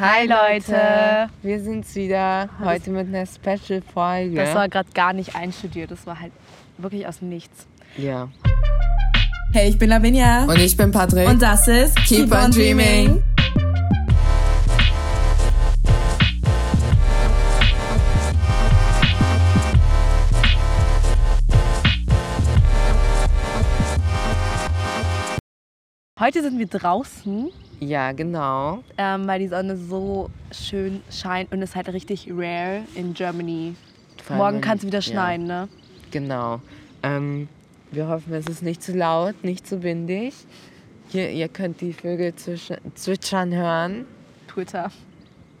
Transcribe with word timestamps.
Hi 0.00 0.28
Leute! 0.28 1.28
Wir 1.42 1.60
sind's 1.60 1.96
wieder. 1.96 2.48
Heute 2.62 2.90
mit 2.90 3.08
einer 3.08 3.26
Special-Folge. 3.26 4.36
Das 4.36 4.54
war 4.54 4.68
gerade 4.68 4.88
gar 4.92 5.12
nicht 5.12 5.34
einstudiert, 5.34 5.90
das 5.90 6.06
war 6.06 6.20
halt 6.20 6.30
wirklich 6.76 7.04
aus 7.04 7.18
dem 7.18 7.30
Nichts. 7.30 7.66
Ja. 7.96 8.28
Hey, 9.52 9.70
ich 9.70 9.76
bin 9.76 9.88
Lavinia. 9.88 10.44
Und 10.44 10.60
ich 10.60 10.76
bin 10.76 10.92
Patrick. 10.92 11.28
Und 11.28 11.42
das 11.42 11.66
ist 11.66 11.96
Keep 12.04 12.32
on 12.32 12.52
Dreaming. 12.52 13.24
Heute 26.20 26.42
sind 26.42 26.56
wir 26.56 26.68
draußen, 26.68 27.50
Ja, 27.80 28.12
genau. 28.12 28.82
ähm, 28.96 29.26
weil 29.26 29.38
die 29.40 29.48
Sonne 29.48 29.76
so 29.76 30.30
schön 30.50 31.00
scheint 31.10 31.52
und 31.52 31.62
es 31.62 31.70
ist 31.70 31.76
halt 31.76 31.88
richtig 31.88 32.28
rare 32.30 32.82
in 32.94 33.14
Germany. 33.14 33.74
Vor 34.22 34.34
allem, 34.36 34.44
Morgen 34.44 34.60
kann 34.60 34.78
es 34.78 34.84
wieder 34.84 34.98
ja, 34.98 35.02
schneien, 35.02 35.44
ne? 35.46 35.68
Genau. 36.10 36.60
Ähm, 37.02 37.48
wir 37.92 38.08
hoffen, 38.08 38.34
es 38.34 38.46
ist 38.46 38.62
nicht 38.62 38.82
zu 38.82 38.92
laut, 38.96 39.44
nicht 39.44 39.66
zu 39.66 39.82
windig. 39.82 40.34
Hier, 41.10 41.30
ihr 41.30 41.48
könnt 41.48 41.80
die 41.80 41.92
Vögel 41.92 42.34
zwitschern 42.34 43.54
hören. 43.54 44.04
Twitter. 44.48 44.90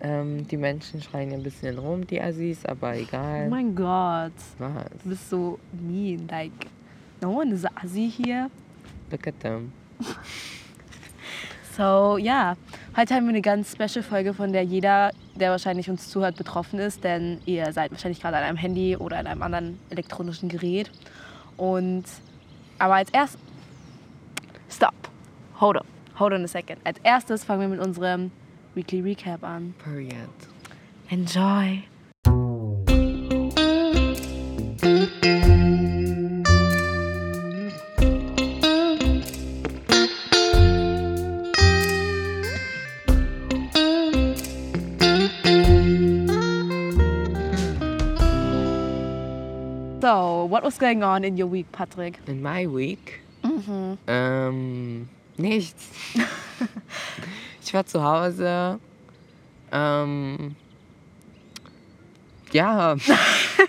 Ähm, 0.00 0.46
die 0.46 0.56
Menschen 0.56 1.00
schreien 1.02 1.32
ein 1.32 1.42
bisschen 1.42 1.78
rum, 1.78 2.06
die 2.06 2.20
Assis, 2.20 2.64
aber 2.64 2.90
Oh 2.90 3.00
egal. 3.00 3.48
mein 3.48 3.74
Gott. 3.74 4.32
Was? 4.58 4.84
Du 5.02 5.08
bist 5.08 5.30
so 5.30 5.58
mean. 5.72 6.28
Like, 6.30 6.52
no 7.20 7.30
one 7.40 7.52
is 7.52 7.64
assi 7.76 8.10
hier. 8.10 8.50
Look 9.10 9.26
at 9.26 9.40
them. 9.40 9.72
So, 11.78 12.18
ja. 12.18 12.56
Heute 12.96 13.14
haben 13.14 13.26
wir 13.26 13.28
eine 13.28 13.40
ganz 13.40 13.70
special 13.70 14.02
Folge, 14.02 14.34
von 14.34 14.52
der 14.52 14.64
jeder, 14.64 15.12
der 15.36 15.52
wahrscheinlich 15.52 15.88
uns 15.88 16.08
zuhört, 16.08 16.36
betroffen 16.36 16.80
ist. 16.80 17.04
Denn 17.04 17.40
ihr 17.46 17.72
seid 17.72 17.92
wahrscheinlich 17.92 18.20
gerade 18.20 18.36
an 18.36 18.42
einem 18.42 18.56
Handy 18.56 18.96
oder 18.96 19.16
an 19.16 19.28
einem 19.28 19.42
anderen 19.42 19.78
elektronischen 19.88 20.48
Gerät. 20.48 20.90
Und, 21.56 22.02
aber 22.80 22.96
als 22.96 23.10
erstes. 23.10 23.40
Stop. 24.68 24.92
Hold 25.60 25.76
on. 25.76 25.86
Hold 26.18 26.32
on 26.32 26.42
a 26.42 26.48
second. 26.48 26.80
Als 26.82 26.98
erstes 27.04 27.44
fangen 27.44 27.60
wir 27.60 27.68
mit 27.68 27.80
unserem 27.80 28.32
Weekly 28.74 29.00
Recap 29.00 29.44
an. 29.44 29.72
Period. 29.78 30.12
Enjoy. 31.10 31.84
So, 50.08 50.46
what 50.48 50.62
was 50.62 50.78
going 50.78 51.02
on 51.02 51.22
in 51.22 51.36
your 51.36 51.48
week, 51.48 51.70
Patrick? 51.70 52.18
In 52.26 52.40
my 52.40 52.66
week? 52.66 53.20
Mhm. 53.42 53.98
Ähm, 54.06 55.08
nichts. 55.36 55.90
ich 57.62 57.74
war 57.74 57.84
zu 57.84 58.02
Hause. 58.02 58.80
Ähm, 59.70 60.56
ja. 62.52 62.96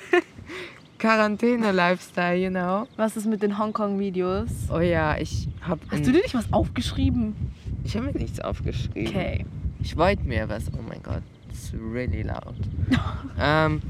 Quarantäne-Lifestyle, 0.98 2.38
you 2.38 2.50
know. 2.50 2.88
Was 2.96 3.18
ist 3.18 3.26
mit 3.26 3.44
den 3.44 3.58
Hongkong-Videos? 3.58 4.70
Oh 4.72 4.80
ja, 4.80 5.18
ich 5.18 5.50
hab, 5.68 5.80
Hast 5.92 6.08
du 6.08 6.14
dir 6.14 6.22
nicht 6.22 6.36
was 6.36 6.54
aufgeschrieben? 6.54 7.36
ich 7.84 7.98
habe 7.98 8.06
mir 8.06 8.14
nichts 8.14 8.40
aufgeschrieben. 8.40 9.08
Okay. 9.08 9.46
Ich 9.82 9.98
wollte 9.98 10.24
mir 10.24 10.48
was. 10.48 10.72
Oh 10.72 10.82
mein 10.88 11.04
Gott, 11.04 11.24
it's 11.50 11.74
really 11.74 12.22
loud. 12.22 12.56
ähm, 13.38 13.82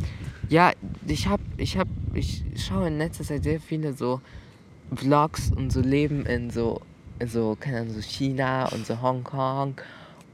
ja, 0.50 0.72
ich 1.08 1.28
hab, 1.28 1.40
ich 1.58 1.78
hab, 1.78 1.88
ich 2.14 2.44
schaue 2.58 2.88
in 2.88 2.98
letzter 2.98 3.24
Zeit 3.24 3.44
sehr 3.44 3.60
viele 3.60 3.94
so 3.94 4.22
Vlogs 4.96 5.52
und 5.56 5.72
so 5.72 5.82
Leben 5.82 6.26
in 6.26 6.50
so, 6.50 6.82
so, 7.26 7.56
keine 7.60 7.82
Ahnung, 7.82 7.94
so 7.94 8.02
China 8.02 8.68
und 8.70 8.86
so 8.86 9.02
Hongkong 9.02 9.76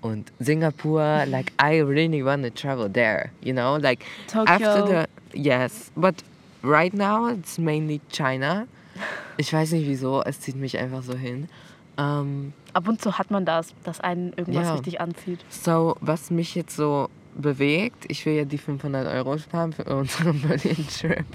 und 0.01 0.31
Singapur. 0.39 1.25
Like, 1.25 1.51
I 1.61 1.81
really 1.81 2.23
want 2.23 2.43
to 2.43 2.49
travel 2.49 2.89
there, 2.91 3.31
you 3.41 3.53
know? 3.53 3.77
Like, 3.77 4.05
after 4.33 4.79
Tokyo. 4.81 4.85
the, 5.33 5.39
yes, 5.39 5.91
but 5.95 6.15
right 6.63 6.93
now 6.93 7.27
it's 7.27 7.57
mainly 7.57 7.99
China. 8.11 8.67
Ich 9.37 9.51
weiß 9.51 9.73
nicht 9.73 9.87
wieso, 9.87 10.21
es 10.23 10.39
zieht 10.39 10.55
mich 10.55 10.77
einfach 10.77 11.03
so 11.03 11.15
hin. 11.15 11.49
Ähm, 11.97 12.53
Ab 12.73 12.87
und 12.87 13.01
zu 13.01 13.17
hat 13.17 13.31
man 13.31 13.45
das, 13.45 13.73
dass 13.83 13.99
einen 13.99 14.31
irgendwas 14.33 14.63
Ja. 14.63 14.73
richtig 14.73 15.01
anzieht. 15.01 15.39
So, 15.49 15.95
was 15.99 16.29
mich 16.31 16.55
jetzt 16.55 16.75
so 16.75 17.09
bewegt, 17.35 18.05
ich 18.07 18.25
will 18.25 18.33
ja 18.33 18.45
die 18.45 18.57
500 18.57 19.07
Euro 19.13 19.37
sparen 19.37 19.73
für 19.73 19.83
unseren 19.83 20.41
Berlin-Trip. 20.47 21.25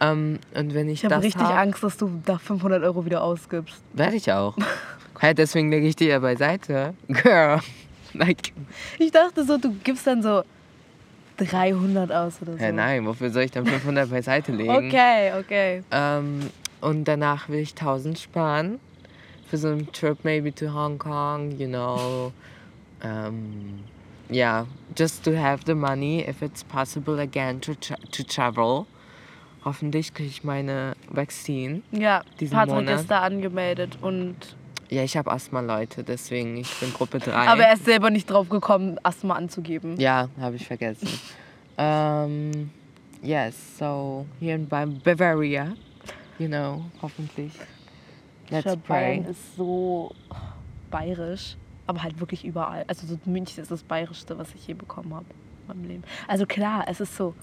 ähm, 0.00 0.38
und 0.54 0.74
wenn 0.74 0.88
ich, 0.88 1.04
Ich 1.04 1.10
habe 1.10 1.22
richtig 1.22 1.42
hab, 1.42 1.56
Angst, 1.58 1.82
dass 1.82 1.96
du 1.96 2.10
da 2.24 2.38
500 2.38 2.82
Euro 2.84 3.04
wieder 3.04 3.22
ausgibst. 3.22 3.82
werde 3.92 4.16
ich 4.16 4.30
auch. 4.32 4.56
halt, 5.20 5.38
deswegen 5.38 5.70
lege 5.70 5.86
ich 5.88 5.96
die 5.96 6.06
ja 6.06 6.18
beiseite. 6.20 6.94
Girl. 7.08 7.60
Like, 8.14 8.52
Ich 8.98 9.10
dachte 9.12 9.44
so, 9.44 9.58
du 9.58 9.74
gibst 9.84 10.06
dann 10.06 10.22
so 10.22 10.42
300 11.36 12.10
aus 12.10 12.40
oder 12.40 12.52
so. 12.52 12.58
hä, 12.58 12.72
nein, 12.72 13.04
wofür 13.06 13.30
soll 13.30 13.42
ich 13.42 13.50
dann 13.50 13.66
500 13.66 14.08
beiseite 14.10 14.50
legen? 14.52 14.70
Okay, 14.70 15.32
okay. 15.38 15.82
Ähm, 15.90 16.40
und 16.80 17.04
danach 17.04 17.48
will 17.50 17.58
ich 17.60 17.70
1000 17.72 18.18
sparen. 18.18 18.80
Für 19.48 19.56
so 19.58 19.68
einen 19.68 19.92
Trip 19.92 20.18
maybe 20.24 20.54
to 20.54 20.72
Hong 20.72 20.98
Kong, 20.98 21.50
you 21.58 21.66
know. 21.68 22.32
Um, 23.02 23.80
yeah, 24.30 24.66
just 24.96 25.24
to 25.24 25.36
have 25.36 25.64
the 25.64 25.74
money 25.74 26.20
if 26.28 26.42
it's 26.42 26.62
possible 26.64 27.18
again 27.20 27.60
to, 27.60 27.74
tra 27.74 27.96
to 28.12 28.22
travel. 28.24 28.86
Hoffentlich 29.64 30.14
kriege 30.14 30.28
ich 30.30 30.44
meine 30.44 30.94
Vaccine. 31.10 31.82
Ja, 31.92 32.22
Diesen 32.40 32.54
Patrick 32.56 32.74
Monat. 32.76 33.00
ist 33.00 33.10
da 33.10 33.20
angemeldet 33.22 33.98
und 34.02 34.36
Ja, 34.90 35.02
ich 35.02 35.16
habe 35.18 35.30
Asthma, 35.30 35.60
Leute, 35.60 36.02
deswegen 36.02 36.56
ich 36.56 36.72
bin 36.80 36.92
Gruppe 36.94 37.18
3. 37.18 37.32
aber 37.34 37.64
er 37.64 37.74
ist 37.74 37.84
selber 37.84 38.08
nicht 38.08 38.30
drauf 38.30 38.48
gekommen, 38.48 38.98
Asthma 39.02 39.34
anzugeben. 39.34 39.98
Ja, 40.00 40.28
habe 40.40 40.56
ich 40.56 40.66
vergessen. 40.66 41.08
um, 41.76 42.70
yes, 43.22 43.54
so 43.78 44.24
here 44.40 44.54
in 44.54 44.66
Ba- 44.66 44.86
Bavaria, 44.86 45.74
you 46.38 46.46
know, 46.48 46.84
hoffentlich. 47.02 47.52
Let's 48.48 48.64
Schau, 48.64 48.76
pray. 48.76 49.18
Ist 49.28 49.56
so 49.56 50.10
bayerisch, 50.90 51.56
aber 51.88 52.02
halt 52.02 52.20
wirklich 52.20 52.44
überall. 52.44 52.84
Also 52.86 53.06
so 53.06 53.18
München 53.24 53.60
ist 53.62 53.70
das 53.72 53.82
bayerischste, 53.82 54.38
was 54.38 54.54
ich 54.54 54.66
je 54.68 54.74
bekommen 54.74 55.12
habe 55.14 55.24
in 55.62 55.66
meinem 55.68 55.88
Leben. 55.88 56.02
Also 56.28 56.46
klar, 56.46 56.84
es 56.86 57.00
ist 57.00 57.16
so 57.16 57.34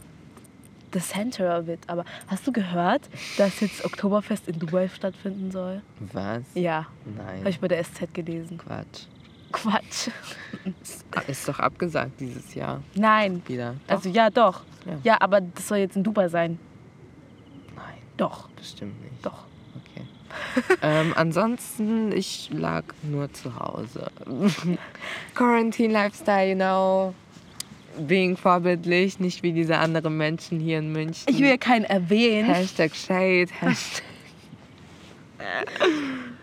the 0.93 0.99
center 0.99 1.59
of 1.59 1.67
it. 1.67 1.79
Aber 1.87 2.05
hast 2.27 2.45
du 2.47 2.51
gehört, 2.53 3.09
dass 3.37 3.59
jetzt 3.59 3.83
Oktoberfest 3.83 4.47
in 4.47 4.59
Dubai 4.59 4.87
stattfinden 4.87 5.51
soll? 5.51 5.81
Was? 6.13 6.43
Ja, 6.53 6.85
Nein. 7.05 7.39
habe 7.39 7.49
ich 7.49 7.59
bei 7.59 7.67
der 7.67 7.83
SZ 7.83 8.13
gelesen. 8.13 8.59
Quatsch. 8.59 9.07
Quatsch. 9.51 10.09
Ist, 10.81 11.05
ist 11.27 11.47
doch 11.47 11.59
abgesagt 11.59 12.19
dieses 12.19 12.53
Jahr 12.55 12.81
Nein. 12.93 13.41
wieder. 13.47 13.75
Also 13.87 14.09
ja, 14.09 14.29
doch. 14.29 14.61
Ja. 14.85 14.99
Ja, 15.03 15.17
aber 15.21 15.41
das 15.41 15.67
soll 15.67 15.79
jetzt 15.79 15.95
in 15.95 16.03
Dubai 16.03 16.27
sein. 16.27 16.59
Nein, 17.75 17.95
Doch, 18.17 18.49
bestimmt 18.49 19.01
nicht. 19.01 19.25
doch. 19.25 19.45
Ähm, 20.81 21.13
ansonsten, 21.15 22.11
ich 22.11 22.49
lag 22.53 22.83
nur 23.03 23.31
zu 23.33 23.57
Hause. 23.59 24.09
Quarantine 25.35 25.91
Lifestyle, 25.93 26.49
you 26.49 26.55
know. 26.55 27.13
Being 27.97 28.35
vorbildlich, 28.37 29.19
nicht 29.19 29.41
wie 29.43 29.53
diese 29.53 29.77
anderen 29.77 30.17
Menschen 30.17 30.59
hier 30.59 30.79
in 30.79 30.91
München. 30.91 31.23
Ich 31.27 31.39
will 31.39 31.49
ja 31.49 31.57
keinen 31.57 31.85
erwähnen. 31.85 32.45
Hashtag 32.53 32.93
Shade, 32.95 33.47
Hashtag. 33.59 34.03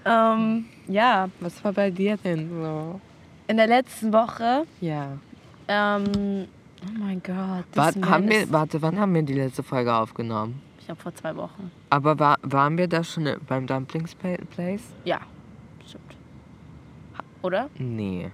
Ähm, 0.04 0.64
ja, 0.88 1.28
Was 1.41 1.62
war 1.64 1.72
bei 1.72 1.91
dir 1.91 2.16
denn 2.19 2.48
so? 2.50 3.00
in 3.48 3.56
der 3.56 3.66
letzten 3.66 4.12
Woche, 4.12 4.64
Ja. 4.81 5.19
ähm, 5.69 6.46
oh 6.84 6.99
mein 6.99 7.22
Gott. 7.22 7.64
War, 7.75 7.93
this 7.93 7.96
man 8.00 8.11
haben 8.11 8.28
wir, 8.28 8.50
warte, 8.50 8.81
wann 8.82 8.99
haben 8.99 9.14
wir 9.14 9.22
die 9.22 9.34
letzte 9.34 9.62
Folge 9.62 9.94
aufgenommen? 9.94 10.61
Ich 10.82 10.87
glaube 10.87 11.00
vor 11.00 11.14
zwei 11.14 11.37
Wochen. 11.37 11.70
Aber 11.90 12.19
war, 12.19 12.38
waren 12.43 12.76
wir 12.76 12.88
da 12.88 13.05
schon 13.05 13.29
beim 13.46 13.69
Dumplings 13.69 14.17
Pla- 14.17 14.37
Place? 14.50 14.82
Ja, 15.05 15.20
stimmt. 15.87 16.02
Oder? 17.40 17.70
Nee. 17.79 18.32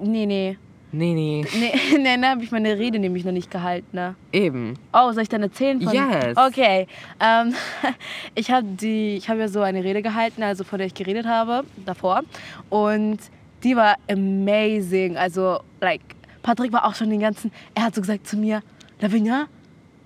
Nee, 0.00 0.26
nee. 0.26 0.56
Nee, 0.92 1.12
nee. 1.14 1.44
Nee, 1.52 1.72
nee, 1.98 2.16
da 2.20 2.28
habe 2.30 2.44
ich 2.44 2.52
meine 2.52 2.78
Rede 2.78 3.00
nämlich 3.00 3.24
noch 3.24 3.32
nicht 3.32 3.50
gehalten. 3.50 3.88
Ne? 3.96 4.14
Eben. 4.30 4.74
Oh, 4.92 5.10
soll 5.10 5.24
ich 5.24 5.28
dann 5.28 5.42
erzählen? 5.42 5.80
Von 5.80 5.92
Yes. 5.92 6.36
Okay. 6.36 6.86
Ähm, 7.18 7.52
ich 8.36 8.52
habe 8.52 8.68
die, 8.68 9.16
ich 9.16 9.28
habe 9.28 9.40
ja 9.40 9.48
so 9.48 9.60
eine 9.60 9.82
Rede 9.82 10.02
gehalten, 10.02 10.44
also 10.44 10.62
von 10.62 10.78
der 10.78 10.86
ich 10.86 10.94
geredet 10.94 11.26
habe 11.26 11.64
davor, 11.84 12.20
und 12.68 13.18
die 13.64 13.74
war 13.74 13.96
amazing. 14.08 15.16
Also, 15.16 15.58
like, 15.80 16.02
Patrick 16.42 16.72
war 16.72 16.84
auch 16.86 16.94
schon 16.94 17.10
den 17.10 17.20
ganzen. 17.20 17.50
Er 17.74 17.84
hat 17.86 17.94
so 17.96 18.00
gesagt 18.00 18.28
zu 18.28 18.36
mir, 18.36 18.62
Lavinia. 19.00 19.46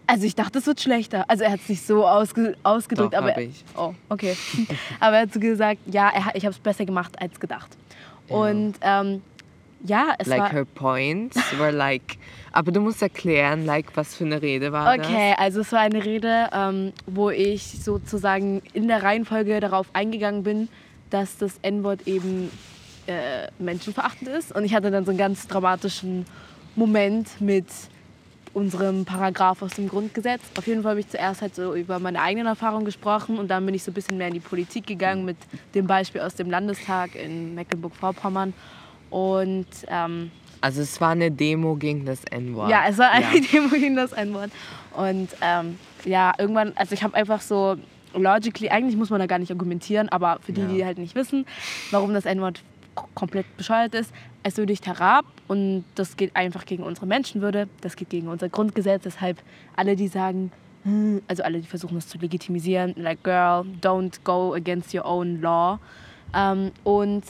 Also 0.07 0.25
ich 0.27 0.35
dachte, 0.35 0.59
es 0.59 0.67
wird 0.67 0.81
schlechter. 0.81 1.25
Also 1.29 1.45
er 1.45 1.53
hat 1.53 1.61
es 1.61 1.69
nicht 1.69 1.87
so 1.87 2.07
ausge, 2.07 2.57
ausgedrückt, 2.63 3.15
Doch, 3.15 3.19
aber 3.19 3.39
ich. 3.41 3.65
oh, 3.77 3.95
okay. 4.09 4.37
aber 5.01 5.17
er 5.17 5.23
hat 5.23 5.33
so 5.33 5.41
gesagt, 5.41 5.81
ja, 5.87 6.11
er, 6.11 6.35
ich 6.35 6.45
habe 6.45 6.53
es 6.53 6.59
besser 6.59 6.85
gemacht 6.85 7.21
als 7.21 7.41
gedacht. 7.41 7.71
Ja. 8.29 8.37
Und 8.37 8.75
ähm, 8.83 9.23
Ja, 9.87 10.15
es 10.19 10.27
like 10.27 10.41
war. 10.41 10.53
her 10.53 10.65
points 10.65 11.37
were 11.59 11.71
like. 11.71 12.19
Aber 12.53 12.71
du 12.71 12.81
musst 12.81 13.03
erklären, 13.03 13.67
like 13.67 13.97
was 13.97 14.15
für 14.15 14.25
eine 14.25 14.41
Rede 14.41 14.73
war 14.73 14.95
Okay, 14.95 15.35
also 15.39 15.61
es 15.61 15.73
war 15.73 15.81
eine 15.81 16.05
Rede, 16.05 16.49
ähm, 16.53 16.93
wo 17.07 17.31
ich 17.31 17.63
sozusagen 17.83 18.63
in 18.73 18.89
der 18.89 19.03
Reihenfolge 19.03 19.59
darauf 19.61 19.87
eingegangen 19.93 20.43
bin, 20.45 20.69
dass 21.11 21.37
das 21.37 21.59
N-Wort 21.63 22.07
eben 22.07 22.51
äh, 23.07 23.49
menschenverachtend 23.59 24.29
ist. 24.29 24.55
Und 24.55 24.65
ich 24.65 24.75
hatte 24.75 24.91
dann 24.91 25.05
so 25.05 25.11
einen 25.11 25.19
ganz 25.19 25.47
dramatischen 25.49 26.27
Moment 26.77 27.41
mit 27.41 27.67
unserem 28.55 29.05
Paragraph 29.05 29.61
aus 29.63 29.75
dem 29.75 29.89
Grundgesetz. 29.89 30.41
Auf 30.57 30.67
jeden 30.67 30.83
Fall 30.83 30.91
habe 30.93 31.01
ich 31.01 31.09
zuerst 31.09 31.43
halt 31.43 31.55
so 31.55 31.75
über 31.75 31.99
meine 31.99 32.21
eigenen 32.23 32.47
Erfahrungen 32.47 32.85
gesprochen 32.85 33.39
und 33.39 33.49
dann 33.49 33.67
bin 33.67 33.75
ich 33.75 33.83
so 33.83 33.91
ein 33.91 33.95
bisschen 33.95 34.17
mehr 34.17 34.29
in 34.29 34.35
die 34.35 34.41
Politik 34.41 34.87
gegangen 34.87 35.25
mit 35.25 35.37
dem 35.75 35.87
Beispiel 35.87 36.21
aus 36.21 36.35
dem 36.37 36.49
Landestag 36.51 37.15
in 37.17 37.55
Mecklenburg-Vorpommern. 37.55 38.55
Und 39.11 39.67
ähm? 39.89 40.31
Also 40.61 40.81
es 40.81 41.01
war 41.01 41.11
eine 41.11 41.31
Demo 41.31 41.75
gegen 41.77 42.07
das 42.07 42.25
N-Wort. 42.25 42.71
ja, 42.71 42.85
es 42.89 42.97
war 42.97 43.11
eine 43.11 43.27
Ja. 43.37 43.41
Demo 43.53 43.69
gegen 43.69 43.97
das 43.97 44.13
N-Wort. 44.13 44.51
Und 44.97 45.29
ähm, 45.43 45.79
ja, 46.05 46.33
irgendwann, 46.39 46.73
also 46.77 46.95
ich 46.95 47.03
habe 47.03 47.15
einfach 47.15 47.41
so 47.41 47.77
logically, 48.15 48.71
eigentlich 48.71 48.97
muss 48.97 49.11
man 49.11 49.19
da 49.19 49.27
gar 49.27 49.39
nicht 49.41 49.51
argumentieren, 49.51 50.09
aber 50.09 50.39
für 50.41 50.53
die, 50.53 50.61
Ja. 50.61 50.67
die 50.69 50.85
halt 50.85 50.99
nicht 50.99 51.15
wissen, 51.17 51.45
warum 51.91 52.15
das 52.15 52.25
N-Wort 52.25 52.63
komplett 53.15 53.57
bescheuert 53.57 53.95
ist, 53.95 54.13
es 54.43 54.57
würdigt 54.57 54.87
herab 54.87 55.25
und 55.49 55.85
das 55.95 56.17
geht 56.17 56.35
einfach 56.37 56.65
gegen 56.67 56.83
unsere 56.83 57.07
Menschenwürde, 57.07 57.69
das 57.81 57.97
geht 57.97 58.11
gegen 58.11 58.29
unser 58.29 58.49
Grundgesetz, 58.49 59.03
deshalb 59.05 59.43
alle, 59.77 59.97
die 59.97 60.09
sagen, 60.09 60.53
hm, 60.85 61.23
also 61.29 61.43
alle, 61.43 61.61
die 61.61 61.67
versuchen 61.67 61.95
das 61.95 62.09
zu 62.09 62.19
legitimisieren, 62.19 62.95
like 62.97 63.23
girl, 63.25 63.65
don't 63.81 64.19
go 64.25 64.55
against 64.55 64.95
your 64.95 65.05
own 65.07 65.41
law. 65.41 65.79
Ähm, 66.35 66.73
und 66.83 67.25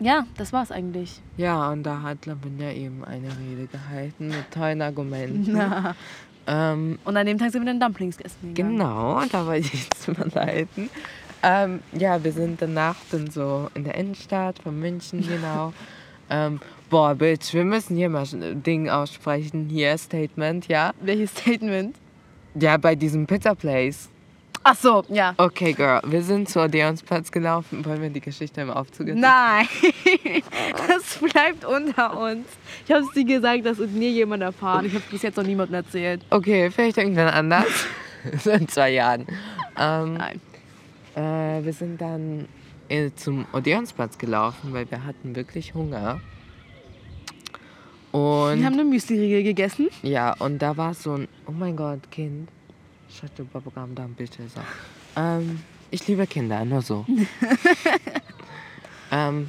ja, 0.00 0.26
das 0.36 0.52
war's 0.52 0.70
eigentlich. 0.70 1.20
Ja, 1.36 1.70
und 1.70 1.84
da 1.84 2.02
hat 2.02 2.26
Lavinia 2.26 2.72
eben 2.72 3.04
eine 3.04 3.28
Rede 3.28 3.66
gehalten 3.66 4.28
mit 4.28 4.50
tollen 4.50 4.82
Argumenten. 4.82 5.58
Ähm, 6.46 6.98
Und 7.06 7.16
an 7.16 7.24
dem 7.24 7.38
Tag 7.38 7.52
sind 7.52 7.62
wir 7.62 7.72
dann 7.72 7.80
Dumplings 7.80 8.18
essen 8.18 8.54
gegangen. 8.54 8.76
genau, 8.76 9.22
da 9.32 9.46
wollte 9.46 9.66
ich 9.72 9.84
jetzt 9.84 10.08
mal 10.18 10.28
leiten. 10.34 10.90
Ähm, 11.46 11.80
ja, 11.92 12.24
wir 12.24 12.32
sind 12.32 12.62
danach 12.62 12.96
dann 13.10 13.30
so 13.30 13.68
in 13.74 13.84
der 13.84 13.96
Innenstadt 13.96 14.58
von 14.60 14.80
München, 14.80 15.20
genau. 15.28 15.74
ähm, 16.30 16.58
boah, 16.88 17.14
Bitch, 17.14 17.52
wir 17.52 17.64
müssen 17.64 17.96
hier 17.96 18.08
mal 18.08 18.24
ein 18.32 18.62
Ding 18.62 18.88
aussprechen. 18.88 19.68
Hier, 19.68 19.96
Statement, 19.98 20.68
ja. 20.68 20.92
Welches 21.02 21.32
Statement? 21.32 21.96
Ja, 22.54 22.78
bei 22.78 22.94
diesem 22.94 23.26
Pizza 23.26 23.54
Place. 23.54 24.08
Ach 24.66 24.74
so, 24.74 25.04
ja. 25.08 25.34
Okay, 25.36 25.74
Girl, 25.74 26.00
wir 26.06 26.22
sind 26.22 26.48
zu 26.48 26.62
Odeonsplatz 26.62 27.30
gelaufen. 27.30 27.84
Wollen 27.84 28.00
wir 28.00 28.08
die 28.08 28.22
Geschichte 28.22 28.62
im 28.62 28.70
Aufzug 28.70 29.08
erzählen? 29.08 29.20
Nein, 29.20 29.68
das 30.88 31.18
bleibt 31.18 31.66
unter 31.66 32.18
uns. 32.18 32.46
Ich 32.86 32.90
habe 32.90 33.04
es 33.04 33.10
dir 33.12 33.26
gesagt, 33.26 33.66
das 33.66 33.76
wird 33.76 33.90
nie 33.90 34.08
jemand 34.08 34.42
erfahren. 34.42 34.86
Ich 34.86 34.94
habe 34.94 35.04
bis 35.10 35.20
jetzt 35.20 35.36
noch 35.36 35.44
niemandem 35.44 35.74
erzählt. 35.74 36.22
Okay, 36.30 36.70
vielleicht 36.70 36.96
irgendwann 36.96 37.28
anders. 37.28 37.66
so 38.42 38.50
in 38.52 38.66
zwei 38.66 38.92
Jahren. 38.92 39.26
Ähm, 39.78 40.14
Nein. 40.14 40.40
Äh, 41.14 41.64
wir 41.64 41.72
sind 41.72 42.00
dann 42.00 42.46
äh, 42.88 43.10
zum 43.14 43.46
Odeonsplatz 43.52 44.18
gelaufen, 44.18 44.72
weil 44.72 44.90
wir 44.90 45.04
hatten 45.04 45.36
wirklich 45.36 45.74
Hunger. 45.74 46.20
Und 48.12 48.58
Wir 48.60 48.66
haben 48.66 48.74
eine 48.74 48.84
Müsli-Riegel 48.84 49.42
gegessen. 49.42 49.88
ja, 50.02 50.34
und 50.38 50.60
da 50.60 50.76
war 50.76 50.94
so 50.94 51.14
ein, 51.14 51.28
oh 51.46 51.52
mein 51.52 51.76
Gott, 51.76 52.10
Kind. 52.10 52.48
Shut 53.10 53.30
the 53.36 53.42
Bubblegum 53.42 53.94
down, 53.94 54.14
bitte. 54.14 54.42
So. 54.48 54.60
Ähm, 55.20 55.60
ich 55.90 56.06
liebe 56.08 56.26
Kinder, 56.26 56.64
nur 56.64 56.82
so. 56.82 57.04
ähm, 59.12 59.48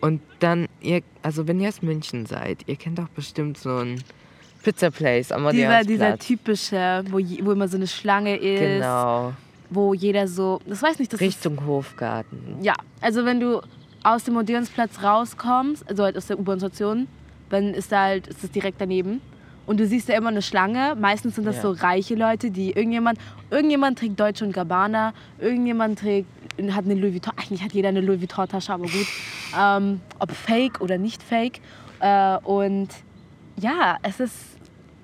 und 0.00 0.22
dann, 0.38 0.66
ihr, 0.80 1.02
also 1.22 1.46
wenn 1.46 1.60
ihr 1.60 1.68
aus 1.68 1.82
München 1.82 2.26
seid, 2.26 2.62
ihr 2.66 2.76
kennt 2.76 2.98
doch 2.98 3.08
bestimmt 3.08 3.58
so 3.58 3.76
ein 3.78 4.02
Pizza 4.62 4.90
Place 4.90 5.32
am 5.32 5.42
Dieser, 5.50 5.80
Odeonsplatz. 5.80 5.86
dieser 5.86 6.18
typische, 6.18 7.04
wo, 7.10 7.18
je- 7.18 7.44
wo 7.44 7.52
immer 7.52 7.68
so 7.68 7.76
eine 7.76 7.86
Schlange 7.86 8.36
ist. 8.36 8.60
Genau, 8.60 9.32
Wo 9.70 9.94
jeder 9.94 10.26
so, 10.26 10.60
das 10.66 10.82
weiß 10.82 10.98
nicht, 10.98 11.12
das 11.12 11.20
ist, 11.20 11.26
Richtung 11.26 11.64
Hofgarten. 11.64 12.58
Ja, 12.60 12.74
also 13.00 13.24
wenn 13.24 13.38
du 13.40 13.60
aus 14.02 14.24
dem 14.24 14.36
Odeonsplatz 14.36 15.02
rauskommst, 15.02 15.88
also 15.88 16.04
halt 16.04 16.16
aus 16.16 16.26
der 16.26 16.38
U-Bahn-Station, 16.38 17.06
dann 17.50 17.74
ist 17.74 17.92
da 17.92 18.02
halt, 18.02 18.26
ist 18.26 18.42
das 18.42 18.50
direkt 18.50 18.80
daneben. 18.80 19.20
Und 19.66 19.78
du 19.78 19.86
siehst 19.86 20.08
ja 20.08 20.16
immer 20.16 20.30
eine 20.30 20.42
Schlange. 20.42 20.96
Meistens 20.98 21.36
sind 21.36 21.44
das 21.44 21.56
Ja. 21.56 21.62
so 21.62 21.70
reiche 21.72 22.14
Leute, 22.16 22.50
die 22.50 22.70
irgendjemand, 22.72 23.18
irgendjemand 23.50 23.98
trägt 23.98 24.18
Deutsche 24.18 24.44
und 24.44 24.52
Gabbana, 24.52 25.12
irgendjemand 25.38 26.00
trägt, 26.00 26.26
hat 26.72 26.84
eine 26.84 26.94
Louis 26.94 27.12
Vuitton, 27.14 27.32
eigentlich 27.36 27.62
hat 27.62 27.72
jeder 27.72 27.90
eine 27.90 28.00
Louis 28.00 28.20
Vuitton-Tasche, 28.20 28.72
aber 28.72 28.84
gut. 28.84 29.06
Ähm, 29.58 30.00
ob 30.18 30.32
fake 30.32 30.80
oder 30.80 30.98
nicht 30.98 31.22
fake. 31.22 31.60
Äh, 32.00 32.38
und 32.38 32.88
ja, 33.60 33.98
es 34.02 34.18
ist 34.18 34.34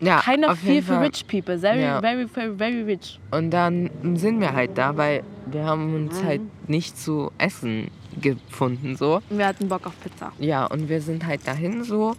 Ja, 0.01 0.21
kind 0.21 0.45
of 0.47 0.59
for 0.59 0.83
Fall. 0.83 0.99
rich 1.05 1.27
people. 1.27 1.59
Very, 1.59 1.81
Ja. 1.83 2.01
very, 2.01 2.27
very, 2.29 2.55
very 2.57 2.83
rich. 2.83 3.19
Und 3.31 3.51
dann 3.51 3.91
sind 4.15 4.41
wir 4.41 4.53
halt 4.53 4.77
da, 4.77 4.97
weil 4.97 5.23
wir 5.47 5.65
haben 5.65 5.95
uns 5.95 6.21
Mhm. 6.23 6.27
halt 6.27 6.41
nicht 6.69 6.99
zu 6.99 7.31
essen 7.39 7.91
gefunden 8.21 8.97
so. 8.97 9.21
Wir 9.31 9.47
hatten 9.47 9.69
Bock 9.69 9.87
auf 9.87 9.95
Pizza. 10.01 10.33
Ja, 10.39 10.67
und 10.67 10.89
wir 10.89 11.01
sind 11.01 11.25
halt 11.27 11.47
dahin 11.47 11.83
so 11.85 12.15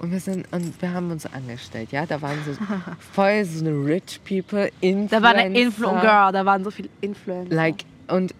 und 0.00 0.10
wir 0.12 0.20
sind 0.20 0.46
und 0.52 0.80
wir 0.80 0.92
haben 0.92 1.10
uns 1.10 1.26
angestellt, 1.26 1.90
ja, 1.92 2.06
da 2.06 2.20
waren 2.22 2.38
so 2.46 2.52
voll 3.12 3.44
so 3.44 3.64
eine 3.64 3.70
rich 3.84 4.20
people 4.24 4.70
Influencer. 4.80 5.16
Da 5.16 5.22
war 5.22 5.34
eine 5.34 5.58
Influ 5.58 5.90
Girl, 6.00 6.32
da 6.32 6.44
waren 6.44 6.62
so 6.62 6.70
viele 6.70 6.88
Influencer. 7.00 7.54
Like 7.54 7.84
und 8.08 8.32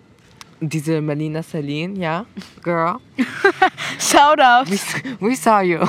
diese 0.61 1.01
Melina 1.01 1.43
Celine, 1.43 1.99
ja, 1.99 2.27
girl, 2.63 2.97
Shoutout. 3.99 4.71
we, 4.71 4.79
we 5.21 5.35
saw 5.37 5.61
you. 5.61 5.79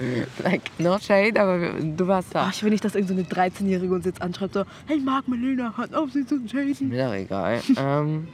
like 0.44 0.62
no 0.78 0.98
shade, 0.98 1.40
aber 1.40 1.58
du 1.80 2.06
warst 2.06 2.34
da. 2.34 2.46
Ach, 2.48 2.52
ich 2.54 2.62
will 2.62 2.70
nicht, 2.70 2.84
dass 2.84 2.94
irgendeine 2.94 3.26
so 3.28 3.34
eine 3.36 3.50
13-Jährige 3.50 3.94
uns 3.94 4.04
jetzt 4.04 4.22
anschreibt, 4.22 4.54
so, 4.54 4.64
hey 4.86 4.98
Marc 4.98 5.28
Melina, 5.28 5.72
hört 5.76 5.94
auf, 5.94 6.10
sie 6.12 6.24
zu 6.24 6.40
chasen. 6.46 6.88
Mir 6.88 7.06
doch 7.06 7.14
egal. 7.14 7.60
ähm, 7.76 8.28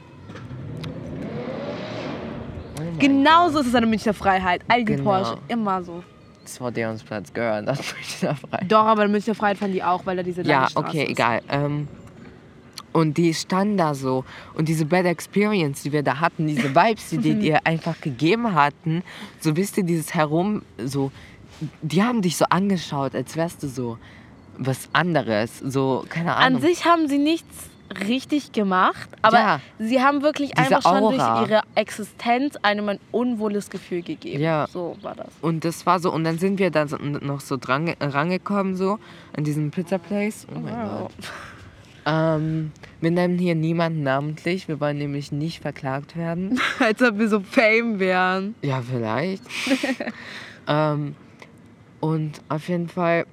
oh 2.79 2.81
Genauso 2.99 3.59
ist 3.59 3.67
es 3.67 3.75
eine 3.75 3.85
Münchner 3.85 4.13
Freiheit. 4.13 4.61
All 4.67 4.79
die 4.83 4.95
Genau. 4.95 5.03
Porsche, 5.03 5.37
immer 5.47 5.83
so. 5.83 6.03
Das 6.43 6.61
war 6.61 6.71
der 6.71 6.89
uns 6.89 7.03
Platz, 7.03 7.33
Girl, 7.33 7.65
das 7.65 7.77
möchte 7.93 8.27
ich 8.31 8.39
frei. 8.39 8.65
Doch, 8.67 8.85
aber 8.85 9.07
Münchner 9.07 9.35
Freiheit 9.35 9.57
fanden 9.57 9.73
die 9.73 9.83
auch, 9.83 10.05
weil 10.05 10.15
da 10.17 10.23
diese 10.23 10.43
Ja, 10.43 10.67
okay, 10.75 11.03
ist. 11.03 11.09
egal. 11.11 11.41
Ähm, 11.49 11.87
und 12.93 13.17
die 13.17 13.33
standen 13.33 13.77
da 13.77 13.93
so. 13.93 14.23
Und 14.55 14.69
diese 14.69 14.85
Bad 14.85 15.05
Experience, 15.05 15.83
die 15.83 15.91
wir 15.91 16.03
da 16.03 16.19
hatten, 16.21 16.47
diese 16.47 16.73
Vibes, 16.73 17.09
die 17.09 17.17
die 17.17 17.35
dir 17.39 17.59
einfach 17.65 17.99
gegeben 17.99 18.55
hatten, 18.55 19.03
so 19.39 19.55
wisst 19.57 19.77
ihr, 19.77 19.83
dieses 19.83 20.13
Herum, 20.13 20.61
so, 20.83 21.11
die 21.81 22.03
haben 22.03 22.21
dich 22.21 22.37
so 22.37 22.45
angeschaut, 22.49 23.15
als 23.15 23.35
wärst 23.35 23.63
du 23.63 23.67
so 23.67 23.97
was 24.57 24.89
anderes. 24.93 25.59
So, 25.59 26.05
keine 26.09 26.35
An 26.35 26.43
Ahnung. 26.55 26.61
sich 26.61 26.85
haben 26.85 27.07
sie 27.07 27.17
nichts 27.17 27.69
richtig 28.07 28.51
gemacht, 28.51 29.07
aber 29.21 29.37
Ja. 29.37 29.61
sie 29.79 30.01
haben 30.01 30.21
wirklich 30.21 30.51
Diese 30.51 30.75
einfach 30.75 30.81
schon 30.81 31.03
Aura. 31.03 31.39
durch 31.39 31.49
ihre 31.51 31.61
Existenz 31.75 32.57
einem 32.61 32.89
ein 32.89 32.99
unwohles 33.11 33.69
Gefühl 33.69 34.01
gegeben. 34.01 34.41
Ja. 34.43 34.67
So 34.71 34.97
war 35.01 35.15
das. 35.15 35.27
Und 35.41 35.63
das 35.63 35.85
war 35.85 35.99
so, 35.99 36.11
und 36.11 36.23
dann 36.25 36.37
sind 36.37 36.59
wir 36.59 36.69
da 36.69 36.87
so, 36.87 36.97
noch 36.97 37.39
so 37.39 37.55
dran 37.55 37.87
rangekommen, 38.01 38.75
so, 38.75 38.99
an 39.37 39.43
diesem 39.45 39.71
Pizza 39.71 39.99
Place. 39.99 40.45
Oh 40.53 40.59
mein 40.59 40.73
Gott. 40.73 41.11
Ähm, 42.05 42.71
wir 43.01 43.11
nennen 43.11 43.37
hier 43.37 43.55
niemanden 43.55 44.03
namentlich, 44.03 44.67
wir 44.67 44.79
wollen 44.79 44.97
nämlich 44.97 45.31
nicht 45.31 45.61
verklagt 45.61 46.15
werden. 46.17 46.59
Als 46.79 47.01
ob 47.01 47.19
wir 47.19 47.27
so 47.29 47.39
Fame 47.41 47.99
wären. 47.99 48.55
Ja, 48.61 48.81
vielleicht. 48.81 49.43
ähm, 50.67 51.15
und 51.99 52.41
auf 52.49 52.67
jeden 52.69 52.89
Fall, 52.89 53.25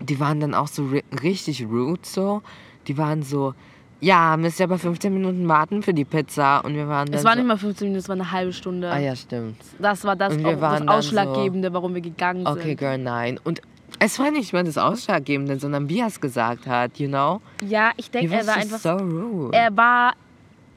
die 0.00 0.18
waren 0.20 0.40
dann 0.40 0.54
auch 0.54 0.68
so 0.68 0.86
ri 0.86 1.02
richtig 1.22 1.64
rude 1.64 2.00
so. 2.02 2.42
Die 2.86 2.96
waren 2.96 3.22
so, 3.22 3.54
ja, 4.00 4.36
müsst 4.36 4.60
ihr 4.60 4.64
aber 4.64 4.78
15 4.78 5.12
Minuten 5.12 5.46
warten 5.48 5.82
für 5.82 5.92
die 5.92 6.04
Pizza. 6.04 6.60
Und 6.64 6.74
wir 6.74 6.88
waren 6.88 7.06
dann 7.06 7.14
Es 7.18 7.24
war 7.24 7.32
so, 7.32 7.38
nicht 7.38 7.48
mal 7.48 7.58
15 7.58 7.86
Minuten, 7.88 7.98
es 7.98 8.08
war 8.08 8.14
eine 8.16 8.30
halbe 8.32 8.52
Stunde. 8.52 8.90
Ah 8.90 8.98
ja, 8.98 9.14
stimmt. 9.14 9.56
Das 9.78 10.04
war 10.04 10.16
das, 10.16 10.32
auch, 10.34 10.42
waren 10.44 10.60
das 10.60 10.78
dann 10.78 10.88
so- 10.88 10.94
Ausschlaggebende, 10.94 11.72
warum 11.72 11.94
wir 11.94 12.00
gegangen 12.00 12.46
sind. 12.46 12.56
Okay, 12.56 12.74
girl, 12.74 12.96
nein. 12.98 13.38
Und 13.44 13.60
es 13.98 14.18
war 14.18 14.30
nicht 14.30 14.52
mal 14.52 14.64
das 14.64 14.78
Ausschlaggebende, 14.78 15.58
sondern 15.58 15.88
wie 15.88 15.98
er 16.00 16.06
es 16.06 16.20
gesagt 16.20 16.66
hat, 16.66 16.98
you 16.98 17.08
know? 17.08 17.40
Ja, 17.66 17.90
ich 17.96 18.10
denke, 18.10 18.32
er 18.32 18.40
was 18.40 18.46
war 18.46 18.56
einfach. 18.56 18.78
so 18.78 18.92
rude. 18.92 19.56
Er 19.56 19.76
war. 19.76 20.12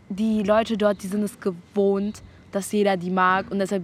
Die 0.10 0.44
Leute 0.44 0.76
dort, 0.78 1.02
die 1.04 1.08
sind 1.08 1.24
es 1.24 1.40
gewohnt, 1.40 2.22
dass 2.52 2.70
jeder 2.74 2.98
die 2.98 3.10
mag 3.10 3.50
und 3.50 3.60
deshalb 3.60 3.84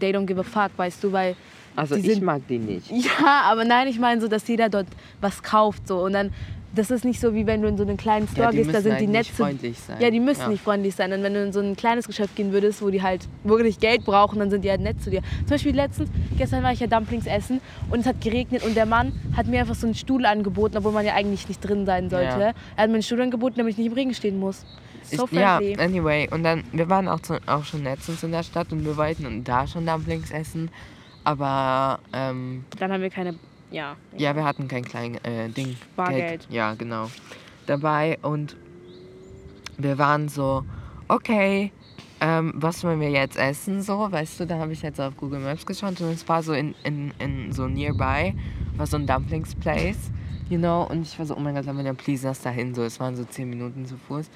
they 0.00 0.12
don't 0.12 0.26
give 0.26 0.40
a 0.40 0.42
fuck, 0.42 0.72
weißt 0.76 1.04
du, 1.04 1.12
weil. 1.12 1.36
Also 1.76 1.94
die 1.96 2.00
ich 2.02 2.14
sind- 2.14 2.24
mag 2.24 2.42
die 2.48 2.58
nicht. 2.58 2.90
Ja, 2.90 3.42
aber 3.44 3.64
nein, 3.64 3.88
ich 3.88 3.98
meine 3.98 4.20
so, 4.20 4.28
dass 4.28 4.46
jeder 4.48 4.68
dort 4.68 4.86
was 5.20 5.42
kauft 5.42 5.86
so 5.88 6.04
und 6.04 6.12
dann. 6.14 6.30
Das 6.74 6.90
ist 6.90 7.04
nicht 7.04 7.20
so, 7.20 7.34
wie 7.34 7.44
wenn 7.46 7.60
du 7.60 7.68
in 7.68 7.76
so 7.76 7.82
einen 7.82 7.98
kleinen 7.98 8.26
Store 8.26 8.46
Ja, 8.46 8.50
gehst, 8.50 8.72
da 8.74 8.80
sind 8.80 8.98
die 8.98 9.12
zu- 9.24 9.34
freundlich 9.34 9.78
sein. 9.78 9.98
Ja, 10.00 10.10
die 10.10 10.20
müssen 10.20 10.40
Ja. 10.40 10.48
nicht 10.48 10.64
freundlich 10.64 10.94
sein. 10.94 11.12
Und 11.12 11.22
wenn 11.22 11.34
du 11.34 11.42
in 11.44 11.52
so 11.52 11.60
ein 11.60 11.76
kleines 11.76 12.06
Geschäft 12.06 12.34
gehen 12.34 12.50
würdest, 12.50 12.80
wo 12.80 12.88
die 12.88 13.02
halt 13.02 13.28
wirklich 13.44 13.78
Geld 13.78 14.06
brauchen, 14.06 14.38
dann 14.38 14.48
sind 14.48 14.64
die 14.64 14.70
halt 14.70 14.80
nett 14.80 15.02
zu 15.02 15.10
dir. 15.10 15.20
Zum 15.40 15.48
Beispiel 15.50 15.74
letztens, 15.76 16.08
gestern 16.38 16.62
war 16.62 16.72
ich 16.72 16.80
ja 16.80 16.86
Dumplings 16.86 17.26
essen 17.26 17.60
und 17.90 18.00
es 18.00 18.06
hat 18.06 18.22
geregnet 18.22 18.64
und 18.64 18.74
der 18.74 18.86
Mann 18.86 19.12
hat 19.36 19.48
mir 19.48 19.60
einfach 19.60 19.74
so 19.74 19.86
einen 19.86 19.94
Stuhl 19.94 20.24
angeboten, 20.24 20.78
obwohl 20.78 20.92
man 20.92 21.04
ja 21.04 21.12
eigentlich 21.12 21.46
nicht 21.46 21.60
drin 21.60 21.84
sein 21.84 22.08
sollte. 22.08 22.24
Ja. 22.24 22.40
Er 22.40 22.54
hat 22.84 22.88
mir 22.88 22.94
einen 22.94 23.02
Stuhl 23.02 23.20
angeboten, 23.20 23.56
damit 23.58 23.72
ich 23.72 23.76
nicht 23.76 23.88
im 23.88 23.92
Regen 23.92 24.14
stehen 24.14 24.40
muss. 24.40 24.64
So 25.10 25.26
ich, 25.30 25.32
ja, 25.32 25.58
anyway. 25.78 26.26
Und 26.30 26.42
dann, 26.42 26.64
wir 26.72 26.88
waren 26.88 27.06
auch, 27.06 27.20
zu, 27.20 27.38
auch 27.44 27.64
schon 27.64 27.84
letztens 27.84 28.22
in 28.22 28.32
der 28.32 28.44
Stadt 28.44 28.72
und 28.72 28.82
wir 28.86 28.96
wollten 28.96 29.44
da 29.44 29.66
schon 29.66 29.84
Dumplings 29.84 30.30
essen. 30.30 30.70
Aber, 31.24 32.00
ähm, 32.12 32.64
Dann 32.78 32.92
haben 32.92 33.02
wir 33.02 33.10
keine, 33.10 33.34
ja. 33.70 33.96
ja, 34.16 34.34
wir 34.34 34.44
hatten 34.44 34.68
kein 34.68 34.84
klein 34.84 35.22
äh, 35.24 35.48
Ding. 35.48 35.76
Bargeld. 35.96 36.28
Geld, 36.28 36.46
ja, 36.50 36.74
genau. 36.74 37.10
Dabei 37.66 38.18
und 38.22 38.56
wir 39.78 39.98
waren 39.98 40.28
so, 40.28 40.64
okay, 41.08 41.72
ähm, 42.20 42.52
was 42.54 42.84
wollen 42.84 43.00
wir 43.00 43.10
jetzt 43.10 43.36
essen? 43.36 43.82
So, 43.82 44.10
weißt 44.10 44.40
du, 44.40 44.46
da 44.46 44.58
habe 44.58 44.72
ich 44.72 44.82
jetzt 44.82 45.00
auf 45.00 45.16
Google 45.16 45.40
Maps 45.40 45.66
geschaut 45.66 46.00
und 46.00 46.12
es 46.12 46.28
war 46.28 46.42
so 46.42 46.52
in, 46.52 46.74
in, 46.84 47.12
in 47.18 47.52
so 47.52 47.66
nearby, 47.66 48.34
war 48.76 48.86
so 48.86 48.96
ein 48.96 49.06
Dumplings 49.06 49.54
Place, 49.56 50.10
you 50.48 50.58
know, 50.58 50.84
und 50.84 51.02
ich 51.02 51.18
war 51.18 51.26
so, 51.26 51.36
oh 51.36 51.40
mein 51.40 51.54
Gott, 51.54 51.66
Lavinia, 51.66 51.92
please 51.94 52.26
lass 52.26 52.40
dahin. 52.40 52.74
So, 52.74 52.82
es 52.82 53.00
waren 53.00 53.16
so 53.16 53.24
10 53.24 53.50
Minuten 53.50 53.86
zu 53.86 53.96
Fuß. 53.96 54.30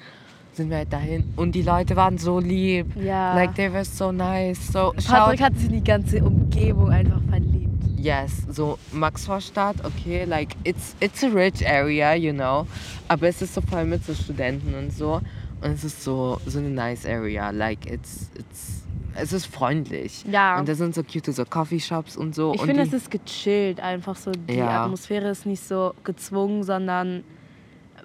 Sind 0.57 0.71
wir 0.71 0.77
halt 0.77 0.91
dahin 0.91 1.23
und 1.35 1.53
die 1.53 1.61
Leute 1.61 1.95
waren 1.95 2.17
so 2.17 2.39
lieb. 2.39 2.87
Ja. 2.95 3.35
Like, 3.35 3.53
they 3.53 3.71
were 3.71 3.85
so 3.85 4.11
nice. 4.11 4.73
So, 4.73 4.91
Patrick 5.07 5.39
hat 5.39 5.55
sich 5.55 5.67
in 5.67 5.73
die 5.73 5.83
ganze 5.83 6.23
Umgebung 6.23 6.89
einfach 6.89 7.21
verliebt. 7.29 7.67
Yes, 7.95 8.31
so 8.49 8.79
Maxvorstadt, 8.91 9.75
okay, 9.85 10.25
like 10.25 10.55
it's 10.63 10.95
it's 10.99 11.23
a 11.23 11.27
rich 11.27 11.63
area, 11.63 12.15
you 12.15 12.33
know, 12.33 12.65
aber 13.07 13.27
es 13.27 13.41
ist 13.43 13.53
so 13.53 13.61
voll 13.61 13.85
mit 13.85 14.03
so 14.03 14.15
Studenten 14.15 14.73
und 14.73 14.91
so 14.91 15.21
und 15.61 15.71
es 15.71 15.83
ist 15.83 16.03
so 16.03 16.39
so 16.47 16.57
eine 16.57 16.69
nice 16.69 17.05
area, 17.05 17.51
like 17.51 17.85
it's 17.85 18.31
it's 18.35 18.83
es 19.13 19.33
ist 19.33 19.45
freundlich. 19.45 20.25
Ja. 20.31 20.57
Und 20.59 20.67
da 20.67 20.73
sind 20.73 20.95
so 20.95 21.03
cute 21.03 21.33
so 21.33 21.45
Coffeeshops 21.45 22.17
und 22.17 22.33
so 22.33 22.53
Ich 22.55 22.61
finde, 22.61 22.81
es 22.83 22.93
ist 22.93 23.11
gechillt, 23.11 23.79
einfach 23.79 24.15
so. 24.15 24.31
Die 24.31 24.55
Ja. 24.55 24.85
Atmosphäre 24.85 25.29
ist 25.29 25.45
nicht 25.45 25.63
so 25.63 25.93
gezwungen, 26.03 26.63
sondern, 26.63 27.23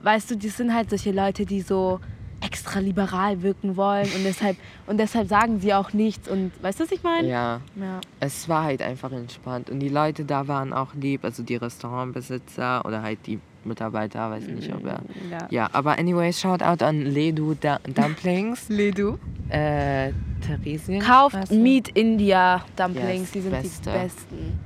weißt 0.02 0.30
du, 0.30 0.36
die 0.36 0.48
sind 0.48 0.74
halt 0.74 0.90
solche 0.90 1.12
Leute, 1.12 1.46
die 1.46 1.60
so 1.60 2.00
extra 2.44 2.80
liberal 2.80 3.42
wirken 3.42 3.76
wollen 3.76 4.04
und 4.16 4.24
deshalb, 4.24 4.56
und 4.86 4.98
deshalb 4.98 5.28
sagen 5.28 5.60
sie 5.60 5.72
auch 5.74 5.92
nichts. 5.92 6.28
Und 6.28 6.50
weißt 6.62 6.80
du, 6.80 6.84
was 6.84 6.92
ich 6.92 7.02
meine? 7.02 7.28
ja, 7.28 7.60
Ja. 7.76 8.00
es 8.20 8.48
war 8.48 8.64
halt 8.64 8.82
einfach 8.82 9.12
entspannt 9.12 9.70
und 9.70 9.80
die 9.80 9.88
Leute 9.88 10.24
da 10.24 10.48
waren 10.48 10.72
auch 10.72 10.94
lieb, 10.94 11.24
also 11.24 11.42
die 11.42 11.56
Restaurantbesitzer 11.56 12.84
oder 12.84 13.02
halt 13.02 13.20
die 13.26 13.38
Mitarbeiter, 13.64 14.28
weiß 14.30 14.48
nicht, 14.48 14.74
ob 14.74 14.84
er 14.84 15.00
ja. 15.30 15.38
ja, 15.50 15.68
aber 15.72 15.96
anyway, 15.98 16.32
shout 16.32 16.62
out 16.62 16.82
an 16.82 17.02
Ledu 17.02 17.54
da 17.60 17.78
Dumplings. 17.84 18.68
Ledu. 18.68 19.18
äh, 19.48 20.10
Theresien. 20.44 21.00
Kauft 21.00 21.52
Meat 21.52 21.88
India 21.90 22.64
Dumplings, 22.76 23.20
Yes, 23.20 23.30
die 23.32 23.40
sind 23.40 23.52
beste. 23.52 23.90
die 23.90 23.98
besten. 23.98 24.58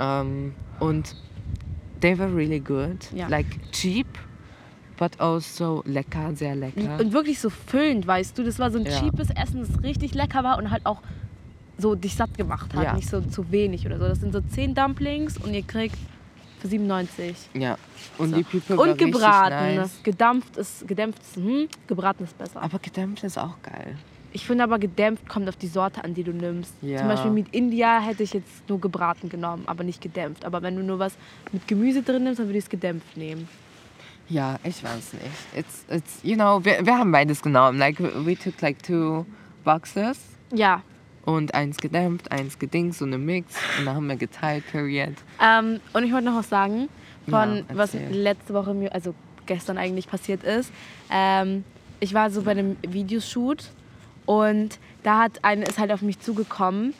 Um, 0.00 0.52
und 0.80 1.14
they 2.00 2.18
were 2.18 2.34
really 2.34 2.58
good. 2.58 2.96
Ja. 3.14 3.28
Like 3.28 3.46
cheap, 3.70 4.08
but 4.98 5.20
also 5.20 5.82
lecker, 5.86 6.34
sehr 6.34 6.54
lecker. 6.54 6.98
Und 7.00 7.12
wirklich 7.12 7.38
so 7.40 7.50
füllend, 7.50 8.06
weißt 8.06 8.36
du, 8.38 8.42
das 8.44 8.58
war 8.58 8.70
so 8.70 8.78
ein 8.78 8.86
Ja. 8.86 9.00
cheapes 9.00 9.28
Essen, 9.30 9.60
das 9.66 9.82
richtig 9.82 10.14
lecker 10.14 10.44
war 10.44 10.58
und 10.58 10.70
halt 10.70 10.86
auch 10.86 11.00
so 11.78 11.94
dich 11.94 12.14
satt 12.14 12.36
gemacht 12.36 12.72
hat, 12.74 12.84
Ja. 12.84 12.94
nicht 12.94 13.08
so 13.08 13.20
zu 13.20 13.50
wenig 13.50 13.84
oder 13.86 13.98
so. 13.98 14.06
Das 14.06 14.20
sind 14.20 14.32
so 14.32 14.40
10 14.40 14.74
Dumplings 14.74 15.38
und 15.38 15.52
ihr 15.54 15.62
kriegt 15.62 15.96
für 16.60 16.68
97. 16.68 17.36
ja. 17.54 17.76
Und 18.16 18.30
So. 18.30 18.36
die 18.36 18.68
war 18.68 18.78
Und 18.78 18.98
gebraten. 18.98 19.76
Nice. 19.76 20.00
Gedampft 20.04 20.56
ist, 20.56 20.86
gedämpft 20.86 21.20
ist, 21.22 21.36
hm, 21.36 21.68
gebraten 21.88 22.24
ist 22.24 22.38
besser. 22.38 22.62
Aber 22.62 22.78
gedämpft 22.78 23.24
ist 23.24 23.36
auch 23.38 23.60
geil. 23.62 23.96
Ich 24.32 24.46
finde 24.46 24.64
aber 24.64 24.78
gedämpft 24.78 25.28
kommt 25.28 25.48
auf 25.48 25.56
die 25.56 25.66
Sorte 25.68 26.02
an, 26.04 26.12
die 26.14 26.22
du 26.24 26.32
nimmst. 26.32 26.72
Ja. 26.82 26.98
Zum 26.98 27.08
Beispiel 27.08 27.30
mit 27.30 27.52
India 27.54 28.00
hätte 28.00 28.22
ich 28.22 28.32
jetzt 28.32 28.68
nur 28.68 28.80
gebraten 28.80 29.28
genommen, 29.28 29.64
aber 29.66 29.84
nicht 29.84 30.00
gedämpft. 30.00 30.44
Aber 30.44 30.62
wenn 30.62 30.76
du 30.76 30.82
nur 30.82 30.98
was 30.98 31.16
mit 31.52 31.66
Gemüse 31.68 32.02
drin 32.02 32.24
nimmst, 32.24 32.38
dann 32.40 32.46
würde 32.48 32.58
ich 32.58 32.64
es 32.64 32.70
gedämpft 32.70 33.16
nehmen. 33.16 33.48
Ja, 34.28 34.56
ich 34.64 34.82
weiß 34.82 35.12
nicht. 35.14 35.24
It's, 35.56 35.84
it's, 35.90 36.20
you 36.22 36.34
know, 36.34 36.64
wir, 36.64 36.84
wir 36.84 36.98
haben 36.98 37.12
beides 37.12 37.42
genommen. 37.42 37.78
Like, 37.78 37.98
we 38.00 38.36
took 38.36 38.60
like 38.62 38.82
two 38.82 39.26
boxes 39.64 40.18
Ja. 40.52 40.82
und 41.26 41.54
eins 41.54 41.76
gedämpft, 41.76 42.30
eins 42.32 42.58
gedings, 42.58 42.98
so 42.98 43.04
eine 43.04 43.18
Mix. 43.18 43.54
Und 43.78 43.86
dann 43.86 43.96
haben 43.96 44.06
wir 44.06 44.16
geteilt, 44.16 44.64
period. 44.70 45.14
Ähm, 45.42 45.80
und 45.92 46.04
ich 46.04 46.12
wollte 46.12 46.26
noch 46.26 46.36
was 46.36 46.48
sagen 46.48 46.88
von 47.28 47.56
Ja, 47.58 47.64
was 47.74 47.94
letzte 48.10 48.54
Woche 48.54 48.72
mir, 48.74 48.94
also 48.94 49.14
gestern 49.46 49.76
eigentlich 49.78 50.08
passiert 50.08 50.42
ist. 50.42 50.70
Ähm, 51.10 51.64
ich 52.00 52.14
war 52.14 52.30
so 52.30 52.42
bei 52.42 52.52
einem 52.52 52.76
Videoshoot 52.86 53.70
und 54.26 54.78
da 55.02 55.20
hat 55.20 55.44
eine 55.44 55.64
ist 55.66 55.78
halt 55.78 55.92
auf 55.92 56.00
mich 56.02 56.18
zugekommen, 56.20 56.94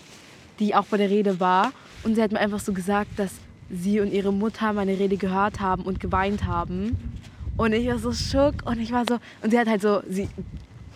die 0.59 0.75
auch 0.75 0.85
bei 0.87 0.99
der 0.99 1.09
Rede 1.11 1.41
war 1.41 1.73
und 2.05 2.15
sie 2.15 2.23
hat 2.23 2.33
mir 2.33 2.39
einfach 2.41 2.61
so 2.61 2.73
gesagt, 2.75 3.19
dass 3.19 3.33
sie 3.71 4.01
und 4.01 4.13
ihre 4.13 4.33
Mutter 4.33 4.73
meine 4.73 4.99
Rede 4.99 5.17
gehört 5.17 5.61
haben 5.61 5.83
und 5.83 6.01
geweint 6.01 6.45
haben 6.47 6.97
und 7.57 7.73
ich 7.73 7.87
war 7.89 7.99
so 7.99 8.13
schock 8.13 8.55
und 8.65 8.79
ich 8.81 8.93
war 8.93 9.05
so 9.09 9.19
und 9.43 9.51
sie 9.51 9.59
hat 9.59 9.69
halt 9.69 9.83
so 9.83 10.03
sie 10.09 10.29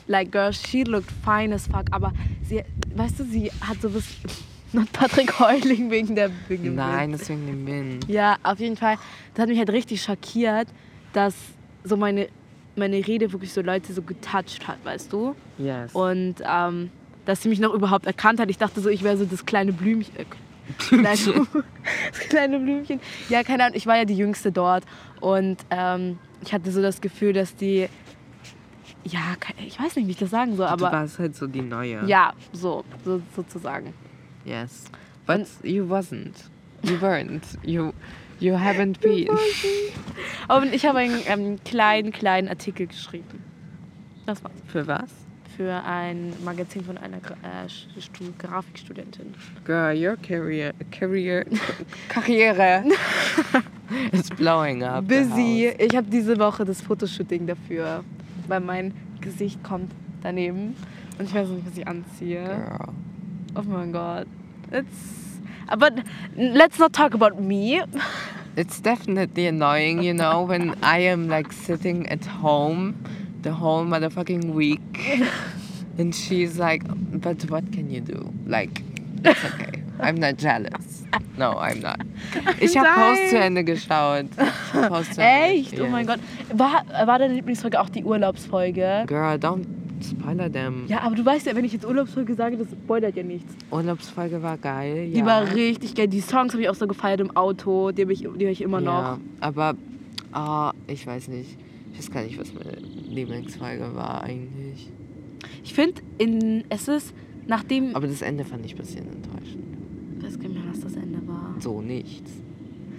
like 0.06 0.32
girl 0.32 0.52
she 0.52 0.82
looked 0.84 1.10
fine 1.24 1.54
as 1.54 1.66
fuck 1.66 1.84
aber 1.90 2.12
sie 2.48 2.62
weißt 2.94 3.20
du 3.20 3.24
sie 3.24 3.50
hat 3.60 3.80
so 3.80 3.94
was 3.94 4.04
not 4.72 4.90
Patrick 4.92 5.38
Heuling 5.40 5.90
wegen 5.90 6.14
der 6.14 6.30
wegen 6.48 6.64
dem 6.64 6.74
Nein, 6.74 7.12
deswegen 7.12 7.46
den 7.46 7.66
Wind. 7.66 8.08
ja, 8.08 8.36
auf 8.42 8.58
jeden 8.60 8.76
Fall. 8.76 8.96
Das 9.34 9.42
hat 9.42 9.48
mich 9.48 9.58
halt 9.58 9.70
richtig 9.70 10.02
schockiert, 10.02 10.68
dass 11.14 11.34
so 11.84 11.96
meine, 11.96 12.28
meine 12.76 12.96
Rede 13.06 13.32
wirklich 13.32 13.50
so 13.52 13.62
Leute 13.62 13.92
so 13.94 14.02
getoucht 14.02 14.68
hat, 14.68 14.76
weißt 14.84 15.10
du? 15.10 15.34
Yes. 15.56 15.94
Und 15.94 16.34
ähm, 16.46 16.90
dass 17.24 17.42
sie 17.42 17.48
mich 17.48 17.60
noch 17.60 17.72
überhaupt 17.72 18.04
erkannt 18.06 18.40
hat. 18.40 18.50
Ich 18.50 18.58
dachte 18.58 18.82
so, 18.82 18.90
ich 18.90 19.02
wäre 19.02 19.16
so 19.16 19.24
das 19.24 19.46
kleine 19.46 19.72
Blümchen. 19.72 20.14
Kleine, 20.76 21.02
das 21.04 21.28
kleine 22.28 22.58
Blümchen. 22.58 23.00
Ja, 23.28 23.42
keine 23.42 23.64
Ahnung, 23.64 23.76
ich 23.76 23.86
war 23.86 23.96
ja 23.96 24.04
die 24.04 24.16
Jüngste 24.16 24.52
dort. 24.52 24.84
Und 25.20 25.58
ähm, 25.70 26.18
ich 26.42 26.52
hatte 26.52 26.70
so 26.70 26.82
das 26.82 27.00
Gefühl, 27.00 27.32
dass 27.32 27.56
die. 27.56 27.88
Ja, 29.04 29.36
ich 29.64 29.80
weiß 29.80 29.96
nicht, 29.96 30.06
wie 30.06 30.10
ich 30.10 30.18
das 30.18 30.30
sagen 30.30 30.56
soll, 30.56 30.66
du 30.66 30.72
aber. 30.72 30.92
warst 30.92 31.18
halt 31.18 31.34
so 31.34 31.46
die 31.46 31.62
Neue. 31.62 32.04
Ja, 32.06 32.32
so, 32.52 32.84
so 33.04 33.22
sozusagen. 33.34 33.94
Yes. 34.44 34.84
But 35.26 35.46
you 35.62 35.84
wasn't. 35.84 36.50
You 36.82 36.96
weren't. 37.00 37.42
You, 37.62 37.92
you 38.38 38.54
haven't 38.54 39.00
been. 39.00 39.28
Und 40.48 40.74
ich 40.74 40.86
habe 40.86 40.98
einen 40.98 41.20
ähm, 41.26 41.58
kleinen, 41.64 42.12
kleinen 42.12 42.48
Artikel 42.48 42.86
geschrieben. 42.86 43.42
Das 44.26 44.42
war's. 44.44 44.52
Für 44.66 44.86
was? 44.86 45.10
Für 45.58 45.82
ein 45.84 46.32
Magazin 46.44 46.84
von 46.84 46.96
einer 46.98 47.18
Gra 47.18 47.34
äh, 47.34 47.68
Stu 47.68 48.32
Grafikstudentin. 48.38 49.34
Girl, 49.64 49.92
your 49.92 50.16
career, 50.16 50.72
career, 50.92 51.44
Karriere 52.08 52.84
is 54.12 54.30
blowing 54.30 54.84
up. 54.84 55.08
Busy. 55.08 55.74
Ich 55.76 55.96
habe 55.96 56.06
diese 56.08 56.38
Woche 56.38 56.64
das 56.64 56.80
Fotoshooting 56.80 57.48
dafür, 57.48 58.04
weil 58.46 58.60
mein 58.60 58.94
Gesicht 59.20 59.60
kommt 59.64 59.90
daneben 60.22 60.76
und 61.18 61.24
ich 61.24 61.34
weiß 61.34 61.48
nicht, 61.48 61.66
was 61.66 61.76
ich 61.76 61.88
anziehe. 61.88 62.44
Girl. 62.44 62.88
Oh 63.56 63.62
mein 63.66 63.92
Gott. 63.92 64.28
It's 64.70 65.40
but 65.76 66.04
let's 66.36 66.78
not 66.78 66.92
talk 66.92 67.14
about 67.14 67.42
me. 67.42 67.82
It's 68.54 68.80
definitely 68.80 69.48
annoying, 69.48 70.04
you 70.04 70.14
know, 70.14 70.48
when 70.48 70.76
I 70.84 71.00
am 71.10 71.28
like 71.28 71.52
sitting 71.52 72.08
at 72.08 72.24
home 72.24 72.94
the 73.42 73.52
whole 73.52 73.84
motherfucking 73.84 74.52
week 74.52 74.80
and 75.98 76.14
she's 76.14 76.58
like, 76.58 76.82
but 77.20 77.42
what 77.50 77.70
can 77.72 77.90
you 77.90 78.00
do? 78.00 78.32
Like, 78.46 78.82
it's 79.24 79.44
okay. 79.44 79.82
I'm 80.00 80.16
not 80.16 80.36
jealous. 80.36 81.04
No, 81.36 81.56
I'm 81.58 81.80
not. 81.80 82.00
Ich 82.60 82.76
habe 82.76 82.88
Post 82.88 83.30
zu 83.30 83.38
Ende 83.38 83.64
geschaut. 83.64 84.26
Hab 84.72 85.04
zu 85.04 85.20
Ende- 85.20 85.22
Echt? 85.58 85.80
Oh 85.80 85.86
mein 85.88 86.06
Yes. 86.06 86.16
Gott. 86.16 86.58
War, 86.58 87.06
war 87.06 87.18
deine 87.18 87.34
Lieblingsfolge 87.34 87.80
auch 87.80 87.88
die 87.88 88.04
Urlaubsfolge? 88.04 89.04
Girl, 89.06 89.36
don't 89.36 89.64
spoiler 90.02 90.50
them. 90.50 90.84
Ja, 90.86 91.00
aber 91.00 91.16
du 91.16 91.24
weißt 91.24 91.46
ja, 91.46 91.56
wenn 91.56 91.64
ich 91.64 91.72
jetzt 91.72 91.84
Urlaubsfolge 91.84 92.34
sage, 92.34 92.56
das 92.56 92.68
spoilert 92.70 93.16
ja 93.16 93.22
nichts. 93.22 93.52
Urlaubsfolge 93.70 94.42
war 94.42 94.56
geil. 94.56 95.10
Die 95.12 95.18
ja. 95.18 95.26
war 95.26 95.52
richtig 95.54 95.94
geil. 95.94 96.08
Die 96.08 96.20
Songs 96.20 96.52
habe 96.52 96.62
ich 96.62 96.68
auch 96.68 96.74
so 96.74 96.86
gefeiert 96.86 97.20
im 97.20 97.36
Auto. 97.36 97.90
Die, 97.90 98.02
hab 98.02 98.10
ich, 98.10 98.20
die 98.20 98.44
höre 98.44 98.52
ich 98.52 98.62
immer 98.62 98.80
noch. 98.80 99.02
Ja, 99.02 99.18
aber 99.40 99.74
ah, 100.32 100.72
ich 100.86 101.06
weiß 101.06 101.28
nicht. 101.28 101.58
Ich 101.98 102.04
weiß 102.04 102.12
gar 102.12 102.22
nicht, 102.22 102.38
was 102.38 102.54
meine 102.54 102.76
Lieblingsfolge 103.08 103.92
war 103.94 104.22
eigentlich. 104.22 104.88
Ich 105.64 105.74
finde, 105.74 106.00
in 106.18 106.62
es 106.68 106.86
ist 106.86 107.12
nachdem. 107.48 107.96
Aber 107.96 108.06
das 108.06 108.22
Ende 108.22 108.44
fand 108.44 108.64
ich 108.64 108.74
ein 108.74 108.78
bisschen 108.78 109.08
enttäuschend. 109.08 109.64
ich 110.16 110.24
weiß 110.24 110.38
gar 110.38 110.48
nicht 110.48 110.62
mehr, 110.64 110.72
was 110.72 110.80
das 110.80 110.94
Ende 110.94 111.26
war. 111.26 111.56
So 111.58 111.82
nichts. 111.82 112.30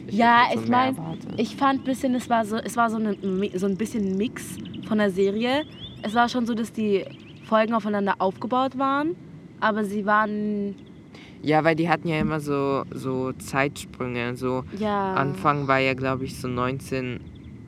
Ich 0.08 0.15
Ja, 0.15 0.48
so 0.53 0.60
ich 0.60 0.68
meine, 0.68 0.98
ich 1.38 1.56
fand 1.56 1.82
ein 1.82 1.84
bisschen, 1.86 2.13
es 2.15 2.29
war 2.29 2.44
so, 2.44 2.58
es 2.58 2.75
war 2.75 2.89
so, 2.89 2.98
eine, 2.98 3.15
so 3.58 3.68
ein 3.68 3.77
bisschen 3.77 4.06
ein 4.06 4.18
Mix 4.18 4.58
von 4.86 4.98
der 4.98 5.12
Serie. 5.12 5.63
Es 6.01 6.13
war 6.13 6.27
schon 6.27 6.46
so, 6.46 6.53
dass 6.53 6.74
die 6.74 7.06
Folgen 7.46 7.74
aufeinander 7.74 8.15
aufgebaut 8.20 8.77
waren, 8.77 9.15
aber 9.62 9.86
sie 9.86 10.06
waren 10.06 10.75
Ja, 11.41 11.63
weil 11.63 11.77
die 11.77 11.88
hatten 11.88 12.10
ja 12.10 12.20
immer 12.20 12.41
so, 12.41 12.84
so 12.94 13.32
Zeitsprünge. 13.32 14.36
So 14.36 14.65
ja 14.77 15.13
Anfang 15.13 15.70
war 15.70 15.79
ja, 15.79 15.94
glaube 15.94 16.25
ich, 16.25 16.38
so 16.38 16.50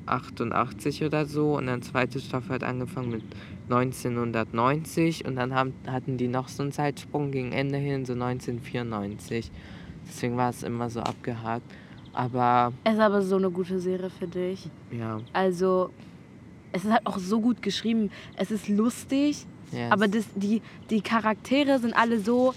1988 0.05 1.03
oder 1.03 1.25
so. 1.25 1.57
Und 1.57 1.67
dann 1.67 1.81
zweite 1.81 2.19
Staffel 2.19 2.55
hat 2.55 2.63
angefangen 2.63 3.11
mit 3.11 3.23
1990. 3.69 5.25
Und 5.25 5.35
dann 5.35 5.53
haben, 5.53 5.73
hatten 5.87 6.17
die 6.17 6.27
noch 6.27 6.47
so 6.47 6.63
einen 6.63 6.71
Zeitsprung 6.71 7.31
gegen 7.31 7.51
Ende 7.51 7.77
hin, 7.77 8.05
so 8.05 8.13
1994. 8.13 9.51
Deswegen 10.07 10.37
war 10.37 10.49
es 10.49 10.63
immer 10.63 10.89
so 10.89 10.99
abgehakt. 11.01 11.63
Aber 12.13 12.73
Es 12.83 12.93
ist 12.93 12.99
aber 12.99 13.21
so 13.21 13.37
eine 13.37 13.49
gute 13.49 13.79
Serie 13.79 14.09
für 14.09 14.27
dich. 14.27 14.69
ja, 14.91 15.19
Also 15.31 15.91
es 16.73 16.83
ist 16.83 16.91
halt 16.91 17.05
auch 17.05 17.17
so 17.17 17.39
gut 17.39 17.61
geschrieben. 17.61 18.09
Es 18.35 18.51
ist 18.51 18.67
lustig, 18.67 19.45
Yes. 19.71 19.89
aber 19.89 20.09
das, 20.09 20.25
die, 20.35 20.61
die 20.89 20.99
Charaktere 20.99 21.79
sind 21.79 21.93
alle 21.93 22.19
so. 22.19 22.53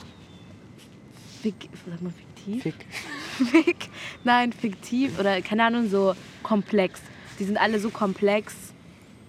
Fik, 1.43 1.69
sag 1.89 2.03
mal 2.03 2.11
fiktiv? 2.13 2.63
Fick. 2.65 2.75
Fik, 3.65 3.89
nein, 4.25 4.53
fiktiv 4.53 5.19
oder 5.21 5.41
keine 5.41 5.65
Ahnung, 5.65 5.89
so 5.89 6.15
komplex. 6.43 7.01
Die 7.39 7.45
sind 7.45 7.57
alle 7.59 7.79
so 7.81 7.91
komplex. 7.91 8.55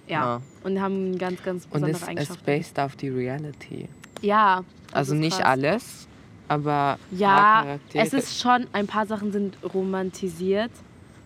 Ja. 0.07 0.13
Ja. 0.37 0.41
Und 0.63 0.79
haben 0.81 1.17
ganz, 1.17 1.41
ganz 1.43 1.65
Und 1.65 1.81
besondere 1.81 2.15
es 2.15 2.29
ist 2.29 2.45
based 2.45 2.79
auf 2.79 2.95
die 2.95 3.09
Reality. 3.09 3.87
Ja. 4.21 4.63
Also 4.91 5.15
nicht 5.15 5.37
krass. 5.37 5.45
alles, 5.47 6.07
aber 6.47 6.99
Ja, 7.11 7.77
es 7.93 8.13
ist 8.13 8.39
schon, 8.39 8.67
ein 8.71 8.85
paar 8.87 9.07
Sachen 9.07 9.31
sind 9.31 9.57
romantisiert, 9.73 10.71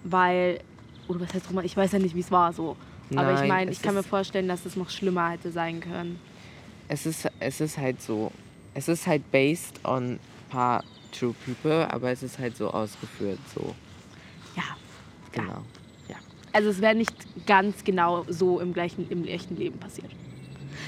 weil, 0.03 0.59
oder 1.09 1.19
was 1.21 1.33
heißt 1.33 1.49
romantisiert? 1.49 1.65
Ich 1.73 1.77
weiß 1.77 1.91
ja 1.91 1.99
nicht, 1.99 2.15
wie 2.15 2.21
es 2.21 2.31
war 2.31 2.53
so. 2.53 2.77
Aber 3.15 3.33
ich 3.33 3.39
Nein, 3.39 3.47
meine, 3.49 3.71
ich 3.71 3.81
kann 3.81 3.95
mir 3.95 4.03
vorstellen, 4.03 4.47
dass 4.47 4.65
es 4.65 4.75
noch 4.75 4.89
schlimmer 4.89 5.31
hätte 5.31 5.51
sein 5.51 5.81
können. 5.81 6.19
es 6.87 7.05
ist, 7.05 7.27
es 7.39 7.59
ist 7.59 7.77
halt 7.77 8.01
so, 8.01 8.31
es 8.75 8.87
ist 8.87 9.07
halt 9.07 9.29
based 9.31 9.83
on 9.83 10.19
paar 10.49 10.83
true 11.11 11.35
people, 11.45 11.91
aber 11.91 12.11
es 12.11 12.23
ist 12.23 12.39
halt 12.39 12.55
so 12.55 12.69
ausgeführt, 12.71 13.39
so, 13.53 13.75
Ja. 14.55 14.63
genau. 15.31 15.51
Ja. 15.51 15.61
Also 16.53 16.69
es 16.69 16.81
wäre 16.81 16.95
nicht 16.95 17.13
ganz 17.45 17.83
genau 17.83 18.25
so 18.27 18.59
im 18.59 18.73
gleichen, 18.73 19.07
im 19.09 19.25
echten 19.25 19.55
Leben 19.55 19.79
passiert. 19.79 20.09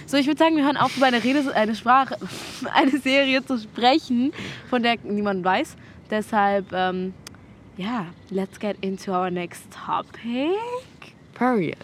So, 0.06 0.18
ich 0.18 0.28
würde 0.28 0.40
sagen, 0.40 0.56
wir 0.56 0.66
hören 0.66 0.78
auf, 0.78 0.96
über 0.98 1.06
eine 1.06 1.24
Rede, 1.24 1.56
eine 1.56 1.76
Sprache, 1.76 2.18
eine 2.74 2.98
Serie 2.98 3.46
zu 3.46 3.58
sprechen, 3.58 4.34
von 4.70 4.84
der 4.84 4.98
niemand 5.04 5.44
weiß. 5.44 5.76
Deshalb, 6.10 6.72
ähm, 6.74 7.14
ja, 7.78 8.08
let's 8.30 8.60
get 8.60 8.78
into 8.82 9.12
our 9.12 9.30
next 9.30 9.64
topic. 9.72 10.52
Period. 11.34 11.78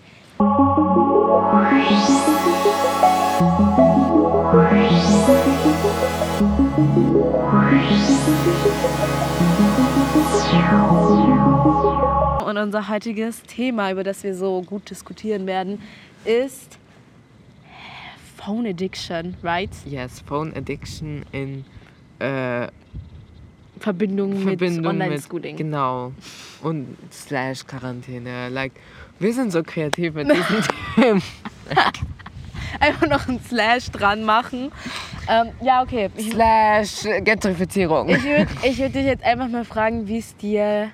Unser 12.77 12.89
heutiges 12.89 13.41
Thema, 13.43 13.91
über 13.91 14.03
das 14.03 14.23
wir 14.23 14.35
so 14.35 14.61
gut 14.61 14.89
diskutieren 14.89 15.47
werden, 15.47 15.81
ist 16.25 16.77
Phone 18.37 18.67
Addiction, 18.67 19.35
right? 19.43 19.69
Yes, 19.85 20.21
Phone 20.21 20.53
Addiction 20.55 21.23
in 21.31 21.65
äh, 22.19 22.67
Verbindung, 23.79 24.41
Verbindung 24.41 24.81
mit 24.81 24.85
Online-Schooling. 24.85 25.57
genau, 25.57 26.11
und 26.61 26.97
slash 27.11 27.65
Quarantäne. 27.65 28.49
Like, 28.49 28.73
wir 29.19 29.33
sind 29.33 29.51
so 29.51 29.63
kreativ 29.63 30.13
mit 30.13 30.29
diesen 30.29 30.63
Themen. 30.95 31.21
Einfach 32.79 33.07
noch 33.07 33.27
ein 33.27 33.39
Slash 33.47 33.89
dran 33.89 34.23
machen. 34.23 34.71
Ähm, 35.27 35.47
ja, 35.61 35.81
okay. 35.81 36.09
Ich, 36.15 36.31
Slash 36.31 37.07
Gentrifizierung. 37.23 38.09
ich 38.09 38.23
würde 38.23 38.47
würd 38.61 38.95
dich 38.95 39.05
jetzt 39.05 39.23
einfach 39.23 39.47
mal 39.47 39.65
fragen, 39.65 40.07
wie 40.07 40.19
es 40.19 40.35
dir 40.35 40.91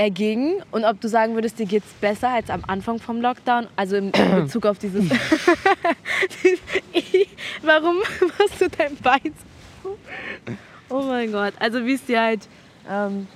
erging 0.00 0.62
und 0.70 0.86
ob 0.86 0.98
du 1.02 1.08
sagen 1.08 1.34
würdest, 1.34 1.58
dir 1.58 1.66
geht 1.66 1.82
es 1.84 1.92
besser 2.00 2.30
als 2.30 2.48
am 2.48 2.64
Anfang 2.66 2.98
vom 2.98 3.20
Lockdown. 3.20 3.66
Also 3.76 3.96
im 3.96 4.10
in 4.12 4.30
Bezug 4.44 4.64
auf 4.64 4.78
dieses. 4.78 5.10
Warum 7.62 7.98
machst 8.38 8.58
du 8.58 8.70
dein 8.70 8.96
Bein 8.96 9.34
so? 9.82 9.98
Oh 10.88 11.02
mein 11.02 11.30
Gott. 11.30 11.52
Also 11.60 11.84
wie 11.84 11.92
es 11.92 12.04
dir 12.06 12.18
halt 12.18 12.48
ähm, 12.88 13.26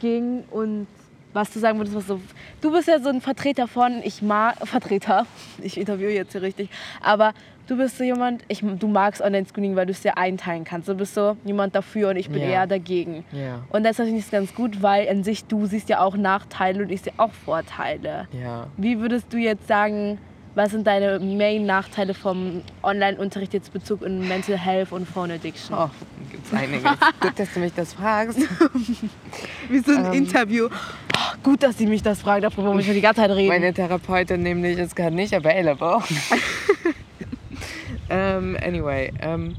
ging 0.00 0.44
und 0.50 0.86
was 1.34 1.50
du 1.50 1.58
sagen 1.58 1.78
würdest, 1.78 1.94
was 1.94 2.06
so. 2.06 2.18
Du 2.62 2.72
bist 2.72 2.88
ja 2.88 2.98
so 2.98 3.10
ein 3.10 3.20
Vertreter 3.20 3.68
von, 3.68 4.00
ich 4.02 4.22
mag. 4.22 4.56
Vertreter, 4.66 5.26
ich 5.62 5.76
interviewe 5.76 6.12
jetzt 6.12 6.32
hier 6.32 6.40
richtig. 6.40 6.70
Aber 7.02 7.34
du 7.66 7.76
bist 7.76 7.98
so 7.98 8.04
jemand, 8.04 8.42
ich, 8.48 8.60
du 8.60 8.88
magst 8.88 9.20
Online-Schooling, 9.22 9.76
weil 9.76 9.86
du 9.86 9.92
es 9.92 10.00
dir 10.02 10.16
einteilen 10.16 10.64
kannst. 10.64 10.88
Du 10.88 10.94
bist 10.94 11.14
so 11.14 11.36
jemand 11.44 11.74
dafür 11.74 12.10
und 12.10 12.16
ich 12.16 12.28
bin 12.30 12.42
Ja. 12.42 12.48
eher 12.48 12.66
dagegen. 12.66 13.24
Ja, 13.32 13.62
Und 13.70 13.84
das 13.84 13.96
finde 13.96 14.16
ich 14.16 14.30
ganz 14.30 14.54
gut, 14.54 14.82
weil 14.82 15.08
an 15.08 15.24
sich 15.24 15.44
du 15.44 15.66
siehst 15.66 15.88
ja 15.88 16.00
auch 16.00 16.16
Nachteile 16.16 16.82
und 16.84 16.90
ich 16.90 17.02
sehe 17.02 17.12
auch 17.16 17.32
Vorteile. 17.32 18.28
ja. 18.32 18.66
Wie 18.76 18.98
würdest 19.00 19.32
du 19.32 19.36
jetzt 19.38 19.66
sagen, 19.68 20.18
was 20.54 20.70
sind 20.70 20.86
deine 20.86 21.18
Main-Nachteile 21.18 22.14
vom 22.14 22.62
Online-Unterricht 22.82 23.52
jetzt 23.52 23.72
Bezug 23.74 24.00
in 24.02 24.26
Mental 24.26 24.56
Health 24.56 24.90
und 24.90 25.06
Phone 25.06 25.30
Addiction? 25.32 25.76
Oh, 25.78 25.90
gibt's 26.32 26.50
einiges. 26.54 26.82
Gut, 27.20 27.38
dass 27.38 27.52
du 27.52 27.60
mich 27.60 27.74
das 27.74 27.92
fragst. 27.92 28.38
Wie 29.68 29.78
so 29.80 29.92
ein 29.92 30.06
Ähm. 30.06 30.12
Interview. 30.14 30.68
Oh, 30.70 31.36
gut, 31.42 31.62
dass 31.62 31.76
sie 31.78 31.86
mich 31.86 32.02
das 32.02 32.22
fragen, 32.22 32.42
darüber 32.42 32.72
muss 32.74 32.86
ich 32.86 32.92
die 32.94 33.00
ganze 33.00 33.20
Zeit 33.22 33.30
reden. 33.30 33.48
Meine 33.48 33.72
Therapeutin 33.74 34.42
nämlich 34.42 34.78
ist 34.78 34.94
gerade 34.96 35.14
nicht 35.16 35.34
available. 35.34 35.98
ähm, 38.10 38.56
anyway, 38.62 39.12
ähm, 39.20 39.56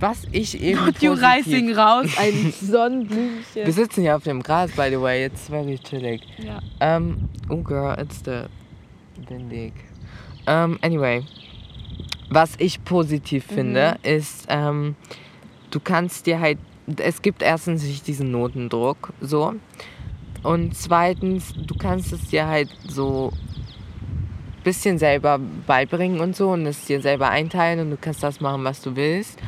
was 0.00 0.26
ich 0.30 0.60
eben 0.62 0.84
Not 0.84 1.02
you 1.02 1.12
positiv- 1.12 1.36
rising 1.46 1.74
raus, 1.74 2.06
ein 2.18 2.32
Wir 2.44 2.52
Sonnenblümchen. 2.52 3.72
sitzen 3.72 4.02
hier 4.02 4.14
auf 4.16 4.22
dem 4.24 4.42
Gras, 4.42 4.70
by 4.72 4.88
the 4.90 5.00
way. 5.00 5.24
It's 5.26 5.48
very 5.48 5.78
chillig. 5.78 6.22
Ja. 6.38 6.60
Ähm, 6.80 7.28
oh 7.48 7.56
girl, 7.62 7.96
it's 8.00 8.22
the 8.24 8.44
windig. 9.28 9.72
Ähm, 10.46 10.78
anyway, 10.82 11.24
was 12.30 12.54
ich 12.58 12.84
positiv 12.84 13.44
finde, 13.46 13.96
ist, 14.02 14.46
ähm, 14.48 14.94
du 15.70 15.80
kannst 15.80 16.26
dir 16.26 16.38
halt, 16.40 16.58
es 16.98 17.20
gibt 17.20 17.42
erstens 17.42 17.82
nicht 17.82 18.06
diesen 18.06 18.30
Notendruck, 18.30 19.12
so. 19.20 19.54
Und 20.44 20.76
zweitens, 20.76 21.52
du 21.66 21.74
kannst 21.76 22.12
es 22.12 22.28
dir 22.28 22.46
halt 22.46 22.68
so 22.86 23.32
bisschen 24.68 24.98
selber 24.98 25.40
beibringen 25.66 26.20
und 26.20 26.36
so 26.36 26.50
und 26.50 26.66
es 26.66 26.84
dir 26.84 27.00
selber 27.00 27.30
einteilen 27.30 27.80
und 27.80 27.90
du 27.90 27.96
kannst 27.96 28.22
das 28.22 28.40
machen, 28.42 28.64
was 28.64 28.82
du 28.82 28.96
willst. 28.96 29.38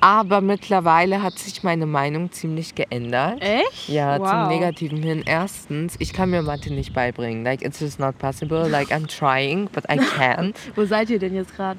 Aber 0.00 0.40
mittlerweile 0.40 1.20
hat 1.20 1.36
sich 1.36 1.64
meine 1.64 1.86
Meinung 1.86 2.30
ziemlich 2.30 2.76
geändert. 2.76 3.40
Echt? 3.40 3.88
Ja, 3.88 4.20
wow. 4.20 4.28
zum 4.28 4.48
Negativen 4.48 5.02
hin. 5.02 5.22
Erstens, 5.26 5.96
ich 5.98 6.12
kann 6.12 6.30
mir 6.30 6.42
Mathe 6.42 6.72
nicht 6.72 6.92
beibringen. 6.92 7.44
Like, 7.44 7.62
it's 7.62 7.80
just 7.80 7.98
not 7.98 8.18
possible. 8.18 8.68
Like, 8.68 8.90
I'm 8.90 9.06
trying, 9.06 9.68
but 9.72 9.84
I 9.90 9.98
can't. 9.98 10.54
Wo 10.76 10.84
seid 10.84 11.10
ihr 11.10 11.18
denn 11.18 11.34
jetzt 11.34 11.54
gerade? 11.56 11.78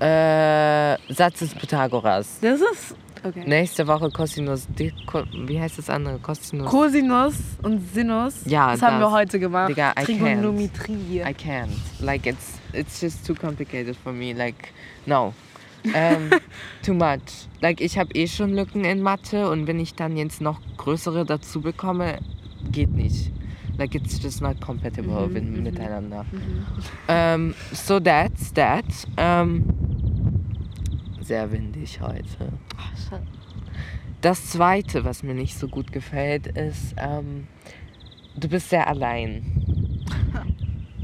äh, 0.00 0.96
Satz 1.12 1.40
des 1.40 1.54
Pythagoras. 1.54 2.38
Das 2.40 2.60
ist. 2.60 2.94
Okay. 3.22 3.42
Nächste 3.46 3.86
Woche 3.86 4.10
Cosinus. 4.10 4.66
di- 4.68 4.92
Co- 5.06 5.24
Wie 5.46 5.60
heißt 5.60 5.78
das 5.78 5.90
andere? 5.90 6.18
Cosinus. 6.18 6.70
Cosinus 6.70 7.34
und 7.62 7.80
Sinus. 7.92 8.34
Ja, 8.46 8.72
das 8.72 8.82
haben 8.82 8.98
wir 8.98 9.10
heute 9.10 9.38
gemacht. 9.38 9.70
Digga, 9.70 9.90
I 9.90 9.94
can't. 9.94 10.04
Trigonometrie. 10.06 11.20
I 11.20 11.34
can't. 11.34 11.68
Like, 12.00 12.26
it's, 12.26 12.58
it's 12.72 13.00
just 13.00 13.26
too 13.26 13.34
complicated 13.34 13.96
for 13.96 14.12
me. 14.12 14.32
Like, 14.32 14.72
no. 15.06 15.34
ähm, 15.94 16.30
too 16.82 16.94
much. 16.94 17.46
Like, 17.60 17.80
ich 17.80 17.98
habe 17.98 18.14
eh 18.14 18.26
schon 18.26 18.54
Lücken 18.54 18.84
in 18.84 19.02
Mathe 19.02 19.50
und 19.50 19.66
wenn 19.66 19.78
ich 19.80 19.94
dann 19.94 20.16
jetzt 20.16 20.40
noch 20.40 20.58
größere 20.78 21.24
dazu 21.26 21.60
bekomme, 21.60 22.18
geht 22.72 22.90
nicht. 22.94 23.30
Like, 23.78 23.94
it's 23.94 24.22
just 24.22 24.42
not 24.42 24.60
compatible 24.60 25.26
Mhm, 25.28 25.34
with, 25.34 25.42
mhm. 25.44 25.62
miteinander. 25.62 26.24
Mhm. 26.32 26.66
Ähm, 27.08 27.54
so 27.72 27.98
that's 28.00 28.52
that. 28.54 28.84
Ähm, 29.16 29.64
sehr 31.30 31.52
windig 31.52 32.00
heute. 32.00 32.48
Das 34.20 34.50
zweite, 34.50 35.04
was 35.04 35.22
mir 35.22 35.32
nicht 35.32 35.56
so 35.56 35.68
gut 35.68 35.92
gefällt, 35.92 36.48
ist, 36.48 36.96
ähm, 36.96 37.46
du 38.36 38.48
bist 38.48 38.70
sehr 38.70 38.86
allein. 38.88 39.44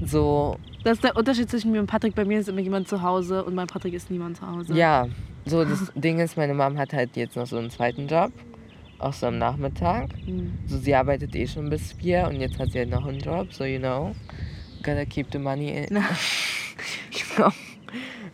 So, 0.05 0.57
Das 0.85 0.95
ist 0.99 1.05
der 1.05 1.17
Unterschied 1.17 1.49
zwischen 1.49 1.73
mir 1.73 1.81
und 1.81 1.87
Patrick. 1.87 2.15
Bei 2.15 2.25
mir 2.25 2.39
ist 2.39 2.49
immer 2.49 2.61
jemand 2.61 2.87
zu 2.87 3.01
Hause 3.03 3.45
und 3.45 3.57
bei 3.57 3.65
Patrick 3.65 3.95
ist 3.95 4.11
niemand 4.11 4.37
zu 4.37 4.47
Hause. 4.47 4.75
ja, 4.75 5.09
so 5.47 5.65
das 5.65 5.91
Ding 5.95 6.19
ist, 6.19 6.37
meine 6.37 6.55
Mom 6.55 6.77
hat 6.77 6.93
halt 6.93 7.17
jetzt 7.17 7.35
noch 7.35 7.47
so 7.47 7.57
einen 7.57 7.71
zweiten 7.71 8.07
Job, 8.07 8.31
auch 8.99 9.13
so 9.15 9.27
am 9.27 9.39
Nachmittag. 9.39 10.09
Mhm. 10.27 10.59
So, 10.67 10.77
sie 10.79 10.95
arbeitet 10.95 11.35
eh 11.35 11.47
schon 11.47 11.71
bis 11.71 11.93
vier 11.95 12.29
und 12.29 12.41
jetzt 12.41 12.59
hat 12.59 12.73
sie 12.73 12.81
halt 12.81 12.91
noch 12.91 13.07
einen 13.07 13.21
Job, 13.21 13.53
so 13.53 13.65
you 13.65 13.79
know. 13.79 14.15
Gotta 14.83 15.05
keep 15.07 15.29
the 15.33 15.39
money 15.39 15.71
in. 15.71 15.87
genau. 17.37 17.51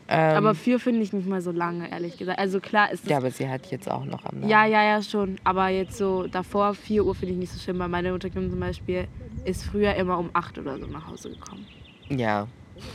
Ähm, 0.09 0.37
Aber 0.37 0.55
vier 0.55 0.78
finde 0.81 1.02
ich 1.02 1.12
nicht 1.12 1.26
mal 1.28 1.40
so 1.40 1.50
lange, 1.50 1.90
ehrlich 1.90 2.16
gesagt. 2.18 2.38
Also 2.38 2.61
klar 2.61 2.90
ist 2.92 3.07
ja, 3.09 3.16
aber 3.16 3.31
sie 3.31 3.48
hat 3.48 3.66
jetzt 3.70 3.90
auch 3.90 4.05
noch 4.05 4.24
am 4.24 4.48
Ja, 4.48 4.64
ja, 4.66 4.83
ja, 4.85 5.02
schon. 5.02 5.37
Aber 5.44 5.68
jetzt 5.68 5.96
so 5.96 6.26
davor, 6.26 6.74
4 6.74 7.05
Uhr 7.05 7.14
finde 7.14 7.35
ich 7.35 7.38
nicht 7.38 7.52
so 7.52 7.59
schlimm, 7.59 7.78
weil 7.78 7.88
meine 7.88 8.12
Mutter 8.12 8.31
zum 8.33 8.59
Beispiel 8.61 9.07
ist 9.44 9.64
früher 9.64 9.94
immer 9.94 10.18
um 10.18 10.31
8 10.33 10.59
oder 10.59 10.78
so 10.78 10.87
nach 10.87 11.07
Hause 11.09 11.31
gekommen. 11.31 11.66
Ja, 12.09 12.46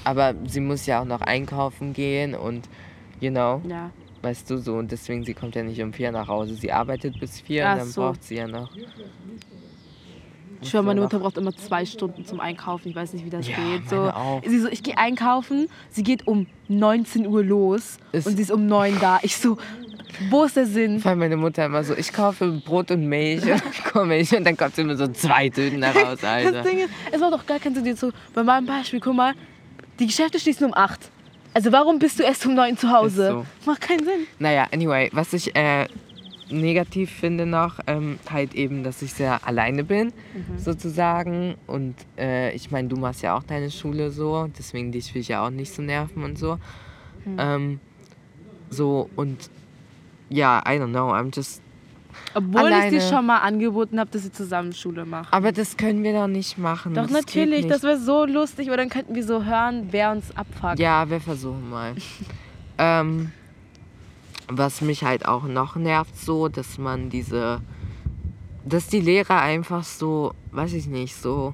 aber 0.04 0.36
sie 0.46 0.60
muss 0.60 0.86
ja 0.86 1.02
auch 1.02 1.06
noch 1.06 1.22
einkaufen 1.22 1.94
gehen 1.94 2.36
und, 2.36 2.68
you 3.20 3.32
know, 3.32 3.62
Ja. 3.68 3.92
weißt 4.22 4.50
du 4.50 4.58
so, 4.58 4.76
und 4.76 4.92
deswegen, 4.92 5.24
sie 5.26 5.34
kommt 5.34 5.56
ja 5.56 5.64
nicht 5.64 5.82
um 5.82 5.94
vier 5.94 6.12
nach 6.12 6.28
Hause. 6.28 6.56
Sie 6.56 6.72
arbeitet 6.72 7.20
bis 7.20 7.40
vier 7.42 7.66
Ach 7.68 7.72
und 7.74 7.78
dann 7.80 7.88
so. 7.88 8.02
braucht 8.02 8.24
sie 8.24 8.36
ja 8.36 8.48
noch. 8.48 8.70
Ich 10.62 10.70
schwöre, 10.70 10.84
meine 10.84 11.02
Mutter 11.02 11.20
braucht 11.20 11.38
immer 11.38 11.56
zwei 11.56 11.86
Stunden 11.86 12.26
zum 12.26 12.40
Einkaufen. 12.40 12.90
Ich 12.90 12.96
weiß 12.96 13.14
nicht, 13.14 13.26
wie 13.26 13.30
das 13.30 13.48
Ja, 13.48 13.56
geht. 13.56 13.90
So, 13.90 14.12
sie 14.46 14.60
so, 14.60 14.68
ich 14.70 14.84
gehe 14.84 14.98
einkaufen. 14.98 15.68
Sie 15.90 16.04
geht 16.04 16.28
um 16.28 16.48
19 16.68 17.28
Uhr 17.28 17.44
los 17.44 17.98
Ist- 18.12 18.28
und 18.28 18.36
sie 18.38 18.42
ist 18.44 18.52
um 18.52 18.66
9 18.66 18.98
da. 19.00 19.20
Ich 19.22 19.38
so, 19.38 19.58
wo 20.30 20.44
ist 20.44 20.56
der 20.56 20.66
Sinn? 20.66 21.00
Vor 21.00 21.10
allem 21.12 21.20
meine 21.20 21.38
Mutter 21.38 21.66
immer 21.66 21.84
so, 21.84 21.94
ich 21.96 22.12
kaufe 22.12 22.62
Brot 22.66 22.90
und 22.92 23.06
Milch 23.08 23.44
und 23.94 24.12
ich 24.12 24.36
und 24.36 24.44
dann 24.46 24.58
kommt 24.58 24.76
sie 24.76 24.82
immer 24.82 24.96
so 24.96 25.08
zwei 25.08 25.50
Tüten 25.50 25.82
daraus, 25.82 26.24
Alter. 26.24 26.52
Das 26.52 26.66
Ding 26.68 26.80
ist, 26.80 26.90
es 27.12 27.22
war 27.22 27.30
doch 27.32 27.46
gar 27.46 27.60
kein 27.60 27.76
Sinn. 27.76 27.96
So, 27.96 28.12
bei 28.34 28.44
meinem 28.44 28.66
Beispiel, 28.66 29.00
guck 29.00 29.16
mal, 29.16 29.34
Die 30.00 30.08
Geschäfte 30.08 30.40
schließen 30.40 30.66
um 30.68 30.74
8. 30.74 31.12
Also 31.54 31.72
warum 31.72 31.98
bist 31.98 32.20
du 32.20 32.24
erst 32.24 32.46
um 32.46 32.54
9 32.54 32.78
zu 32.78 32.92
Hause? 32.92 33.32
So. 33.32 33.46
Macht 33.72 33.82
keinen 33.82 34.04
Sinn. 34.04 34.28
Naja, 34.38 34.68
anyway, 34.72 35.10
was 35.12 35.34
ich 35.34 35.56
äh, 35.56 35.88
negativ 36.50 37.12
finde 37.12 37.46
noch, 37.46 37.80
ähm, 37.88 38.20
halt 38.30 38.54
eben, 38.54 38.84
dass 38.84 39.02
ich 39.02 39.14
sehr 39.14 39.46
alleine 39.46 39.84
bin, 39.84 40.14
sozusagen. 40.58 41.56
Und 41.68 41.96
äh, 42.18 42.54
ich 42.54 42.72
meine, 42.72 42.88
du 42.88 42.96
machst 42.96 43.22
ja 43.22 43.36
auch 43.36 43.44
deine 43.44 43.72
Schule 43.72 44.12
so, 44.12 44.50
deswegen 44.58 44.92
dich 44.92 45.14
will 45.14 45.22
ich 45.22 45.30
ja 45.30 45.46
auch 45.46 45.50
nicht 45.50 45.74
so 45.74 45.82
nerven 45.82 46.24
und 46.24 46.38
so. 46.38 46.60
Ähm, 47.38 47.80
so 48.70 49.10
und 49.16 49.50
ja, 50.30 50.62
I 50.68 50.80
don't 50.80 50.90
know, 50.90 51.12
I'm 51.12 51.36
just. 51.36 51.62
Obwohl 52.34 52.70
ich 52.70 52.76
Alleine. 52.76 52.90
dir 52.90 53.02
schon 53.02 53.26
mal 53.26 53.40
angeboten 53.40 54.00
habe, 54.00 54.10
dass 54.10 54.24
wir 54.24 54.34
zusammen 54.34 54.74
Schule 54.74 55.06
machen. 55.06 55.28
Aber 55.32 55.52
das 55.52 55.78
können 55.78 56.04
wir 56.04 56.14
doch 56.14 56.28
nicht 56.28 56.58
machen. 56.58 56.94
Doch, 56.96 57.04
das 57.04 57.12
natürlich, 57.12 57.68
das 57.68 57.84
wäre 57.84 57.98
so 57.98 58.26
lustig, 58.26 58.70
weil 58.70 58.78
dann 58.78 58.90
könnten 58.90 59.14
wir 59.14 59.24
so 59.24 59.44
hören, 59.44 59.88
wer 59.92 60.12
uns 60.12 60.36
abfuckt. 60.36 60.80
Ja, 60.80 61.10
wir 61.10 61.22
versuchen 61.22 61.70
mal. 61.70 61.94
ähm, 62.80 63.32
was 64.48 64.82
mich 64.82 65.04
halt 65.04 65.26
auch 65.26 65.44
noch 65.44 65.76
nervt, 65.76 66.16
so, 66.18 66.48
dass 66.48 66.78
man 66.78 67.10
diese, 67.10 67.62
dass 68.66 68.88
die 68.88 69.00
Lehrer 69.02 69.42
einfach 69.42 69.84
so, 69.84 70.34
weiß 70.52 70.74
ich 70.74 70.88
nicht, 70.88 71.16
so, 71.16 71.54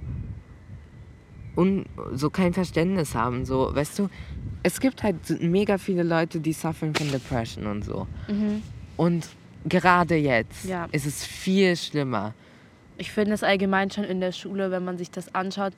un, 1.55 1.85
so 2.13 2.29
kein 2.29 2.53
Verständnis 2.53 3.15
haben, 3.15 3.45
so, 3.45 3.73
weißt 3.73 3.99
du, 3.99 4.09
es 4.63 4.79
gibt 4.79 5.03
halt 5.03 5.41
mega 5.41 5.77
viele 5.77 6.03
Leute, 6.03 6.39
die 6.39 6.53
suffern 6.53 6.93
von 6.95 7.11
Depression 7.11 7.65
und 7.67 7.83
so. 7.83 8.07
Und 8.97 9.27
gerade 9.65 10.15
jetzt 10.15 10.65
Ja. 10.65 10.87
ist 10.91 11.05
es 11.05 11.25
viel 11.25 11.75
schlimmer. 11.75 12.33
Ich 12.97 13.11
finde 13.11 13.33
es 13.33 13.43
allgemein 13.43 13.89
schon 13.91 14.03
in 14.03 14.21
der 14.21 14.31
Schule, 14.31 14.71
wenn 14.71 14.85
man 14.85 14.97
sich 14.97 15.09
das 15.11 15.33
anschaut. 15.35 15.73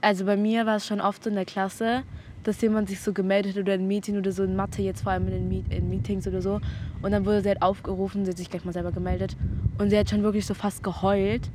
Also 0.00 0.24
bei 0.24 0.36
mir 0.36 0.66
war 0.66 0.76
es 0.76 0.86
schon 0.86 1.00
oft 1.00 1.26
in 1.26 1.34
der 1.34 1.44
Klasse, 1.44 2.02
dass 2.42 2.60
jemand 2.60 2.88
sich 2.88 3.00
so 3.00 3.12
gemeldet 3.12 3.54
hat 3.54 3.62
oder 3.62 3.74
ein 3.74 3.86
Meeting 3.86 4.16
oder 4.16 4.32
so 4.32 4.44
in 4.44 4.56
Mathe, 4.56 4.82
jetzt 4.82 5.02
vor 5.02 5.12
allem 5.12 5.28
in, 5.28 5.48
Meet 5.48 5.72
in 5.72 5.88
Meetings 5.88 6.26
oder 6.26 6.40
so. 6.42 6.60
Und 7.02 7.12
dann 7.12 7.24
wurde 7.26 7.42
sie 7.42 7.48
halt 7.48 7.62
aufgerufen, 7.62 8.24
sie 8.24 8.30
hat 8.30 8.38
sich 8.38 8.50
gleich 8.50 8.64
mal 8.64 8.72
selber 8.72 8.92
gemeldet. 8.92 9.36
Und 9.78 9.90
sie 9.90 9.98
hat 9.98 10.08
schon 10.10 10.22
wirklich 10.22 10.46
so 10.46 10.54
fast 10.54 10.82
geheult. 10.82 11.50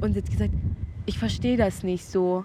Und 0.00 0.12
sie 0.14 0.20
hat 0.22 0.30
gesagt, 0.30 0.50
ich 1.06 1.18
verstehe 1.18 1.56
das 1.56 1.82
nicht 1.82 2.04
so. 2.04 2.44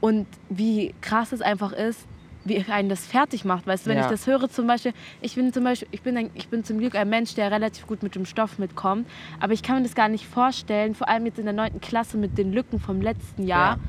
Und 0.00 0.26
wie 0.48 0.94
krass 1.00 1.32
es 1.32 1.40
einfach 1.42 1.72
ist, 1.72 2.06
wie 2.46 2.62
einen 2.70 2.90
das 2.90 3.06
fertig 3.06 3.46
macht. 3.46 3.66
Weißt 3.66 3.86
du, 3.86 3.90
wenn 3.90 3.96
Ja. 3.96 4.04
ich 4.04 4.10
das 4.10 4.26
höre 4.26 4.50
zum 4.50 4.66
Beispiel, 4.66 4.92
ich 5.22 5.34
bin 5.34 5.50
zum 5.52 5.64
Beispiel, 5.64 5.88
ich 5.92 6.02
bin, 6.02 6.16
ein, 6.18 6.30
ich 6.34 6.48
bin 6.48 6.62
zum 6.62 6.78
Glück 6.78 6.94
ein 6.94 7.08
Mensch, 7.08 7.34
der 7.34 7.50
relativ 7.50 7.86
gut 7.86 8.02
mit 8.02 8.14
dem 8.14 8.26
Stoff 8.26 8.58
mitkommt. 8.58 9.06
Aber 9.40 9.54
ich 9.54 9.62
kann 9.62 9.76
mir 9.76 9.82
das 9.82 9.94
gar 9.94 10.08
nicht 10.10 10.26
vorstellen, 10.26 10.94
vor 10.94 11.08
allem 11.08 11.24
jetzt 11.24 11.38
in 11.38 11.44
der 11.46 11.54
9. 11.54 11.80
Klasse 11.80 12.18
mit 12.18 12.36
den 12.36 12.52
Lücken 12.52 12.80
vom 12.80 13.00
letzten 13.00 13.44
Jahr, 13.46 13.76
Ja. 13.76 13.80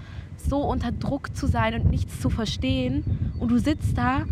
So 0.50 0.58
unter 0.60 0.92
Druck 0.92 1.36
zu 1.36 1.48
sein 1.48 1.74
und 1.82 1.90
nichts 1.90 2.20
zu 2.20 2.30
verstehen. 2.30 3.04
Und 3.40 3.52
du 3.52 3.58
sitzt 3.58 3.98
da 3.98 4.24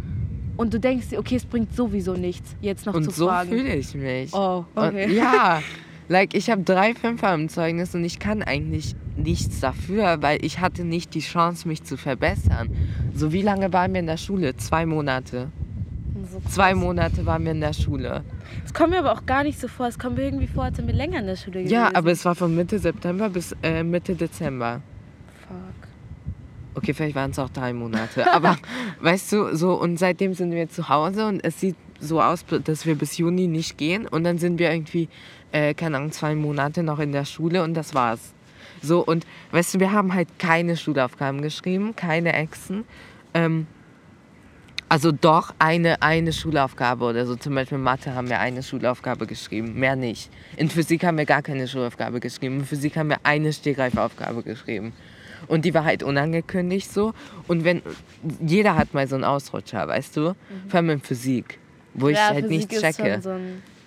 und 0.58 0.74
du 0.74 0.80
denkst 0.80 1.10
dir, 1.10 1.20
okay, 1.20 1.36
es 1.36 1.46
bringt 1.46 1.76
sowieso 1.76 2.14
nichts, 2.14 2.56
jetzt 2.62 2.86
noch 2.86 2.94
Und 2.94 3.04
zu 3.06 3.12
so 3.12 3.28
fragen. 3.28 3.50
fühle 3.50 3.76
ich 3.76 3.94
mich. 3.96 4.34
Oh, 4.34 4.66
okay. 4.76 5.06
Und, 5.06 5.14
ja, 5.14 5.62
like 6.10 6.34
ich 6.36 6.50
habe 6.50 6.64
drei 6.64 6.94
Fünfer 6.94 7.34
im 7.34 7.50
Zeugnis 7.50 7.96
und 7.96 8.04
ich 8.04 8.20
kann 8.20 8.44
eigentlich 8.44 8.96
nichts 9.18 9.60
dafür, 9.60 10.22
weil 10.22 10.44
ich 10.44 10.60
hatte 10.60 10.84
nicht 10.84 11.14
die 11.14 11.20
Chance, 11.22 11.68
mich 11.68 11.84
zu 11.84 11.98
verbessern. 11.98 12.70
So 13.14 13.32
wie 13.32 13.42
lange 13.42 13.72
waren 13.74 13.94
wir 13.94 14.00
in 14.00 14.08
der 14.08 14.18
Schule? 14.18 14.56
Zwei 14.58 14.86
Monate. 14.86 15.50
So. 16.32 16.42
Zwei 16.50 16.74
Monate 16.74 17.26
waren 17.26 17.44
wir 17.44 17.52
in 17.52 17.62
der 17.62 17.74
Schule. 17.74 18.24
Es 18.66 18.74
kommt 18.74 18.92
mir 18.92 19.00
aber 19.00 19.12
auch 19.12 19.26
gar 19.26 19.44
nicht 19.44 19.60
so 19.60 19.68
vor. 19.68 19.88
Es 19.88 20.00
kommt 20.00 20.18
mir 20.18 20.24
irgendwie 20.24 20.48
vor, 20.48 20.64
als 20.64 20.78
wären 20.78 20.88
wir 20.88 20.96
länger 20.96 21.20
in 21.20 21.28
der 21.28 21.36
Schule 21.36 21.60
gewesen. 21.60 21.74
Ja, 21.74 21.92
aber 21.94 22.12
es 22.12 22.24
war 22.26 22.34
von 22.34 22.56
Mitte 22.56 22.80
September 22.80 23.30
bis 23.30 23.56
äh, 23.62 23.84
Mitte 23.84 24.16
Dezember. 24.16 24.82
Okay, 26.76 26.94
vielleicht 26.94 27.16
waren 27.16 27.32
es 27.32 27.40
auch 27.40 27.50
drei 27.50 27.74
Monate. 27.74 28.32
Aber 28.32 28.58
weißt 29.02 29.32
du, 29.32 29.56
so 29.56 29.74
und 29.74 29.98
seitdem 29.98 30.34
sind 30.34 30.52
wir 30.52 30.70
zu 30.70 30.90
Hause 30.90 31.28
und 31.28 31.44
es 31.44 31.60
sieht 31.60 31.76
so 32.00 32.22
aus, 32.22 32.46
dass 32.64 32.86
wir 32.86 32.96
bis 32.96 33.18
Juni 33.18 33.48
nicht 33.48 33.78
gehen 33.78 34.08
und 34.08 34.24
dann 34.24 34.38
sind 34.38 34.60
wir 34.60 34.72
irgendwie, 34.72 35.08
äh, 35.52 35.74
keine 35.74 35.98
Ahnung, 35.98 36.12
zwei 36.12 36.36
Monate 36.36 36.84
noch 36.84 37.00
in 37.00 37.12
der 37.12 37.26
Schule 37.26 37.64
und 37.64 37.74
das 37.74 37.94
war's. 37.94 38.34
So 38.82 39.04
und 39.06 39.26
weißt 39.52 39.76
du, 39.76 39.80
wir 39.80 39.92
haben 39.92 40.14
halt 40.14 40.28
keine 40.40 40.76
Schulaufgaben 40.76 41.42
geschrieben, 41.42 41.96
keine 41.96 42.34
Exen. 42.34 42.84
Ähm, 43.34 43.68
also 44.94 45.12
doch 45.12 45.56
eine, 45.58 46.04
eine 46.04 46.34
Schulaufgabe 46.34 47.06
oder 47.06 47.26
so. 47.26 47.36
Zum 47.36 47.56
Beispiel 47.56 47.80
in 47.80 47.84
Mathe 47.84 48.14
haben 48.14 48.30
wir 48.30 48.40
eine 48.40 48.62
Schulaufgabe 48.62 49.26
geschrieben, 49.26 49.74
mehr 49.80 49.96
nicht. 49.96 50.30
In 50.56 50.70
Physik 50.70 51.04
haben 51.04 51.18
wir 51.18 51.26
gar 51.26 51.42
keine 51.42 51.68
Schulaufgabe 51.68 52.20
geschrieben. 52.20 52.60
In 52.60 52.66
Physik 52.66 52.96
haben 52.96 53.10
wir 53.10 53.18
eine 53.24 53.54
Stegreifaufgabe 53.54 54.44
geschrieben. 54.44 54.94
Und 55.48 55.66
die 55.66 55.74
war 55.74 55.84
halt 55.84 56.04
unangekündigt 56.04 56.92
so. 56.92 57.14
Und 57.48 57.64
wenn 57.64 57.82
jeder 58.40 58.76
hat 58.76 58.94
mal 58.94 59.08
so 59.08 59.16
einen 59.16 59.24
Ausrutscher, 59.24 59.88
weißt 59.88 60.18
du? 60.18 60.36
Vor 60.68 60.78
allem 60.78 60.90
in 60.90 61.02
Physik, 61.02 61.60
wo 61.94 62.10
ich 62.10 62.18
ja, 62.18 62.30
halt 62.30 62.48
Physik 62.48 62.72
nichts 62.72 62.82
checke. 62.82 63.20
so 63.22 63.36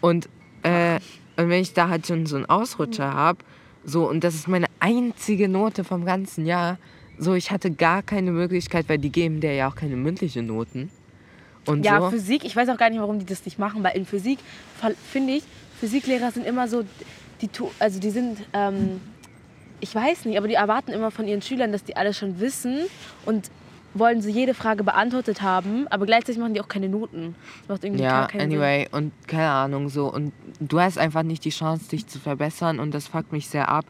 Und, 0.00 0.28
äh, 0.62 0.96
und 1.36 1.48
wenn 1.50 1.62
ich 1.62 1.72
da 1.72 1.88
halt 1.88 2.06
schon 2.06 2.26
so 2.26 2.36
einen 2.36 2.46
Ausrutscher 2.46 3.12
habe, 3.12 3.38
so, 3.84 4.08
und 4.08 4.24
das 4.24 4.34
ist 4.34 4.48
meine 4.48 4.66
einzige 4.80 5.48
Note 5.48 5.84
vom 5.84 6.04
ganzen 6.04 6.44
Jahr, 6.44 6.78
so, 7.18 7.34
ich 7.34 7.50
hatte 7.50 7.70
gar 7.70 8.02
keine 8.02 8.32
Möglichkeit, 8.32 8.88
weil 8.88 8.98
die 8.98 9.10
geben 9.10 9.40
der 9.40 9.54
ja 9.54 9.68
auch 9.68 9.76
keine 9.76 9.96
mündliche 9.96 10.42
Noten. 10.42 10.90
Und 11.66 11.84
Ja, 11.84 12.00
so. 12.00 12.10
Physik, 12.10 12.44
ich 12.44 12.54
weiß 12.54 12.68
auch 12.68 12.76
gar 12.76 12.90
nicht, 12.90 13.00
warum 13.00 13.18
die 13.18 13.24
das 13.24 13.44
nicht 13.44 13.58
machen, 13.58 13.82
weil 13.82 13.96
in 13.96 14.06
Physik 14.06 14.38
finde 15.10 15.34
ich, 15.34 15.44
Physiklehrer 15.80 16.30
sind 16.30 16.46
immer 16.46 16.68
so, 16.68 16.84
die, 17.40 17.50
also 17.78 18.00
die 18.00 18.10
sind, 18.10 18.38
ähm, 18.52 19.00
ich 19.80 19.94
weiß 19.94 20.24
nicht, 20.24 20.38
aber 20.38 20.48
die 20.48 20.54
erwarten 20.54 20.92
immer 20.92 21.10
von 21.10 21.26
ihren 21.26 21.42
Schülern, 21.42 21.72
dass 21.72 21.84
die 21.84 21.96
alles 21.96 22.16
schon 22.18 22.40
wissen 22.40 22.80
und 23.24 23.50
wollen 23.94 24.20
so 24.20 24.28
jede 24.28 24.54
Frage 24.54 24.84
beantwortet 24.84 25.42
haben, 25.42 25.88
aber 25.88 26.06
gleichzeitig 26.06 26.38
machen 26.38 26.54
die 26.54 26.60
auch 26.60 26.68
keine 26.68 26.88
Noten. 26.88 27.34
Das 27.62 27.68
macht 27.76 27.84
irgendwie 27.84 28.04
Ja, 28.04 28.20
gar 28.20 28.28
keinen 28.28 28.52
anyway, 28.52 28.88
und 28.92 29.12
keine 29.26 29.50
Ahnung, 29.50 29.88
so. 29.88 30.12
Und 30.12 30.32
du 30.60 30.80
hast 30.80 30.98
einfach 30.98 31.22
nicht 31.22 31.44
die 31.44 31.50
Chance, 31.50 31.88
dich 31.90 32.06
zu 32.06 32.18
verbessern 32.18 32.78
und 32.78 32.92
das 32.92 33.08
fuckt 33.08 33.32
mich 33.32 33.48
sehr 33.48 33.68
ab. 33.68 33.86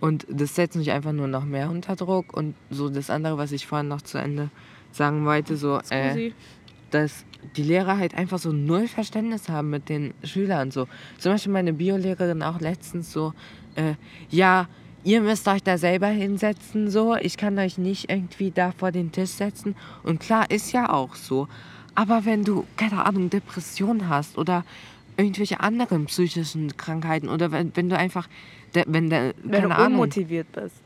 Und 0.00 0.26
das 0.28 0.56
setzt 0.56 0.76
mich 0.76 0.90
einfach 0.90 1.12
nur 1.12 1.28
noch 1.28 1.44
mehr 1.44 1.70
unter 1.70 1.94
Druck. 1.94 2.36
Und 2.36 2.56
so 2.70 2.88
das 2.88 3.08
andere, 3.08 3.38
was 3.38 3.52
ich 3.52 3.66
vorhin 3.66 3.88
noch 3.88 4.02
zu 4.02 4.18
Ende 4.18 4.50
sagen 4.90 5.24
wollte, 5.24 5.56
so, 5.56 5.80
Sinn. 5.84 5.96
äh, 5.98 6.32
dass 6.90 7.24
die 7.56 7.62
Lehrer 7.62 7.98
halt 7.98 8.14
einfach 8.14 8.38
so 8.38 8.52
null 8.52 8.88
Verständnis 8.88 9.48
haben 9.48 9.70
mit 9.70 9.88
den 9.88 10.12
Schülern. 10.24 10.70
So. 10.70 10.88
Zum 11.18 11.32
Beispiel 11.32 11.52
meine 11.52 11.72
Biolehrerin 11.72 12.42
auch 12.42 12.60
letztens 12.60 13.12
so, 13.12 13.32
äh, 13.76 13.94
ja, 14.28 14.66
ihr 15.04 15.20
müsst 15.20 15.48
euch 15.48 15.62
da 15.62 15.78
selber 15.78 16.08
hinsetzen, 16.08 16.90
so. 16.90 17.16
Ich 17.16 17.36
kann 17.36 17.58
euch 17.58 17.78
nicht 17.78 18.10
irgendwie 18.10 18.50
da 18.50 18.72
vor 18.72 18.92
den 18.92 19.12
Tisch 19.12 19.30
setzen. 19.30 19.74
Und 20.02 20.20
klar, 20.20 20.50
ist 20.50 20.72
ja 20.72 20.90
auch 20.90 21.14
so. 21.14 21.48
Aber 21.94 22.24
wenn 22.24 22.44
du, 22.44 22.64
keine 22.76 23.04
Ahnung, 23.04 23.30
Depression 23.30 24.08
hast 24.08 24.38
oder 24.38 24.64
irgendwelche 25.16 25.60
anderen 25.60 26.06
psychischen 26.06 26.76
Krankheiten 26.76 27.28
oder 27.28 27.52
wenn, 27.52 27.74
wenn 27.76 27.88
du 27.88 27.96
einfach, 27.96 28.28
wenn 28.72 29.10
der, 29.10 29.34
Wenn 29.42 29.64
du 29.64 29.74
Ahnung, 29.74 30.00
unmotiviert 30.00 30.50
bist. 30.52 30.76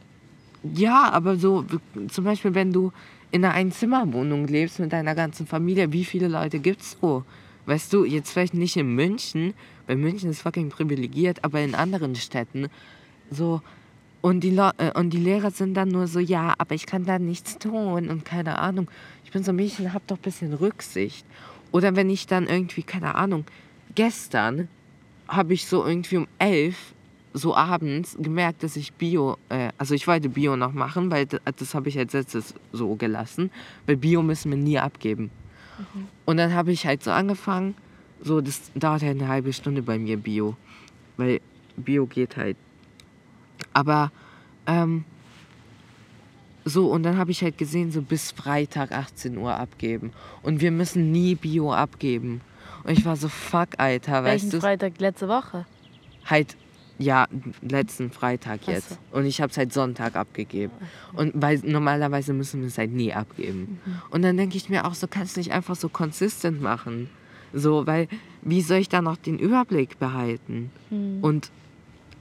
ja, 0.62 1.10
aber 1.12 1.36
so 1.36 1.64
zum 2.08 2.24
Beispiel, 2.24 2.54
wenn 2.54 2.72
du 2.72 2.92
in 3.30 3.44
einer 3.44 3.54
Einzimmerwohnung 3.54 4.46
lebst 4.48 4.80
mit 4.80 4.92
deiner 4.92 5.14
ganzen 5.14 5.46
Familie, 5.46 5.92
wie 5.92 6.04
viele 6.04 6.28
Leute 6.28 6.58
gibt's 6.58 6.96
so? 7.00 7.24
Weißt 7.66 7.92
du, 7.92 8.04
jetzt 8.04 8.32
vielleicht 8.32 8.54
nicht 8.54 8.76
in 8.76 8.94
München, 8.94 9.54
weil 9.86 9.96
München 9.96 10.30
ist 10.30 10.42
fucking 10.42 10.70
privilegiert, 10.70 11.44
aber 11.44 11.60
in 11.60 11.74
anderen 11.74 12.14
Städten 12.14 12.68
so 13.30 13.60
und 14.26 14.40
die, 14.40 14.50
Le 14.50 14.72
äh, 14.78 14.90
und 14.98 15.10
die 15.10 15.20
Lehrer 15.20 15.52
sind 15.52 15.74
dann 15.74 15.90
nur 15.90 16.08
so, 16.08 16.18
ja, 16.18 16.52
aber 16.58 16.74
ich 16.74 16.86
kann 16.86 17.04
da 17.04 17.16
nichts 17.16 17.58
tun 17.58 18.08
und 18.08 18.24
keine 18.24 18.58
Ahnung. 18.58 18.90
Ich 19.24 19.30
bin 19.30 19.44
so, 19.44 19.52
Mädchen, 19.52 19.94
hab 19.94 20.04
doch 20.08 20.16
ein 20.16 20.22
bisschen 20.22 20.52
Rücksicht. 20.52 21.24
Oder 21.70 21.94
wenn 21.94 22.10
ich 22.10 22.26
dann 22.26 22.48
irgendwie, 22.48 22.82
keine 22.82 23.14
Ahnung, 23.14 23.44
gestern 23.94 24.66
habe 25.28 25.54
ich 25.54 25.66
so 25.66 25.86
irgendwie 25.86 26.16
um 26.16 26.26
elf 26.40 26.76
so 27.34 27.54
abends 27.54 28.16
gemerkt, 28.20 28.64
dass 28.64 28.74
ich 28.74 28.94
Bio, 28.94 29.36
äh, 29.48 29.70
also 29.78 29.94
ich 29.94 30.08
wollte 30.08 30.28
Bio 30.28 30.56
noch 30.56 30.72
machen, 30.72 31.08
weil 31.12 31.26
das, 31.26 31.40
das 31.56 31.74
habe 31.76 31.88
ich 31.88 31.96
als 31.96 32.12
letztes 32.12 32.52
so 32.72 32.96
gelassen, 32.96 33.52
weil 33.86 33.96
Bio 33.96 34.22
müssen 34.22 34.50
wir 34.50 34.58
nie 34.58 34.80
abgeben. 34.80 35.30
Und 36.24 36.38
dann 36.38 36.52
habe 36.52 36.72
ich 36.72 36.84
halt 36.84 37.04
so 37.04 37.12
angefangen, 37.12 37.76
so 38.20 38.40
das 38.40 38.72
dauert 38.74 39.02
halt 39.02 39.20
eine 39.20 39.28
halbe 39.28 39.52
Stunde 39.52 39.82
bei 39.82 40.00
mir 40.00 40.16
Bio, 40.16 40.56
weil 41.16 41.40
Bio 41.76 42.06
geht 42.06 42.36
halt. 42.36 42.56
Aber 43.72 44.10
ähm, 44.66 45.04
so 46.64 46.90
und 46.90 47.04
dann 47.04 47.16
habe 47.16 47.30
ich 47.30 47.42
halt 47.42 47.58
gesehen, 47.58 47.92
so 47.92 48.02
bis 48.02 48.32
Freitag 48.32 48.92
18 48.92 49.38
Uhr 49.38 49.54
abgeben 49.54 50.12
und 50.42 50.60
wir 50.60 50.70
müssen 50.72 51.12
nie 51.12 51.36
Bio 51.36 51.72
abgeben. 51.72 52.40
Und 52.82 52.98
ich 52.98 53.04
war 53.04 53.16
so 53.16 53.28
fuck, 53.28 53.68
Alter, 53.78 54.24
Welchen 54.24 54.46
weißt 54.46 54.54
du? 54.54 54.60
Freitag 54.60 55.00
letzte 55.00 55.28
Woche? 55.28 55.66
Halt, 56.24 56.56
ja, 56.98 57.26
letzten 57.62 58.10
Freitag 58.10 58.66
jetzt. 58.66 58.90
so. 58.90 58.96
Und 59.12 59.26
ich 59.26 59.40
habe 59.40 59.50
es 59.50 59.58
halt 59.58 59.72
Sonntag 59.72 60.16
abgegeben. 60.16 60.72
Und 61.12 61.32
weil 61.34 61.60
normalerweise 61.64 62.32
müssen 62.32 62.60
wir 62.60 62.68
es 62.68 62.78
halt 62.78 62.92
nie 62.92 63.12
abgeben. 63.12 63.80
Und 64.10 64.22
dann 64.22 64.36
denke 64.36 64.56
ich 64.56 64.68
mir 64.68 64.86
auch, 64.86 64.94
so 64.94 65.06
kannst 65.06 65.36
du 65.36 65.40
nicht 65.40 65.52
einfach 65.52 65.76
so 65.76 65.88
consistent 65.88 66.60
machen. 66.60 67.10
So, 67.52 67.86
weil 67.86 68.08
wie 68.42 68.60
soll 68.60 68.78
ich 68.78 68.88
da 68.88 69.02
noch 69.02 69.16
den 69.16 69.38
Überblick 69.38 69.98
behalten? 69.98 70.70
Und 71.22 71.50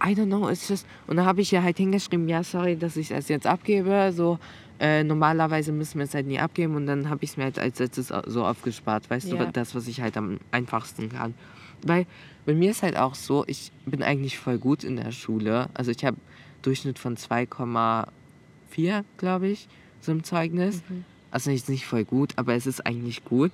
I 0.03 0.13
don't 0.13 0.25
know, 0.27 0.49
it's 0.49 0.67
just. 0.67 0.85
Und 1.07 1.17
dann 1.17 1.25
habe 1.25 1.41
ich 1.41 1.51
ja 1.51 1.63
halt 1.63 1.77
hingeschrieben, 1.77 2.27
ja, 2.27 2.43
sorry, 2.43 2.75
dass 2.77 2.97
ich 2.97 3.11
es 3.11 3.27
jetzt 3.29 3.47
abgebe. 3.47 4.11
So, 4.13 4.39
äh, 4.79 5.03
normalerweise 5.03 5.71
müssen 5.71 5.99
wir 5.99 6.03
es 6.05 6.13
halt 6.13 6.27
nie 6.27 6.39
abgeben 6.39 6.75
und 6.75 6.85
dann 6.85 7.09
habe 7.09 7.23
ich 7.23 7.31
es 7.31 7.37
mir 7.37 7.43
halt 7.45 7.57
als 7.59 7.79
letztes 7.79 8.11
so 8.27 8.45
aufgespart, 8.45 9.09
weißt 9.09 9.29
Ja. 9.31 9.45
du, 9.45 9.51
das, 9.51 9.73
was 9.73 9.87
ich 9.87 10.01
halt 10.01 10.17
am 10.17 10.39
einfachsten 10.51 11.09
kann. 11.09 11.33
Weil 11.81 12.05
bei 12.45 12.53
mir 12.53 12.71
ist 12.71 12.83
halt 12.83 12.97
auch 12.97 13.15
so, 13.15 13.43
ich 13.47 13.71
bin 13.85 14.03
eigentlich 14.03 14.37
voll 14.37 14.57
gut 14.57 14.83
in 14.83 14.97
der 14.97 15.11
Schule. 15.11 15.69
Also 15.73 15.91
ich 15.91 16.03
habe 16.03 16.17
Durchschnitt 16.61 16.99
von 16.99 17.15
2,4, 17.15 19.03
glaube 19.17 19.47
ich, 19.47 19.67
so 20.01 20.11
im 20.11 20.23
Zeugnis. 20.23 20.83
Also 21.31 21.49
nicht, 21.51 21.69
nicht 21.69 21.85
voll 21.85 22.03
gut, 22.05 22.33
aber 22.37 22.53
es 22.53 22.65
ist 22.67 22.85
eigentlich 22.85 23.23
gut. 23.25 23.51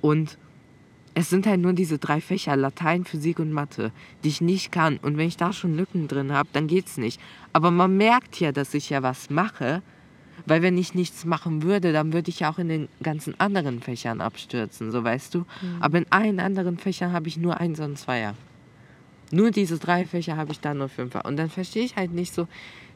Und 0.00 0.38
es 1.18 1.30
sind 1.30 1.46
halt 1.46 1.60
nur 1.60 1.72
diese 1.72 1.96
drei 1.96 2.20
Fächer, 2.20 2.56
Latein, 2.56 3.06
Physik 3.06 3.38
und 3.38 3.50
Mathe, 3.50 3.90
die 4.22 4.28
ich 4.28 4.42
nicht 4.42 4.70
kann. 4.70 4.98
Und 4.98 5.16
wenn 5.16 5.28
ich 5.28 5.38
da 5.38 5.54
schon 5.54 5.74
Lücken 5.74 6.08
drin 6.08 6.30
habe, 6.30 6.50
dann 6.52 6.66
geht's 6.66 6.98
nicht. 6.98 7.18
Aber 7.54 7.70
man 7.70 7.96
merkt 7.96 8.38
ja, 8.38 8.52
dass 8.52 8.74
ich 8.74 8.90
ja 8.90 9.02
was 9.02 9.30
mache, 9.30 9.82
weil 10.44 10.60
wenn 10.60 10.76
ich 10.76 10.92
nichts 10.92 11.24
machen 11.24 11.62
würde, 11.62 11.94
dann 11.94 12.12
würde 12.12 12.28
ich 12.28 12.40
ja 12.40 12.52
auch 12.52 12.58
in 12.58 12.68
den 12.68 12.88
ganzen 13.02 13.40
anderen 13.40 13.80
Fächern 13.80 14.20
abstürzen, 14.20 14.92
so 14.92 15.02
weißt 15.04 15.34
du. 15.34 15.46
Aber 15.80 15.96
in 15.96 16.06
allen 16.10 16.38
anderen 16.38 16.76
Fächern 16.76 17.12
habe 17.12 17.28
ich 17.28 17.38
nur 17.38 17.58
Eins 17.58 17.80
und 17.80 17.98
Zweier. 17.98 18.34
Nur 19.30 19.52
diese 19.52 19.78
drei 19.78 20.04
Fächer 20.04 20.36
habe 20.36 20.52
ich 20.52 20.60
da 20.60 20.74
nur 20.74 20.90
Fünfer. 20.90 21.24
Und 21.24 21.38
dann 21.38 21.48
verstehe 21.48 21.84
ich 21.84 21.96
halt 21.96 22.12
nicht 22.12 22.34
so, 22.34 22.46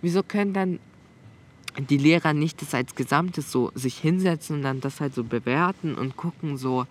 wieso 0.03 0.23
können 0.23 0.53
dann 0.53 0.79
die 1.89 1.97
Lehrer 1.97 2.35
nicht 2.35 2.61
das 2.61 2.75
als 2.75 2.95
Gesamtes 2.95 3.51
so 3.51 3.73
sich 3.75 3.97
hinsetzen 3.97 4.57
und 4.57 4.63
dann 4.63 4.83
das 4.83 5.01
halt 5.01 5.15
so 5.15 5.25
bewerten 5.25 5.95
und 5.95 6.19
gucken 6.19 6.59
so, 6.59 6.87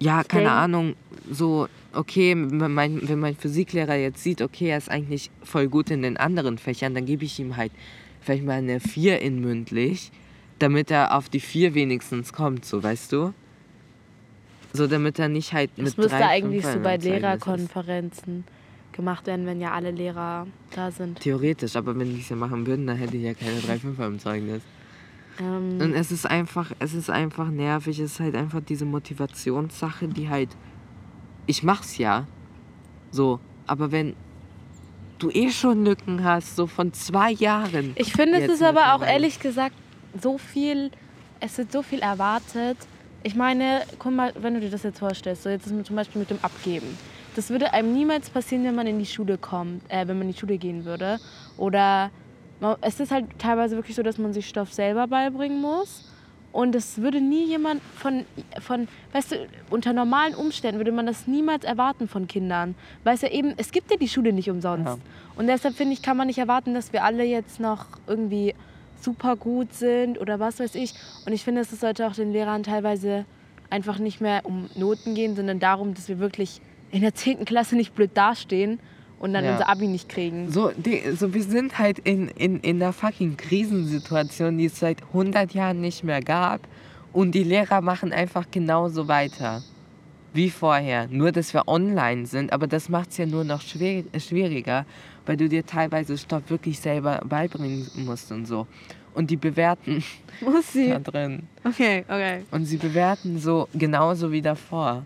ja, 0.00 0.24
keine 0.24 0.50
Ahnung, 0.50 0.94
so, 1.30 1.68
okay, 1.92 2.34
wenn 2.34 2.72
mein, 2.72 3.08
wenn 3.08 3.20
mein 3.20 3.36
Physiklehrer 3.36 3.96
jetzt 3.96 4.22
sieht, 4.22 4.40
okay, 4.42 4.70
er 4.70 4.78
ist 4.78 4.90
eigentlich 4.90 5.30
voll 5.42 5.68
gut 5.68 5.90
in 5.90 6.02
den 6.02 6.16
anderen 6.16 6.58
Fächern, 6.58 6.94
dann 6.94 7.04
gebe 7.04 7.24
ich 7.24 7.38
ihm 7.38 7.56
halt 7.56 7.72
vielleicht 8.20 8.44
mal 8.44 8.58
eine 8.58 8.80
4 8.80 9.20
in 9.20 9.40
mündlich, 9.40 10.10
damit 10.58 10.90
er 10.90 11.16
auf 11.16 11.28
die 11.28 11.40
4 11.40 11.74
wenigstens 11.74 12.32
kommt, 12.32 12.64
so, 12.64 12.82
weißt 12.82 13.12
du? 13.12 13.34
So, 14.72 14.86
damit 14.86 15.18
er 15.18 15.28
nicht 15.28 15.52
halt 15.52 15.76
mit 15.76 15.88
Das 15.88 15.96
müsste 15.96 16.16
drei 16.16 16.26
eigentlich 16.26 16.64
so 16.64 16.78
bei. 16.78 16.96
Lehrerkonferenzen 16.96 18.44
gemacht 18.92 19.26
werden, 19.26 19.44
wenn 19.46 19.60
ja 19.60 19.72
alle 19.72 19.90
Lehrer 19.90 20.46
da 20.74 20.90
sind. 20.90 21.20
Theoretisch, 21.20 21.76
aber 21.76 21.98
wenn 21.98 22.14
die 22.14 22.20
es 22.20 22.28
ja 22.28 22.36
machen 22.36 22.66
würden, 22.66 22.86
dann 22.86 22.96
hätte 22.96 23.16
ich 23.16 23.24
ja 23.24 23.34
keine 23.34 23.58
3 23.60 23.78
Fünfer 23.78 24.06
im 24.06 24.18
Zeugnis. 24.18 24.62
Ähm, 25.40 25.80
Und 25.80 25.94
es 25.94 26.12
ist 26.12 26.26
einfach, 26.26 26.72
es 26.78 26.94
ist 26.94 27.10
einfach 27.10 27.48
nervig. 27.50 27.98
Es 27.98 28.12
ist 28.12 28.20
halt 28.20 28.36
einfach 28.36 28.60
diese 28.60 28.84
Motivationssache, 28.84 30.08
die 30.08 30.28
halt. 30.28 30.50
Ich 31.46 31.62
mach's 31.62 31.98
ja. 31.98 32.26
So, 33.10 33.40
aber 33.66 33.90
wenn 33.90 34.14
du 35.18 35.30
eh 35.30 35.50
schon 35.50 35.84
Lücken 35.84 36.22
hast, 36.24 36.56
so 36.56 36.66
von 36.66 36.92
zwei 36.92 37.32
Jahren. 37.32 37.92
Ich 37.96 38.12
finde, 38.12 38.38
es 38.40 38.50
ist 38.50 38.62
aber 38.62 38.94
auch 38.94 39.02
ehrlich 39.02 39.40
gesagt 39.40 39.74
so 40.20 40.38
viel, 40.38 40.90
es 41.40 41.58
wird 41.58 41.72
so 41.72 41.82
viel 41.82 42.00
erwartet. 42.00 42.76
Ich 43.22 43.34
meine, 43.34 43.82
guck 43.98 44.14
mal, 44.14 44.32
wenn 44.40 44.54
du 44.54 44.60
dir 44.60 44.70
das 44.70 44.82
jetzt 44.82 44.98
vorstellst, 44.98 45.42
so 45.42 45.50
jetzt 45.50 45.68
zum 45.68 45.96
Beispiel 45.96 46.20
mit 46.20 46.30
dem 46.30 46.38
Abgeben. 46.42 46.86
Das 47.36 47.50
würde 47.50 47.72
einem 47.72 47.92
niemals 47.92 48.30
passieren, 48.30 48.64
wenn 48.64 48.74
man 48.74 48.86
in 48.86 48.98
die 48.98 49.06
Schule 49.06 49.38
kommt, 49.38 49.82
äh, 49.88 50.06
wenn 50.08 50.18
man 50.18 50.22
in 50.28 50.32
die 50.32 50.38
Schule 50.38 50.58
gehen 50.58 50.84
würde. 50.84 51.18
Oder 51.56 52.10
es 52.80 53.00
ist 53.00 53.10
halt 53.10 53.26
teilweise 53.38 53.76
wirklich 53.76 53.96
so, 53.96 54.02
dass 54.02 54.18
man 54.18 54.32
sich 54.32 54.48
Stoff 54.48 54.72
selber 54.72 55.06
beibringen 55.06 55.60
muss. 55.60 56.06
Und 56.52 56.74
das 56.74 56.98
würde 57.00 57.20
nie 57.20 57.44
jemand 57.44 57.80
von, 57.96 58.24
von, 58.60 58.88
weißt 59.12 59.32
du, 59.32 59.36
unter 59.70 59.92
normalen 59.92 60.34
Umständen 60.34 60.80
würde 60.80 60.90
man 60.90 61.06
das 61.06 61.28
niemals 61.28 61.64
erwarten 61.64 62.08
von 62.08 62.26
Kindern. 62.26 62.74
Weil 63.04 63.14
es 63.14 63.22
ja 63.22 63.30
eben, 63.30 63.54
es 63.56 63.70
gibt 63.70 63.90
ja 63.90 63.96
die 63.96 64.08
Schule 64.08 64.32
nicht 64.32 64.50
umsonst. 64.50 64.86
Ja. 64.86 64.98
Und 65.36 65.46
deshalb 65.46 65.76
finde 65.76 65.92
ich, 65.92 66.02
kann 66.02 66.16
man 66.16 66.26
nicht 66.26 66.38
erwarten, 66.38 66.74
dass 66.74 66.92
wir 66.92 67.04
alle 67.04 67.24
jetzt 67.24 67.60
noch 67.60 67.86
irgendwie 68.08 68.54
super 69.00 69.36
gut 69.36 69.72
sind 69.72 70.20
oder 70.20 70.40
was 70.40 70.58
weiß 70.58 70.74
ich. 70.74 70.94
Und 71.24 71.32
ich 71.32 71.44
finde, 71.44 71.60
es 71.60 71.70
sollte 71.70 72.06
auch 72.06 72.14
den 72.14 72.32
Lehrern 72.32 72.64
teilweise 72.64 73.24
einfach 73.70 73.98
nicht 73.98 74.20
mehr 74.20 74.44
um 74.44 74.68
Noten 74.74 75.14
gehen, 75.14 75.36
sondern 75.36 75.60
darum, 75.60 75.94
dass 75.94 76.08
wir 76.08 76.18
wirklich 76.18 76.60
in 76.90 77.02
der 77.02 77.14
10. 77.14 77.44
Klasse 77.44 77.76
nicht 77.76 77.94
blöd 77.94 78.10
dastehen 78.14 78.80
und 79.20 79.32
dann 79.32 79.44
Ja. 79.44 79.52
unser 79.52 79.68
Abi 79.68 79.86
nicht 79.86 80.08
kriegen. 80.08 80.50
So, 80.50 80.72
die, 80.76 81.12
so, 81.12 81.32
wir 81.32 81.42
sind 81.44 81.78
halt 81.78 82.00
in, 82.00 82.28
in, 82.28 82.58
in 82.60 82.80
der 82.80 82.92
fucking 82.92 83.36
Krisensituation, 83.36 84.58
die 84.58 84.64
es 84.64 84.80
seit 84.80 85.02
100 85.04 85.52
Jahren 85.54 85.80
nicht 85.80 86.02
mehr 86.02 86.20
gab. 86.20 86.60
Und 87.12 87.32
die 87.32 87.44
Lehrer 87.44 87.80
machen 87.80 88.12
einfach 88.12 88.46
genauso 88.50 89.06
weiter. 89.08 89.62
Wie 90.32 90.48
vorher. 90.48 91.08
Nur, 91.10 91.32
dass 91.32 91.52
wir 91.54 91.66
online 91.66 92.24
sind. 92.26 92.52
Aber 92.52 92.66
das 92.66 92.88
macht 92.88 93.10
es 93.10 93.16
ja 93.18 93.26
nur 93.26 93.42
noch 93.44 93.60
schwer, 93.60 94.04
schwieriger, 94.18 94.86
weil 95.26 95.36
du 95.36 95.48
dir 95.48 95.66
teilweise 95.66 96.16
Stoff 96.16 96.44
wirklich 96.48 96.78
selber 96.78 97.20
beibringen 97.28 97.86
musst 97.96 98.30
und 98.32 98.46
so. 98.46 98.66
Und 99.12 99.28
die 99.30 99.36
bewerten 99.36 100.04
Muss 100.40 100.72
sie? 100.72 100.88
da 100.90 100.98
drin. 101.00 101.42
Okay, 101.64 102.04
okay. 102.08 102.42
Und 102.52 102.64
sie 102.64 102.76
bewerten 102.76 103.38
so 103.38 103.68
genauso 103.74 104.30
wie 104.30 104.40
davor. 104.40 105.04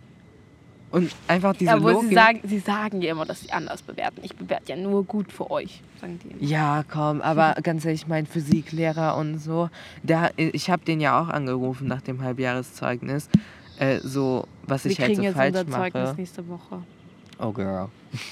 Und 0.94 1.11
einfach 1.26 1.57
diese 1.57 1.74
Obwohl 1.74 1.94
Logik. 1.94 2.11
sie 2.11 2.14
sagen, 2.14 2.40
sie 2.44 2.59
sagen 2.61 3.02
ja 3.02 3.11
immer, 3.11 3.24
dass 3.26 3.40
sie 3.40 3.50
anders 3.50 3.83
bewerten. 3.83 4.20
Ich 4.22 4.37
bewerte 4.37 4.70
ja 4.74 4.76
nur 4.76 5.02
gut 5.02 5.33
für 5.33 5.50
euch, 5.50 5.83
sagen 6.00 6.20
die. 6.22 6.46
Ja, 6.46 6.85
komm, 6.88 7.20
aber 7.20 7.57
ganz 7.64 7.85
ehrlich, 7.85 8.07
mein 8.07 8.26
Physiklehrer 8.26 9.16
und 9.16 9.38
so, 9.38 9.70
der, 10.04 10.30
ich 10.37 10.70
habe 10.70 10.85
den 10.85 11.00
ja 11.00 11.20
auch 11.20 11.28
angerufen 11.28 11.88
nach 11.88 12.00
dem 12.00 12.22
Halbjahreszeugnis, 12.22 13.28
äh, 13.80 13.98
so 14.04 14.46
was 14.68 14.85
Wir 14.85 14.92
ich 14.92 15.00
halt 15.00 15.09
kriegen 15.09 15.22
so 15.22 15.24
jetzt 15.24 15.37
falsch 15.37 15.57
unser 15.59 15.68
Zeugnis 15.68 16.04
mache. 16.04 16.16
nächste 16.16 16.48
Woche. 16.48 16.83
Oh 17.40 17.50
girl. 17.50 17.88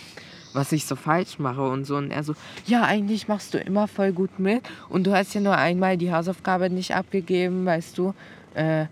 Was 0.55 0.71
ich 0.71 0.85
so 0.85 0.97
falsch 0.97 1.39
mache 1.39 1.63
und 1.63 1.87
so. 1.87 1.97
Und 1.97 2.11
er 2.11 2.23
so, 2.23 2.35
ja, 2.67 2.83
eigentlich 2.83 3.27
machst 3.27 3.55
du 3.55 3.59
immer 3.59 3.89
voll 3.89 4.13
gut 4.13 4.39
mit. 4.39 4.61
Und 4.91 5.07
du 5.07 5.13
hast 5.17 5.33
ja 5.33 5.41
nur 5.41 5.57
einmal 5.57 5.97
die 5.97 6.13
Hausaufgabe 6.13 6.69
nicht 6.69 6.95
abgegeben, 6.95 7.65
weißt 7.65 7.97
du. 7.97 8.13
Äh, 8.55 8.85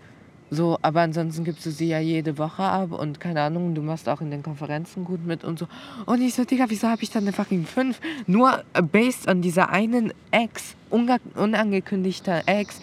so, 0.53 0.77
aber 0.81 0.99
ansonsten 0.99 1.45
gibst 1.45 1.65
du 1.65 1.71
sie 1.71 1.87
ja 1.87 1.99
jede 1.99 2.37
Woche 2.37 2.63
ab 2.63 2.91
und 2.91 3.21
keine 3.21 3.41
Ahnung, 3.41 3.73
du 3.73 3.81
machst 3.81 4.09
auch 4.09 4.19
in 4.19 4.31
den 4.31 4.43
Konferenzen 4.43 5.05
gut 5.05 5.25
mit 5.25 5.45
und 5.45 5.57
so. 5.57 5.67
Und 6.05 6.21
ich 6.21 6.33
so, 6.33 6.43
Digga, 6.43 6.65
wieso 6.67 6.89
habe 6.89 7.01
ich 7.03 7.09
dann 7.09 7.23
eine 7.23 7.31
fucking 7.31 7.65
5? 7.65 7.97
Nur 8.27 8.61
äh, 8.73 8.81
based 8.81 9.29
on 9.29 9.41
dieser 9.41 9.69
einen 9.69 10.13
Ex, 10.31 10.75
unangekündigter 10.89 12.43
Ex 12.47 12.81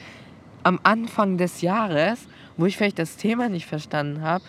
am 0.62 0.80
Anfang 0.82 1.36
des 1.36 1.60
Jahres, 1.60 2.20
wo 2.56 2.64
ich 2.64 2.78
vielleicht 2.78 2.98
das 2.98 3.16
Thema 3.16 3.50
nicht 3.50 3.66
verstanden 3.66 4.22
habe. 4.22 4.42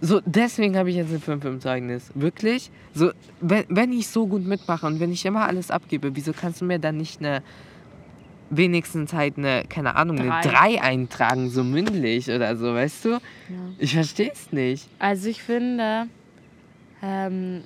So, 0.00 0.20
deswegen 0.26 0.76
habe 0.76 0.90
ich 0.90 0.96
jetzt 0.96 1.10
eine 1.10 1.20
5 1.20 1.44
im 1.44 1.60
Zeugnis. 1.60 2.10
Wirklich? 2.16 2.72
So, 2.94 3.12
wenn, 3.40 3.64
wenn 3.68 3.92
ich 3.92 4.08
so 4.08 4.26
gut 4.26 4.44
mitmache 4.44 4.86
und 4.86 4.98
wenn 4.98 5.12
ich 5.12 5.24
immer 5.24 5.46
alles 5.46 5.70
abgebe, 5.70 6.16
wieso 6.16 6.32
kannst 6.32 6.62
du 6.62 6.64
mir 6.64 6.80
dann 6.80 6.96
nicht 6.96 7.20
eine 7.20 7.44
wenigstens 8.50 9.12
halt 9.12 9.38
eine, 9.38 9.64
keine 9.68 9.96
Ahnung, 9.96 10.18
eine 10.18 10.28
Drei. 10.42 10.76
3 10.76 10.82
eintragen, 10.82 11.50
so 11.50 11.64
mündlich 11.64 12.28
oder 12.30 12.56
so, 12.56 12.74
weißt 12.74 13.04
du? 13.06 13.18
Ich 13.78 13.94
verstehe 13.94 14.30
es 14.32 14.52
nicht. 14.52 14.88
Also 14.98 15.28
ich 15.28 15.42
finde, 15.42 16.06
ähm, 17.02 17.62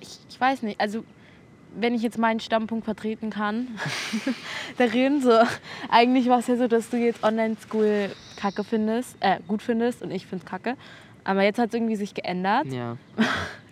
ich, 0.00 0.18
ich 0.28 0.40
weiß 0.40 0.62
nicht, 0.62 0.80
also 0.80 1.04
wenn 1.76 1.94
ich 1.94 2.02
jetzt 2.02 2.18
meinen 2.18 2.40
Standpunkt 2.40 2.84
vertreten 2.84 3.30
kann, 3.30 3.68
darin 4.78 5.20
so, 5.20 5.32
eigentlich 5.90 6.28
war 6.28 6.38
es 6.38 6.46
ja 6.46 6.56
so, 6.56 6.68
dass 6.68 6.90
du 6.90 6.96
jetzt 6.96 7.24
Online-School 7.24 8.10
kacke 8.36 8.64
findest, 8.64 9.16
äh, 9.20 9.38
gut 9.48 9.62
findest 9.62 10.02
und 10.02 10.10
ich 10.10 10.26
finde 10.26 10.44
es 10.44 10.50
kacke. 10.50 10.76
Aber 11.24 11.42
jetzt 11.42 11.58
hat 11.58 11.68
es 11.68 11.74
irgendwie 11.74 11.96
sich 11.96 12.14
geändert. 12.14 12.66
Ja. 12.66 12.96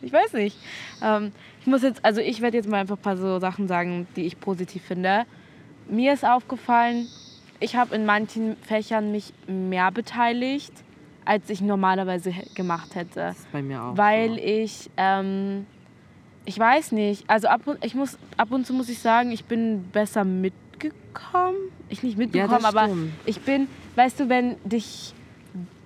Ich 0.05 0.13
weiß 0.13 0.33
nicht. 0.33 0.59
Ähm, 1.01 1.31
ich 1.61 1.69
muss 1.69 1.83
jetzt, 1.83 2.05
also 2.05 2.21
ich 2.21 2.41
werde 2.41 2.57
jetzt 2.57 2.69
mal 2.69 2.81
einfach 2.81 2.97
ein 2.97 3.03
paar 3.03 3.17
so 3.17 3.39
Sachen 3.39 3.69
sagen, 3.69 4.09
die 4.17 4.23
ich 4.23 4.41
positiv 4.41 4.83
finde. 4.83 5.27
Mir 5.89 6.13
ist 6.13 6.25
aufgefallen, 6.25 7.09
ich 7.61 7.77
habe 7.77 7.95
in 7.95 8.05
manchen 8.07 8.57
Fächern 8.57 9.13
mich 9.13 9.33
mehr 9.47 9.91
beteiligt, 9.91 10.73
als 11.25 11.49
ich 11.51 11.61
normalerweise 11.61 12.33
gemacht 12.55 12.95
hätte. 12.95 13.21
Das 13.21 13.39
ist 13.39 13.53
bei 13.53 13.63
mir 13.63 13.83
auch. 13.83 13.97
Weil 13.97 14.31
so. 14.31 14.37
ich, 14.39 14.91
ähm, 14.97 15.67
ich 16.45 16.59
weiß 16.59 16.93
nicht, 16.93 17.29
also 17.29 17.49
ab 17.49 17.63
und, 17.67 17.85
ich 17.85 17.95
muss, 17.95 18.19
ab 18.37 18.51
und 18.51 18.67
zu 18.67 18.73
muss 18.75 18.89
ich 18.89 18.99
sagen, 18.99 19.31
ich 19.31 19.45
bin 19.45 19.85
besser 19.93 20.25
mitgekommen. 20.25 21.57
Ich 21.89 22.03
nicht 22.03 22.17
mitbekommen, 22.19 22.65
aber 22.65 22.85
stimmt. 22.87 23.13
ich 23.27 23.41
bin, 23.43 23.69
weißt 23.97 24.19
du, 24.21 24.29
wenn 24.29 24.57
dich, 24.65 25.13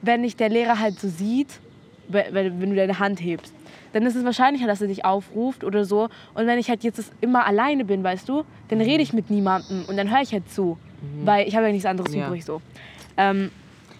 wenn 0.02 0.22
dich 0.22 0.36
der 0.36 0.48
Lehrer 0.48 0.78
halt 0.78 0.98
so 1.00 1.08
sieht, 1.08 1.60
we- 2.08 2.26
wenn, 2.30 2.60
wenn 2.60 2.70
du 2.70 2.76
deine 2.76 2.98
Hand 2.98 3.20
hebst, 3.20 3.52
dann 3.92 4.04
ist 4.04 4.14
es 4.16 4.24
wahrscheinlicher, 4.24 4.66
dass 4.66 4.80
er 4.80 4.88
dich 4.88 5.04
aufruft 5.04 5.64
oder 5.64 5.84
so. 5.84 6.08
Und 6.34 6.46
wenn 6.46 6.58
ich 6.58 6.68
halt 6.68 6.84
jetzt 6.84 7.12
immer 7.20 7.46
alleine 7.46 7.84
bin, 7.84 8.02
weißt 8.04 8.28
du, 8.28 8.44
dann 8.68 8.80
rede 8.80 9.02
ich 9.02 9.12
mit 9.12 9.30
niemandem 9.30 9.84
und 9.88 9.96
dann 9.96 10.10
höre 10.10 10.22
ich 10.22 10.32
halt 10.32 10.50
zu. 10.50 10.78
Weil 11.24 11.46
ich 11.46 11.54
habe 11.56 11.66
ja 11.66 11.72
nichts 11.72 11.86
anderes 11.86 12.14
Ja. 12.14 12.26
übrig 12.26 12.44
so. 12.44 12.60
Ähm, 13.16 13.50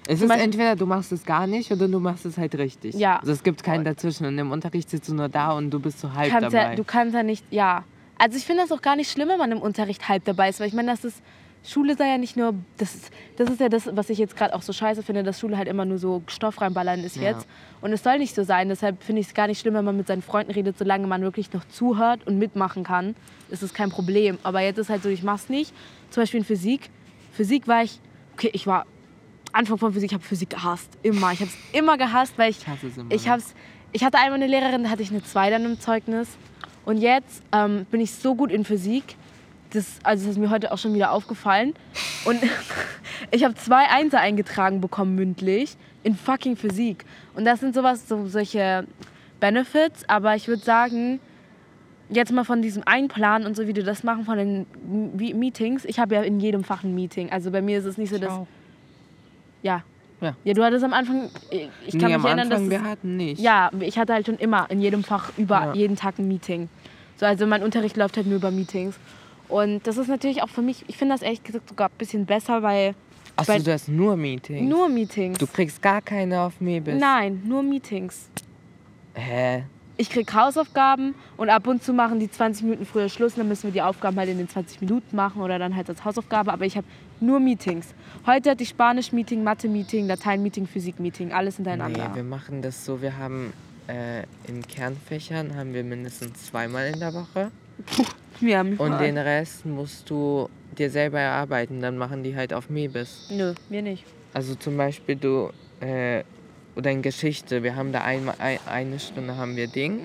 Es 0.09 0.21
ist 0.23 0.29
Beispiel- 0.29 0.45
entweder 0.45 0.77
du 0.77 0.87
machst 0.87 1.13
es 1.13 1.25
gar 1.25 1.47
nicht 1.47 1.71
oder 1.73 1.89
du 1.89 1.99
machst 2.01 2.25
es 2.27 2.39
halt 2.39 2.55
richtig. 2.57 2.95
Ja. 2.95 3.19
Also 3.19 3.33
es 3.33 3.43
gibt 3.43 3.63
keinen 3.63 3.85
dazwischen. 3.85 4.27
Und 4.27 4.39
im 4.39 4.51
Unterricht 4.53 4.89
sitzt 4.91 5.09
du 5.09 5.15
nur 5.15 5.29
da 5.29 5.53
und 5.53 5.71
du 5.71 5.81
bist 5.81 6.01
so 6.01 6.13
halb 6.15 6.31
dabei. 6.33 6.71
ja, 6.71 6.75
du 6.75 6.85
kannst 6.85 7.15
ja 7.15 7.23
nicht, 7.23 7.45
ja. 7.51 7.85
Also 8.19 8.37
ich 8.39 8.45
finde 8.45 8.63
das 8.63 8.73
auch 8.73 8.81
gar 8.83 8.97
nicht 8.97 9.11
schlimm, 9.11 9.29
wenn 9.29 9.39
man 9.39 9.53
im 9.53 9.61
Unterricht 9.61 10.09
halb 10.09 10.25
dabei 10.25 10.49
ist, 10.49 10.59
weil 10.61 10.69
ich 10.69 10.75
meine, 10.75 10.91
das 10.91 11.05
ist 11.05 11.21
Schule 11.67 11.97
sei 11.97 12.09
ja 12.09 12.19
nicht 12.19 12.37
nur, 12.37 12.55
das 12.77 12.95
ist, 12.95 13.11
das 13.37 13.51
ist 13.51 13.61
ja 13.61 13.69
das, 13.69 13.89
was 13.95 14.09
ich 14.11 14.19
jetzt 14.19 14.37
gerade 14.37 14.55
auch 14.55 14.63
so 14.63 14.73
scheiße 14.73 15.03
finde, 15.03 15.23
dass 15.23 15.41
Schule 15.41 15.57
halt 15.59 15.69
immer 15.69 15.85
nur 15.85 15.99
so 15.99 16.23
Stoff 16.29 16.61
reinballern 16.61 17.03
ist 17.03 17.17
Ja. 17.17 17.23
jetzt. 17.23 17.47
Und 17.81 17.93
es 17.93 18.03
soll 18.03 18.19
nicht 18.19 18.35
so 18.35 18.45
sein. 18.45 18.69
Deshalb 18.69 19.03
finde 19.03 19.21
ich 19.21 19.29
es 19.29 19.35
gar 19.35 19.47
nicht 19.49 19.61
schlimm, 19.61 19.75
wenn 19.75 19.85
man 19.85 19.97
mit 19.97 20.07
seinen 20.07 20.23
Freunden 20.23 20.53
redet, 20.53 20.79
solange 20.79 21.07
man 21.07 21.23
wirklich 21.23 21.53
noch 21.53 21.65
zuhört 21.67 22.27
und 22.27 22.39
mitmachen 22.39 22.85
kann, 22.85 23.17
ist 23.51 23.63
es 23.63 23.75
kein 23.75 23.91
Problem. 23.91 24.39
Aber 24.43 24.61
jetzt 24.61 24.79
ist 24.79 24.91
halt 24.91 25.03
so, 25.03 25.09
ich 25.09 25.23
mach's 25.23 25.49
nicht. 25.49 25.75
Zum 26.11 26.23
Beispiel 26.23 26.39
in 26.39 26.45
Physik. 26.47 26.91
Physik 27.33 27.67
war 27.67 27.83
ich, 27.83 28.01
okay, 28.35 28.51
ich 28.53 28.67
war 28.67 28.87
Anfang 29.53 29.79
von 29.79 29.93
Physik, 29.93 30.11
ich 30.11 30.15
habe 30.15 30.25
Physik 30.25 30.51
gehasst. 30.51 30.91
Immer. 31.03 31.33
Ich 31.33 31.41
habe 31.41 31.51
es 31.51 31.79
immer 31.79 31.97
gehasst, 31.99 32.35
weil 32.37 32.51
ich 32.51 32.59
Ich 32.59 32.67
hasse 32.69 32.87
es 32.87 32.97
immer 32.97 33.11
ich 33.13 33.29
hab's, 33.29 33.55
ich 33.93 34.05
hatte 34.05 34.19
einmal 34.19 34.35
eine 34.35 34.47
Lehrerin, 34.47 34.85
da 34.85 34.91
hatte 34.91 35.03
ich 35.03 35.11
eine 35.11 35.23
2 35.25 35.51
dann 35.51 35.65
im 35.65 35.81
Zeugnis. 35.81 36.29
Und 36.85 36.99
jetzt 36.99 37.43
ähm, 37.53 37.87
bin 37.91 38.01
ich 38.01 38.13
so 38.13 38.35
gut 38.35 38.53
in 38.53 38.65
Physik. 38.65 39.17
Das, 39.71 39.99
also 40.03 40.25
das 40.27 40.33
ist 40.33 40.39
mir 40.39 40.51
heute 40.51 40.73
auch 40.73 40.79
schon 40.79 40.95
wieder 40.95 41.11
aufgefallen. 41.13 41.75
Und 42.25 42.41
ich 43.31 43.45
habe 43.45 43.55
zwei 43.55 43.89
Einser 43.89 44.21
eingetragen 44.21 44.81
bekommen 44.81 45.15
mündlich 45.15 45.77
in 46.03 46.15
fucking 46.15 46.57
Physik. 46.57 47.05
Und 47.35 47.45
das 47.45 47.61
sind 47.61 47.75
sowas, 47.75 48.09
so 48.09 48.27
solche 48.29 48.87
Benefits. 49.41 50.09
Aber 50.09 50.35
ich 50.37 50.49
würde 50.49 50.63
sagen, 50.63 51.21
jetzt 52.09 52.33
mal 52.33 52.45
von 52.45 52.63
diesem 52.63 52.83
Einplanen 52.87 53.47
und 53.47 53.57
so, 53.57 53.67
wie 53.67 53.73
du 53.73 53.83
das 53.83 54.05
machen, 54.05 54.25
von 54.25 54.39
den 54.39 54.67
M- 54.89 55.39
Meetings. 55.39 55.85
Ich 55.85 55.99
habe 55.99 56.15
ja 56.15 56.23
in 56.23 56.39
jedem 56.41 56.63
Fach 56.65 56.85
ein 56.85 56.95
Meeting. 56.95 57.31
Also 57.33 57.51
bei 57.51 57.61
mir 57.61 57.79
ist 57.79 57.85
es 57.87 57.99
nicht 57.99 58.11
so, 58.11 58.19
dass... 58.19 58.31
auch. 58.31 58.47
Ja. 59.63 59.83
Ja. 60.21 60.35
Ja, 60.45 60.55
du 60.55 60.63
hattest 60.65 60.85
am 60.85 60.93
Anfang... 60.95 61.29
Ich 61.51 61.61
kann 61.93 62.01
nee, 62.01 62.07
mich 62.07 62.15
am 62.15 62.25
erinnern, 62.25 62.53
Anfang, 62.53 62.71
dass... 62.71 62.81
wir 62.83 62.89
hatten 62.89 63.17
nicht. 63.17 63.41
ja, 63.41 63.71
ich 63.81 63.99
hatte 63.99 64.15
halt 64.15 64.27
schon 64.27 64.37
immer 64.39 64.71
in 64.71 64.81
jedem 64.81 65.03
Fach 65.05 65.33
über 65.37 65.57
Ja. 65.67 65.75
jeden 65.75 65.97
Tag 65.97 66.19
ein 66.19 66.29
Meeting. 66.29 66.69
So, 67.17 67.27
also 67.27 67.47
mein 67.47 67.63
Unterricht 67.63 67.97
läuft 67.97 68.17
halt 68.17 68.27
nur 68.27 68.37
über 68.37 68.51
Meetings. 68.51 68.97
Und 69.49 69.87
das 69.87 69.97
ist 69.97 70.09
natürlich 70.09 70.43
auch 70.43 70.49
für 70.49 70.63
mich, 70.63 70.85
ich 70.89 70.97
finde 70.97 71.15
das 71.15 71.23
ehrlich 71.23 71.43
gesagt 71.43 71.69
sogar 71.69 71.89
ein 71.89 71.99
bisschen 71.99 72.27
besser, 72.27 72.63
weil 72.63 72.95
Achso, 73.37 73.59
du 73.59 73.73
hast 73.73 73.89
nur 73.89 74.17
Meetings. 74.17 74.69
nur 74.69 74.89
Meetings. 74.89 75.39
Du 75.39 75.47
kriegst 75.47 75.83
gar 75.83 76.01
keine 76.01 76.41
auf 76.41 76.61
Mebis. 76.61 76.99
Nein, 76.99 77.43
nur 77.45 77.63
Meetings. 77.63 78.29
Hä? 79.15 79.65
Ich 79.99 80.11
krieg 80.11 80.33
Hausaufgaben 80.35 81.15
und 81.39 81.49
ab 81.49 81.67
und 81.67 81.83
zu 81.83 81.95
machen 81.95 82.21
die 82.21 82.31
20 82.31 82.65
Minuten 82.65 82.85
früher 82.85 83.09
Schluss. 83.09 83.35
Dann 83.35 83.49
müssen 83.49 83.65
wir 83.65 83.71
die 83.73 83.81
Aufgaben 83.81 84.17
halt 84.19 84.29
in 84.29 84.37
den 84.37 84.49
20 84.49 84.83
Minuten 84.83 85.17
machen 85.17 85.41
oder 85.41 85.59
dann 85.59 85.75
halt 85.75 85.89
als 85.89 86.05
Hausaufgabe. 86.05 86.53
Aber 86.53 86.67
ich 86.67 86.77
habe 86.77 86.87
nur 87.21 87.41
Meetings. 87.41 87.95
Heute 88.27 88.51
hatte 88.51 88.63
ich 88.63 88.69
Spanisch-Meeting, 88.71 89.43
Mathe-Meeting, 89.43 90.07
Latein-Meeting, 90.07 90.67
Physik-Meeting. 90.67 91.33
Alles 91.33 91.57
hintereinander. 91.57 92.09
Nee, 92.11 92.15
wir 92.15 92.25
machen 92.25 92.61
das 92.61 92.85
so, 92.85 93.01
wir 93.01 93.17
haben 93.17 93.55
äh, 93.89 94.25
in 94.47 94.67
Kernfächern 94.67 95.57
haben 95.57 95.73
wir 95.73 95.85
mindestens 95.85 96.47
zweimal 96.47 96.89
in 96.89 97.01
der 97.01 97.15
Woche. 97.15 97.51
Ja, 98.41 98.61
Und 98.61 98.99
den 98.99 99.19
Rest 99.19 99.67
musst 99.67 100.09
du 100.11 100.49
dir 100.77 100.91
selber 100.91 101.21
erarbeiten. 101.21 101.81
Dann 101.81 101.97
machen 101.97 102.23
die 102.23 102.37
halt 102.37 102.53
auf 102.53 102.69
Mebis. 102.71 103.29
Nö, 103.31 103.55
mir 103.69 103.83
nicht. 103.83 104.05
Also 104.33 104.55
zum 104.55 104.77
Beispiel 104.77 105.17
du, 105.17 105.51
äh, 105.81 106.23
oder 106.77 106.91
in 106.91 107.01
Geschichte, 107.03 107.63
wir 107.63 107.75
haben 107.75 107.93
da 107.93 108.03
einmal, 108.03 108.35
ein, 108.39 108.59
eine 108.67 108.99
Stunde 108.99 109.37
haben 109.37 109.57
wir 109.57 109.67
Ding 109.67 109.99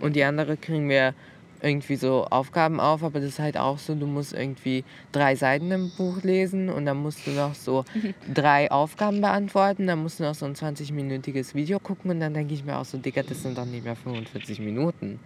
und 0.00 0.14
die 0.14 0.22
andere 0.22 0.56
kriegen 0.56 0.88
wir 0.88 1.14
irgendwie 1.60 1.96
so 1.96 2.26
Aufgaben 2.28 2.80
auf, 2.80 3.02
aber 3.02 3.20
das 3.20 3.30
ist 3.30 3.38
halt 3.38 3.56
auch 3.56 3.78
so, 3.78 3.94
du 3.94 4.06
musst 4.06 4.32
irgendwie 4.32 4.84
drei 5.12 5.36
Seiten 5.36 5.70
im 5.70 5.90
Buch 5.90 6.22
lesen 6.22 6.68
und 6.68 6.86
dann 6.86 6.96
musst 6.98 7.26
du 7.26 7.30
noch 7.30 7.54
so 7.54 7.84
drei 8.34 8.70
Aufgaben 8.70 9.20
beantworten, 9.20 9.86
dann 9.86 10.02
musst 10.02 10.18
du 10.20 10.24
noch 10.24 10.34
so 10.34 10.44
ein 10.46 10.54
20-minütiges 10.54 11.54
Video 11.54 11.78
gucken 11.78 12.10
und 12.10 12.20
dann 12.20 12.34
denke 12.34 12.54
ich 12.54 12.64
mir 12.64 12.76
auch 12.78 12.84
so, 12.84 12.98
Digga, 12.98 13.22
das 13.22 13.42
sind 13.42 13.56
doch 13.56 13.64
nicht 13.64 13.84
mehr 13.84 13.96
45 13.96 14.60
Minuten. 14.60 15.20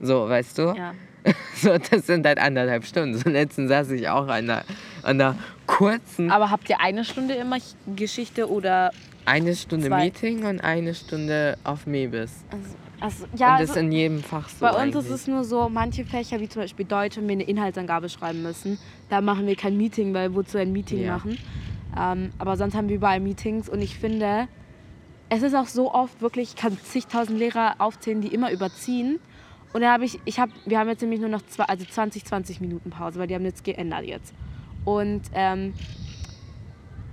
So, 0.00 0.28
weißt 0.28 0.58
du? 0.58 0.74
Ja. 0.76 0.94
So, 1.54 1.76
das 1.76 2.06
sind 2.06 2.24
halt 2.26 2.38
anderthalb 2.38 2.84
Stunden. 2.84 3.18
So 3.18 3.28
letztens 3.28 3.68
saß 3.70 3.90
ich 3.90 4.08
auch 4.08 4.28
an 4.28 4.48
einer, 4.50 4.58
an 5.02 5.20
einer 5.20 5.36
kurzen, 5.66 6.30
Aber 6.30 6.50
habt 6.50 6.68
ihr 6.70 6.80
eine 6.80 7.04
Stunde 7.04 7.34
immer 7.34 7.56
Geschichte 7.96 8.48
oder. 8.48 8.90
eine 9.24 9.54
Stunde 9.56 9.88
zwei. 9.88 10.04
Meeting 10.04 10.44
und 10.46 10.60
eine 10.60 10.94
Stunde 10.94 11.58
auf 11.64 11.86
Mebis. 11.86 12.32
Also, 12.50 12.76
also, 13.00 13.26
ja, 13.36 13.52
und 13.54 13.60
das 13.60 13.70
also, 13.70 13.80
in 13.80 13.92
jedem 13.92 14.22
Fach 14.22 14.48
so 14.48 14.56
bei 14.60 14.70
uns 14.70 14.78
eigentlich. 14.96 15.04
ist 15.06 15.10
es 15.10 15.26
nur 15.26 15.44
so, 15.44 15.68
manche 15.68 16.04
Fächer, 16.04 16.40
wie 16.40 16.48
zum 16.48 16.62
Beispiel 16.62 16.84
Deutsch, 16.86 17.16
wenn 17.16 17.26
wir 17.28 17.32
eine 17.34 17.44
Inhaltsangabe 17.44 18.08
schreiben 18.08 18.42
müssen, 18.42 18.78
da 19.10 19.20
machen 19.20 19.46
wir 19.46 19.56
kein 19.56 19.76
Meeting, 19.76 20.14
weil 20.14 20.34
wozu 20.34 20.58
ein 20.58 20.72
Meeting 20.72 21.02
Ja. 21.02 21.14
machen. 21.16 21.38
Ähm, 21.98 22.30
aber 22.38 22.56
sonst 22.56 22.74
haben 22.74 22.88
wir 22.88 22.96
überall 22.96 23.20
Meetings 23.20 23.68
und 23.68 23.80
ich 23.82 23.98
finde, 23.98 24.46
es 25.28 25.42
ist 25.42 25.54
auch 25.54 25.66
so 25.66 25.92
oft 25.92 26.22
wirklich, 26.22 26.50
ich 26.50 26.56
kann 26.56 26.78
zigtausend 26.82 27.38
Lehrer 27.38 27.74
aufzählen, 27.78 28.20
die 28.20 28.28
immer 28.28 28.50
überziehen. 28.52 29.18
Und 29.72 29.82
da 29.82 29.92
habe 29.92 30.04
ich, 30.04 30.18
ich 30.24 30.38
habe, 30.38 30.52
wir 30.64 30.78
haben 30.78 30.88
jetzt 30.88 31.02
nämlich 31.02 31.20
nur 31.20 31.28
noch 31.28 31.42
zwei, 31.42 31.64
also 31.64 31.84
20, 31.84 32.24
20 32.24 32.60
Minuten 32.60 32.90
Pause, 32.90 33.18
weil 33.18 33.26
die 33.26 33.34
haben 33.34 33.44
jetzt 33.44 33.64
geändert 33.64 34.04
jetzt. 34.04 34.32
Und 34.84 35.22
ähm, 35.34 35.74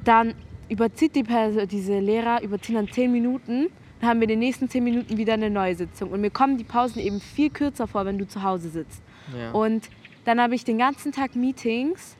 dann 0.03 0.33
überzieht 0.69 1.15
die 1.15 1.23
Person, 1.23 1.67
diese 1.67 1.99
Lehrer 1.99 2.41
überziehen 2.41 2.75
dann 2.75 2.89
10 2.89 3.11
Minuten, 3.11 3.67
dann 3.99 4.09
haben 4.09 4.19
wir 4.19 4.23
in 4.23 4.29
den 4.29 4.39
nächsten 4.39 4.69
10 4.69 4.83
Minuten 4.83 5.17
wieder 5.17 5.33
eine 5.33 5.49
neue 5.49 5.75
Sitzung. 5.75 6.11
Und 6.11 6.21
mir 6.21 6.29
kommen 6.29 6.57
die 6.57 6.63
Pausen 6.63 6.99
eben 6.99 7.19
viel 7.19 7.49
kürzer 7.49 7.87
vor, 7.87 8.05
wenn 8.05 8.17
du 8.17 8.27
zu 8.27 8.43
Hause 8.43 8.69
sitzt. 8.69 9.01
ja. 9.37 9.51
Und 9.51 9.89
dann 10.25 10.41
habe 10.41 10.55
ich 10.55 10.63
den 10.63 10.79
ganzen 10.79 11.11
Tag 11.11 11.35
Meetings 11.35 12.17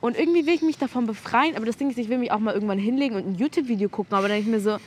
und 0.00 0.18
irgendwie 0.18 0.46
will 0.46 0.54
ich 0.54 0.62
mich 0.62 0.78
davon 0.78 1.06
befreien. 1.06 1.54
Aber 1.56 1.66
das 1.66 1.76
Ding 1.76 1.90
ist, 1.90 1.98
ich 1.98 2.08
will 2.08 2.18
mich 2.18 2.32
auch 2.32 2.38
mal 2.38 2.54
irgendwann 2.54 2.78
hinlegen 2.78 3.16
und 3.16 3.26
ein 3.26 3.34
YouTube-Video 3.34 3.88
gucken. 3.88 4.14
Aber 4.14 4.28
dann 4.28 4.36
denke 4.36 4.50
ich 4.50 4.56
mir 4.56 4.60
so, 4.60 4.78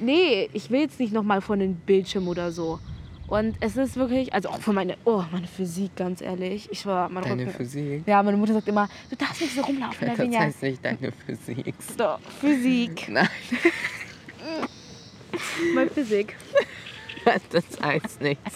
nee, 0.00 0.48
ich 0.52 0.70
will 0.70 0.80
jetzt 0.80 0.98
nicht 0.98 1.12
nochmal 1.12 1.40
vor 1.40 1.56
den 1.56 1.76
Bildschirm 1.76 2.26
oder 2.26 2.50
so. 2.50 2.80
Und 3.32 3.56
es 3.60 3.78
ist 3.78 3.96
wirklich, 3.96 4.34
also 4.34 4.50
auch 4.50 4.60
für 4.60 4.74
meine, 4.74 4.98
oh, 5.06 5.24
meine 5.32 5.46
Physik, 5.46 5.96
ganz 5.96 6.20
ehrlich. 6.20 6.68
Ich 6.70 6.84
war, 6.84 7.08
meine 7.08 7.26
Deine 7.26 7.44
Rücken- 7.46 7.56
Physik. 7.56 8.02
Ja, 8.06 8.22
meine 8.22 8.36
Mutter 8.36 8.52
sagt 8.52 8.68
immer, 8.68 8.90
du 9.08 9.16
darfst 9.16 9.40
nicht 9.40 9.54
so 9.54 9.62
rumlaufen, 9.62 10.06
Das 10.06 10.18
Lavinia. 10.18 10.40
heißt 10.40 10.62
nicht 10.62 10.84
deine 10.84 11.10
Physik. 11.24 11.74
Doch, 11.96 12.20
Physik. 12.42 13.08
Nein, 13.12 13.26
Meine 15.74 15.88
Physik. 15.90 16.36
das 17.50 17.64
heißt 17.82 18.20
nichts. 18.20 18.54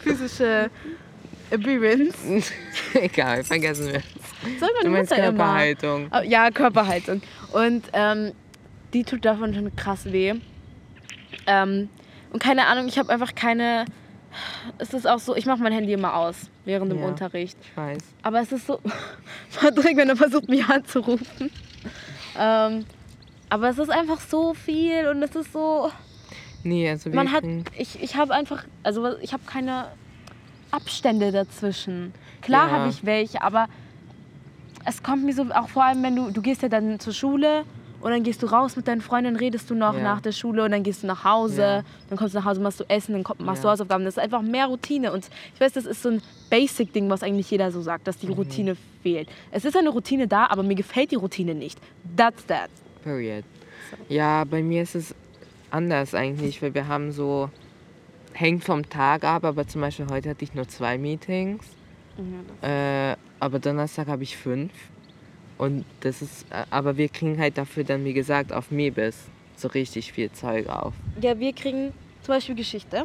Physische 0.00 0.68
Appearance. 1.52 2.50
Egal, 2.94 3.44
vergessen 3.44 3.86
wir. 3.86 4.02
Soll 4.58 4.68
Du 4.68 4.74
meine 4.82 4.90
meinst 4.90 5.12
Mutter 5.12 5.28
immer. 5.28 5.36
Körperhaltung. 5.36 6.08
Oh, 6.12 6.22
Ja, 6.24 6.50
Körperhaltung. 6.50 7.22
Und 7.52 7.84
ähm, 7.92 8.32
die 8.92 9.04
tut 9.04 9.24
davon 9.24 9.54
schon 9.54 9.76
krass 9.76 10.10
weh. 10.10 10.34
Ähm, 11.46 11.88
und 12.36 12.42
keine 12.42 12.66
Ahnung, 12.66 12.86
ich 12.86 12.98
habe 12.98 13.10
einfach 13.10 13.34
keine. 13.34 13.86
Es 14.76 14.92
ist 14.92 15.06
auch 15.06 15.18
so, 15.20 15.34
ich 15.34 15.46
mache 15.46 15.62
mein 15.62 15.72
Handy 15.72 15.94
immer 15.94 16.14
aus 16.14 16.50
während 16.66 16.92
dem 16.92 16.98
Ja. 16.98 17.06
Unterricht. 17.06 17.56
Ich 17.62 17.74
weiß. 17.74 18.02
Aber 18.22 18.40
es 18.42 18.52
ist 18.52 18.66
so. 18.66 18.78
Patrick, 19.58 19.96
wenn 19.96 20.10
er 20.10 20.16
versucht, 20.16 20.46
mich 20.50 20.62
anzurufen. 20.66 21.50
Ähm, 22.38 22.84
aber 23.48 23.70
es 23.70 23.78
ist 23.78 23.88
einfach 23.88 24.20
so 24.20 24.52
viel 24.52 25.08
und 25.08 25.22
es 25.22 25.34
ist 25.34 25.50
so. 25.50 25.90
Nee, 26.62 26.90
also 26.90 27.08
Man 27.08 27.32
hat. 27.32 27.42
Ich, 27.78 28.02
ich 28.02 28.16
habe 28.16 28.34
einfach. 28.34 28.64
Also 28.82 29.16
ich 29.22 29.32
habe 29.32 29.44
keine 29.46 29.86
Abstände 30.70 31.32
dazwischen. 31.32 32.12
Klar 32.42 32.68
Ja. 32.68 32.72
habe 32.74 32.90
ich 32.90 33.06
welche, 33.06 33.40
aber 33.40 33.66
es 34.84 35.02
kommt 35.02 35.24
mir 35.24 35.32
so 35.32 35.46
auch 35.54 35.70
vor 35.70 35.84
allem, 35.84 36.02
wenn 36.02 36.14
du. 36.16 36.30
Du 36.32 36.42
gehst 36.42 36.60
ja 36.60 36.68
dann 36.68 37.00
zur 37.00 37.14
Schule 37.14 37.64
und 38.06 38.12
dann 38.12 38.22
gehst 38.22 38.42
du 38.42 38.46
raus 38.46 38.76
mit 38.76 38.86
deinen 38.88 39.00
Freunden, 39.00 39.36
redest 39.36 39.68
du 39.68 39.74
noch 39.74 39.94
Ja. 39.94 40.00
nach 40.02 40.20
der 40.20 40.32
Schule 40.32 40.64
und 40.64 40.70
dann 40.70 40.82
gehst 40.82 41.02
du 41.02 41.06
nach 41.08 41.24
Hause. 41.24 41.60
Ja. 41.60 41.82
Dann 42.08 42.16
kommst 42.16 42.34
du 42.34 42.38
nach 42.38 42.44
Hause, 42.46 42.60
machst 42.60 42.80
du 42.80 42.84
Essen, 42.88 43.12
dann 43.14 43.24
komm- 43.24 43.36
machst 43.44 43.64
du 43.64 43.66
Ja. 43.68 43.72
Hausaufgaben. 43.72 44.04
Das 44.04 44.16
ist 44.16 44.22
einfach 44.22 44.42
mehr 44.42 44.66
Routine. 44.66 45.12
Und 45.12 45.28
ich 45.54 45.60
weiß, 45.60 45.72
das 45.72 45.84
ist 45.86 46.02
so 46.02 46.10
ein 46.10 46.22
Basic-Ding, 46.48 47.10
was 47.10 47.22
eigentlich 47.22 47.50
jeder 47.50 47.70
so 47.72 47.82
sagt, 47.82 48.06
dass 48.06 48.16
die 48.18 48.28
Mhm. 48.28 48.32
Routine 48.34 48.76
fehlt. 49.02 49.28
Es 49.50 49.64
ist 49.64 49.76
eine 49.76 49.88
Routine 49.90 50.28
da, 50.28 50.46
aber 50.46 50.62
mir 50.62 50.76
gefällt 50.76 51.10
die 51.10 51.16
Routine 51.16 51.54
nicht. 51.54 51.78
That's 52.16 52.46
that. 52.46 52.70
Period. 53.02 53.44
Ja, 54.08 54.44
bei 54.44 54.62
mir 54.62 54.82
ist 54.82 54.94
es 54.94 55.14
anders 55.70 56.14
eigentlich, 56.14 56.62
weil 56.62 56.74
wir 56.74 56.86
haben 56.88 57.10
so, 57.12 57.50
hängt 58.32 58.62
vom 58.64 58.88
Tag 58.88 59.24
ab, 59.24 59.44
aber 59.44 59.66
zum 59.66 59.80
Beispiel 59.80 60.06
heute 60.10 60.30
hatte 60.30 60.44
ich 60.44 60.54
nur 60.54 60.68
zwei 60.68 60.96
Meetings, 60.98 61.64
äh, 62.62 63.14
aber 63.40 63.58
Donnerstag 63.58 64.08
habe 64.08 64.22
ich 64.22 64.36
fünf. 64.36 64.72
Und 65.58 65.84
das 66.00 66.22
ist, 66.22 66.46
äh, 66.50 66.64
aber 66.70 66.96
wir 66.96 67.08
kriegen 67.08 67.38
halt 67.38 67.58
dafür 67.58 67.84
dann, 67.84 68.04
wie 68.04 68.12
gesagt, 68.12 68.52
auf 68.52 68.70
Mebis 68.70 69.16
so 69.56 69.68
richtig 69.68 70.12
viel 70.12 70.30
Zeug 70.32 70.68
auf. 70.68 70.94
Ja, 71.20 71.38
wir 71.38 71.52
kriegen 71.52 71.92
zum 72.22 72.34
Beispiel 72.34 72.54
Geschichte. 72.54 73.04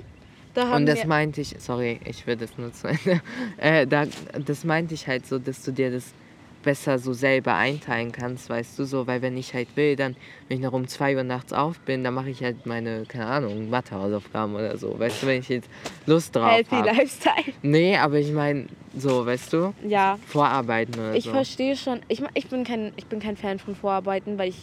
Da 0.54 0.68
haben 0.68 0.82
Und 0.82 0.86
das 0.86 1.06
meinte 1.06 1.40
ich, 1.40 1.56
sorry, 1.60 2.00
ich 2.04 2.28
will 2.28 2.36
das 2.36 2.58
nur 2.58 2.74
zu 2.74 2.88
Ende. 2.88 3.22
Äh, 3.58 3.88
da, 3.88 4.06
das 4.46 4.66
meinte 4.66 4.94
ich 4.94 5.08
halt 5.08 5.26
so, 5.26 5.40
dass 5.40 5.64
du 5.64 5.72
dir 5.72 5.92
das 5.92 6.14
besser 6.64 7.00
so 7.00 7.14
selber 7.14 7.56
einteilen 7.56 8.12
kannst, 8.12 8.50
weißt 8.50 8.78
du, 8.80 8.86
so, 8.86 9.08
weil 9.08 9.22
wenn 9.22 9.36
ich 9.38 9.54
halt 9.54 9.76
will, 9.76 9.96
dann, 9.96 10.16
wenn 10.48 10.58
ich 10.58 10.64
noch 10.64 10.74
um 10.74 10.88
2 10.88 11.16
Uhr 11.16 11.24
nachts 11.24 11.54
auf 11.54 11.80
bin, 11.80 12.04
dann 12.04 12.14
mache 12.14 12.30
ich 12.30 12.44
halt 12.44 12.66
meine, 12.66 13.04
keine 13.08 13.26
Ahnung, 13.28 13.70
Mathehausaufgaben 13.70 14.56
oder 14.56 14.78
so, 14.78 14.98
weißt 15.00 15.24
du, 15.24 15.28
wenn 15.28 15.40
ich 15.40 15.50
jetzt 15.50 15.70
Lust 16.06 16.36
drauf 16.36 16.52
Healthy 16.52 16.76
habe. 16.76 16.88
Lifestyle. 16.88 17.54
Nee, 17.62 17.98
aber 17.98 18.20
ich 18.20 18.32
meine, 18.32 18.68
so, 18.96 19.26
weißt 19.26 19.54
du, 19.54 19.74
Ja, 19.88 20.18
Vorarbeiten 20.28 20.94
oder 21.00 21.14
ich 21.16 21.26
so. 21.26 21.32
verstehe 21.32 21.76
schon. 21.76 22.00
Ich, 22.08 22.22
ma- 22.22 22.30
ich, 22.34 22.48
bin 22.48 22.64
kein, 22.64 22.94
ich 22.98 23.06
bin 23.08 23.20
kein 23.20 23.38
Fan 23.38 23.60
von 23.60 23.76
Vorarbeiten, 23.76 24.38
weil 24.38 24.50
ich 24.50 24.60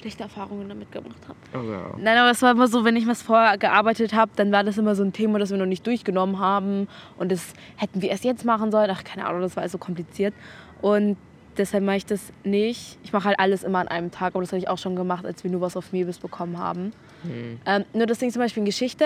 schlechte 0.00 0.24
Erfahrungen 0.24 0.68
damit 0.68 0.90
gemacht 0.90 1.20
habe. 1.28 1.38
Oh, 1.54 1.70
ja. 1.70 1.94
Nein, 1.96 2.18
aber 2.18 2.30
es 2.30 2.42
war 2.42 2.50
immer 2.52 2.66
so, 2.66 2.84
wenn 2.84 2.96
ich 2.96 3.06
was 3.06 3.22
vorgearbeitet 3.22 4.14
habe, 4.14 4.32
dann 4.34 4.50
war 4.50 4.64
das 4.64 4.76
immer 4.78 4.94
so 4.96 5.04
ein 5.04 5.12
Thema, 5.12 5.38
das 5.38 5.50
wir 5.50 5.58
noch 5.58 5.66
nicht 5.66 5.86
durchgenommen 5.86 6.40
haben. 6.40 6.88
Und 7.18 7.30
das 7.30 7.52
hätten 7.76 8.02
wir 8.02 8.10
erst 8.10 8.24
jetzt 8.24 8.44
machen 8.44 8.72
sollen. 8.72 8.90
Ach, 8.92 9.04
keine 9.04 9.26
Ahnung, 9.26 9.42
das 9.42 9.56
war 9.56 9.68
so 9.68 9.78
kompliziert. 9.78 10.34
Und 10.80 11.16
deshalb 11.58 11.84
mache 11.84 11.96
ich 11.98 12.06
das 12.06 12.20
nicht. 12.44 12.98
Ich 13.04 13.12
mache 13.12 13.24
halt 13.28 13.38
alles 13.38 13.62
immer 13.62 13.78
an 13.78 13.88
einem 13.88 14.10
Tag, 14.10 14.34
aber 14.34 14.40
das 14.40 14.52
habe 14.52 14.58
ich 14.58 14.68
auch 14.68 14.78
schon 14.78 14.96
gemacht, 14.96 15.24
als 15.24 15.44
wir 15.44 15.50
nur 15.50 15.60
was 15.60 15.76
auf 15.76 15.92
Mebis 15.92 16.18
bekommen 16.18 16.58
haben. 16.58 16.92
Hm. 17.22 17.60
Ähm, 17.66 17.84
nur 17.92 18.06
das 18.06 18.18
Ding 18.18 18.30
zum 18.30 18.40
Beispiel 18.40 18.62
in 18.62 18.66
Geschichte, 18.66 19.04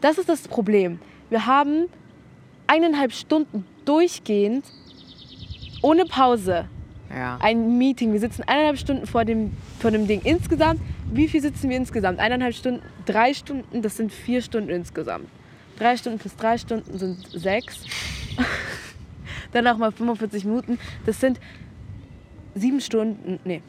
das 0.00 0.18
ist 0.18 0.28
das 0.28 0.48
Problem. 0.48 0.98
Wir 1.30 1.46
haben 1.46 1.86
eineinhalb 2.66 3.12
Stunden 3.12 3.64
durchgehend 3.84 4.64
ohne 5.82 6.04
Pause 6.04 6.68
Ja. 7.14 7.38
ein 7.40 7.78
Meeting. 7.78 8.12
Wir 8.12 8.20
sitzen 8.20 8.42
eineinhalb 8.46 8.78
Stunden 8.78 9.06
vor 9.06 9.24
dem, 9.24 9.52
vor 9.78 9.90
dem 9.90 10.06
Ding. 10.06 10.20
Insgesamt, 10.24 10.80
wie 11.12 11.28
viel 11.28 11.40
sitzen 11.40 11.70
wir 11.70 11.76
insgesamt? 11.76 12.18
Eineinhalb 12.18 12.54
Stunden, 12.54 12.82
drei 13.04 13.32
Stunden, 13.34 13.82
das 13.82 13.96
sind 13.96 14.12
vier 14.12 14.42
Stunden 14.42 14.70
insgesamt. 14.70 15.28
Drei 15.78 15.96
Stunden 15.96 16.18
plus 16.18 16.34
drei 16.36 16.58
Stunden 16.58 16.98
sind 16.98 17.18
sechs. 17.32 17.84
Dann 19.52 19.64
nochmal 19.64 19.92
45 19.92 20.44
Minuten. 20.44 20.78
Das 21.04 21.20
sind 21.20 21.38
sieben 22.56 22.80
Stunden, 22.80 23.38
nee, 23.44 23.62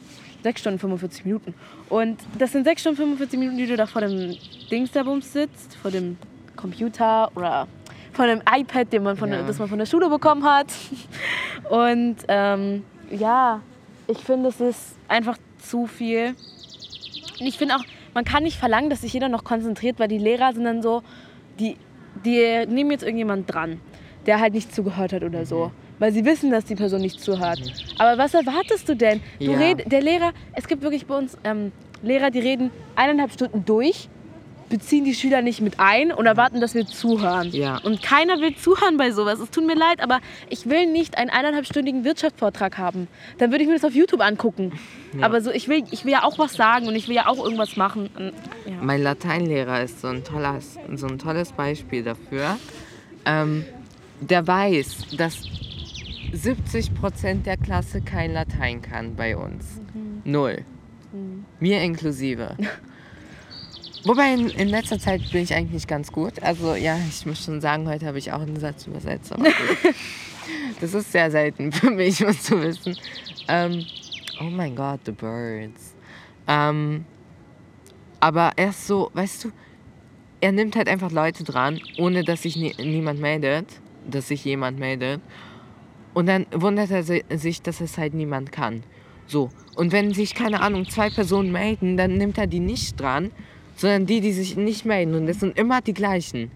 sechs 0.43 0.61
Stunden 0.61 0.79
45 0.79 1.25
Minuten. 1.25 1.53
Und 1.89 2.17
das 2.39 2.51
sind 2.53 2.63
sechs 2.63 2.81
Stunden 2.81 2.97
45 2.97 3.37
Minuten, 3.39 3.57
die 3.57 3.67
du 3.67 3.75
da 3.77 3.85
vor 3.85 4.01
dem 4.01 4.35
Dingsdabums 4.71 5.31
sitzt, 5.33 5.75
vor 5.75 5.91
dem 5.91 6.17
Computer 6.55 7.29
oder 7.35 7.67
vor 8.13 8.25
dem 8.25 8.41
iPad, 8.51 8.91
den 8.91 9.03
man 9.03 9.15
von 9.17 9.31
Ja. 9.31 9.43
das 9.43 9.59
man 9.59 9.67
von 9.67 9.77
der 9.77 9.85
Schule 9.85 10.09
bekommen 10.09 10.43
hat. 10.43 10.67
Und 11.69 12.15
ähm, 12.27 12.83
ja, 13.11 13.61
ich 14.07 14.17
finde, 14.19 14.49
es 14.49 14.59
ist 14.59 14.95
einfach 15.07 15.37
zu 15.59 15.85
viel. 15.85 16.29
Und 17.39 17.45
ich 17.45 17.57
finde 17.57 17.75
auch, 17.75 17.83
man 18.13 18.25
kann 18.25 18.43
nicht 18.43 18.57
verlangen, 18.57 18.89
dass 18.89 19.01
sich 19.01 19.13
jeder 19.13 19.29
noch 19.29 19.43
konzentriert, 19.43 19.99
weil 19.99 20.07
die 20.07 20.17
Lehrer 20.17 20.53
sind 20.53 20.63
dann 20.63 20.81
so, 20.81 21.03
die, 21.59 21.75
die 22.25 22.65
nehmen 22.67 22.89
jetzt 22.91 23.03
irgendjemand 23.03 23.53
dran, 23.53 23.79
der 24.25 24.39
halt 24.39 24.53
nicht 24.53 24.73
zugehört 24.73 25.13
hat 25.13 25.23
oder 25.23 25.45
so. 25.45 25.71
Weil 25.99 26.11
sie 26.11 26.23
wissen, 26.25 26.51
dass 26.51 26.65
die 26.65 26.75
Person 26.75 27.01
nicht 27.01 27.19
zuhört. 27.19 27.59
Aber 27.97 28.17
was 28.21 28.33
erwartest 28.33 28.87
du 28.87 28.95
denn? 28.95 29.21
Du 29.39 29.51
Ja. 29.51 29.57
red, 29.57 29.91
der 29.91 30.01
Lehrer, 30.01 30.31
es 30.53 30.67
gibt 30.67 30.83
wirklich 30.83 31.05
bei 31.07 31.17
uns 31.17 31.37
ähm, 31.43 31.71
Lehrer, 32.03 32.29
die 32.29 32.39
reden 32.39 32.69
eineinhalb 32.95 33.31
Stunden 33.31 33.65
durch, 33.65 34.07
beziehen 34.69 35.05
die 35.05 35.15
Schüler 35.15 35.41
nicht 35.41 35.61
mit 35.61 35.79
ein 35.79 36.11
und 36.11 36.25
erwarten, 36.25 36.59
dass 36.61 36.75
wir 36.75 36.85
zuhören. 36.85 37.49
Ja. 37.51 37.77
Und 37.83 38.03
keiner 38.03 38.39
will 38.41 38.55
zuhören 38.55 38.97
bei 38.97 39.11
sowas. 39.11 39.39
Es 39.39 39.49
tut 39.49 39.65
mir 39.65 39.75
leid, 39.75 40.01
aber 40.01 40.19
ich 40.49 40.69
will 40.69 40.87
nicht 40.91 41.17
einen 41.17 41.29
eineinhalbstündigen 41.29 42.03
Wirtschaftsvortrag 42.03 42.77
haben. 42.77 43.07
Dann 43.37 43.51
würde 43.51 43.63
ich 43.63 43.67
mir 43.69 43.75
das 43.75 43.85
auf 43.85 43.95
YouTube 43.95 44.21
angucken. 44.21 44.73
Aber 45.21 45.41
so, 45.41 45.51
ich 45.51 45.67
will, 45.67 45.83
ich 45.91 46.03
will 46.05 46.11
ja 46.11 46.23
auch 46.23 46.37
was 46.37 46.53
sagen 46.53 46.87
und 46.87 46.95
ich 46.95 47.07
will 47.07 47.15
ja 47.15 47.27
auch 47.27 47.43
irgendwas 47.43 47.77
machen. 47.77 48.09
Ja. 48.65 48.73
Mein 48.81 49.01
Lateinlehrer 49.01 49.81
ist 49.81 50.01
so 50.01 50.09
ein 50.09 50.23
tolles, 50.23 50.77
so 50.95 51.07
ein 51.07 51.17
tolles 51.17 51.53
Beispiel 51.53 52.03
dafür. 52.03 52.57
Ähm, 53.25 53.65
der 54.19 54.45
weiß, 54.45 55.15
dass 55.17 55.43
70 56.33 56.93
Prozent 56.93 57.45
der 57.45 57.57
Klasse 57.57 58.01
kein 58.01 58.33
Latein 58.33 58.81
kann 58.81 59.15
bei 59.15 59.35
uns. 59.37 59.81
Null. 60.23 60.63
Mir 61.59 61.81
inklusive. 61.81 62.55
Wobei 64.03 64.33
in, 64.33 64.49
in 64.49 64.69
letzter 64.69 64.99
Zeit 64.99 65.31
bin 65.31 65.43
ich 65.43 65.53
eigentlich 65.53 65.87
ganz 65.87 66.11
gut. 66.11 66.41
Also 66.41 66.75
ja, 66.75 66.97
ich 67.09 67.25
muss 67.25 67.43
schon 67.43 67.59
sagen, 67.61 67.87
heute 67.89 68.05
habe 68.05 68.17
ich 68.17 68.31
auch 68.31 68.41
einen 68.41 68.59
Satz 68.59 68.87
übersetzt. 68.87 69.33
Das 70.79 70.93
ist 70.93 71.11
sehr 71.11 71.29
selten 71.31 71.71
für 71.73 71.89
mich, 71.89 72.21
was 72.21 72.43
zu 72.43 72.61
wissen. 72.61 72.97
Ähm, 73.47 73.85
oh 74.39 74.45
mein 74.45 74.75
Gott, 74.75 75.01
the 75.05 75.11
birds. 75.11 75.95
Ähm, 76.47 77.05
aber 78.19 78.53
er 78.55 78.69
ist 78.69 78.87
so, 78.87 79.11
weißt 79.13 79.45
du, 79.45 79.51
er 80.39 80.51
nimmt 80.51 80.75
halt 80.75 80.87
einfach 80.87 81.11
Leute 81.11 81.43
dran, 81.43 81.79
ohne 81.97 82.23
dass 82.23 82.43
sich 82.43 82.55
nie, 82.55 82.73
niemand 82.77 83.19
meldet, 83.19 83.65
dass 84.09 84.27
sich 84.27 84.45
jemand 84.45 84.79
meldet. 84.79 85.21
Und 86.17 86.25
dann 86.25 86.47
wundert 86.51 86.89
er 86.89 87.03
si- 87.03 87.23
sich, 87.29 87.61
dass 87.61 87.79
es 87.79 87.99
halt 87.99 88.15
niemand 88.15 88.51
kann. 88.51 88.81
So. 89.27 89.49
Und 89.75 89.91
wenn 89.91 90.13
sich, 90.15 90.33
keine 90.33 90.61
Ahnung, 90.61 90.89
zwei 90.89 91.11
Personen 91.11 91.51
melden, 91.51 91.95
dann 91.95 92.17
nimmt 92.17 92.39
er 92.39 92.47
die 92.47 92.59
nicht 92.59 92.99
dran, 92.99 93.29
sondern 93.75 94.07
die, 94.07 94.19
die 94.19 94.31
sich 94.31 94.55
nicht 94.57 94.83
melden. 94.83 95.13
Und 95.13 95.27
das 95.27 95.39
sind 95.41 95.55
immer 95.59 95.79
die 95.81 95.93
gleichen. 95.93 96.49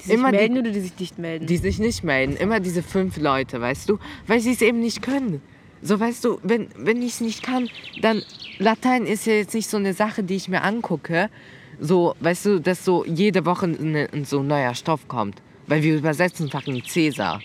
Die 0.00 0.04
sich 0.06 0.14
immer 0.14 0.32
die- 0.32 0.38
melden 0.38 0.58
oder 0.58 0.70
die 0.72 0.80
sich 0.80 0.98
nicht 0.98 1.16
melden. 1.16 1.46
Die 1.46 1.56
sich 1.58 1.78
nicht 1.78 2.02
melden. 2.02 2.34
Immer 2.36 2.58
diese 2.58 2.82
fünf 2.82 3.18
Leute, 3.18 3.60
weißt 3.60 3.88
du? 3.88 3.98
Weil 4.26 4.40
sie 4.40 4.50
es 4.50 4.62
eben 4.62 4.80
nicht 4.80 5.00
können. 5.00 5.40
So, 5.80 6.00
weißt 6.00 6.24
du, 6.24 6.40
wenn, 6.42 6.66
wenn 6.76 7.00
ich 7.02 7.12
es 7.12 7.20
nicht 7.20 7.44
kann, 7.44 7.68
dann 8.02 8.22
Latein 8.58 9.06
ist 9.06 9.26
ja 9.26 9.34
jetzt 9.34 9.54
nicht 9.54 9.70
so 9.70 9.76
eine 9.76 9.94
Sache, 9.94 10.24
die 10.24 10.34
ich 10.34 10.48
mir 10.48 10.62
angucke. 10.64 11.30
So, 11.78 12.16
weißt 12.18 12.46
du, 12.46 12.58
dass 12.60 12.84
so 12.84 13.04
jede 13.06 13.46
Woche 13.46 13.68
ne, 13.68 14.08
so 14.24 14.40
ein 14.40 14.48
neuer 14.48 14.74
Stoff 14.74 15.06
kommt. 15.06 15.40
Weil 15.68 15.84
wir 15.84 15.94
übersetzen 15.96 16.50
fucking 16.50 16.82
Cäsar. 16.84 17.40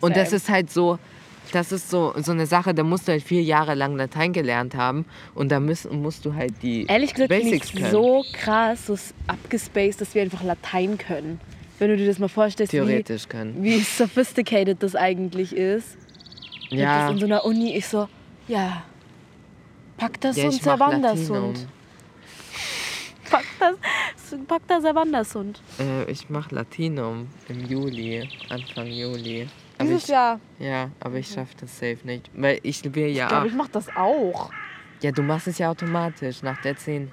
Und 0.00 0.16
das 0.16 0.32
ist 0.32 0.48
halt 0.48 0.70
so, 0.70 0.98
das 1.52 1.72
ist 1.72 1.90
so, 1.90 2.14
so 2.16 2.32
eine 2.32 2.46
Sache, 2.46 2.74
da 2.74 2.82
musst 2.82 3.08
du 3.08 3.12
halt 3.12 3.22
vier 3.22 3.42
Jahre 3.42 3.74
lang 3.74 3.96
Latein 3.96 4.32
gelernt 4.32 4.74
haben. 4.74 5.06
Und 5.34 5.50
da 5.50 5.60
musst, 5.60 5.90
musst 5.90 6.24
du 6.24 6.34
halt 6.34 6.62
die 6.62 6.86
Ehrlich 6.86 7.14
gesagt 7.14 7.32
finde 7.32 7.54
ich 7.54 7.60
Basics 7.60 7.72
können. 7.72 7.90
so 7.90 8.24
krass, 8.32 8.86
so 8.86 8.98
abgespaced, 9.26 10.00
dass 10.00 10.14
wir 10.14 10.22
einfach 10.22 10.42
Latein 10.42 10.98
können. 10.98 11.40
Wenn 11.78 11.90
du 11.90 11.96
dir 11.96 12.06
das 12.06 12.18
mal 12.18 12.28
vorstellst, 12.28 12.72
wie, 12.72 12.78
theoretisch 12.78 13.28
können. 13.28 13.62
wie 13.62 13.78
sophisticated 13.80 14.82
das 14.82 14.96
eigentlich 14.96 15.54
ist. 15.54 15.96
Ja, 16.70 17.06
es 17.06 17.12
in 17.12 17.18
so 17.18 17.26
einer 17.26 17.44
Uni, 17.44 17.76
ich 17.76 17.86
so, 17.86 18.08
ja, 18.46 18.82
pack 19.96 20.20
das 20.20 20.36
ja 20.36 20.46
und 20.46 20.54
ich. 20.54 21.30
Hund. 21.30 21.66
Pack 23.30 23.44
das, 23.60 23.74
pack 24.46 24.62
das 24.66 24.82
Servandas 24.82 25.34
Hund. 25.34 25.60
Äh, 25.78 26.10
ich 26.10 26.30
mach 26.30 26.50
Latinum 26.50 27.28
im 27.48 27.66
Juli, 27.66 28.26
Anfang 28.48 28.86
Juli. 28.86 29.46
Aber 29.78 29.86
Dieses 29.88 30.04
ich, 30.04 30.10
Jahr. 30.10 30.40
Ja, 30.58 30.90
aber 31.00 31.16
ich 31.16 31.28
schaffe 31.28 31.54
das 31.60 31.78
safe 31.78 31.98
nicht. 32.04 32.30
Weil 32.34 32.58
ich 32.62 32.82
will 32.94 33.06
ja 33.08 33.24
Ich 33.24 33.28
glaube, 33.28 33.46
ich 33.46 33.54
mach 33.54 33.68
das 33.68 33.88
auch. 33.96 34.50
Ja, 35.00 35.12
du 35.12 35.22
machst 35.22 35.46
es 35.46 35.58
ja 35.58 35.70
automatisch 35.70 36.42
nach 36.42 36.60
der 36.62 36.76
10. 36.76 37.10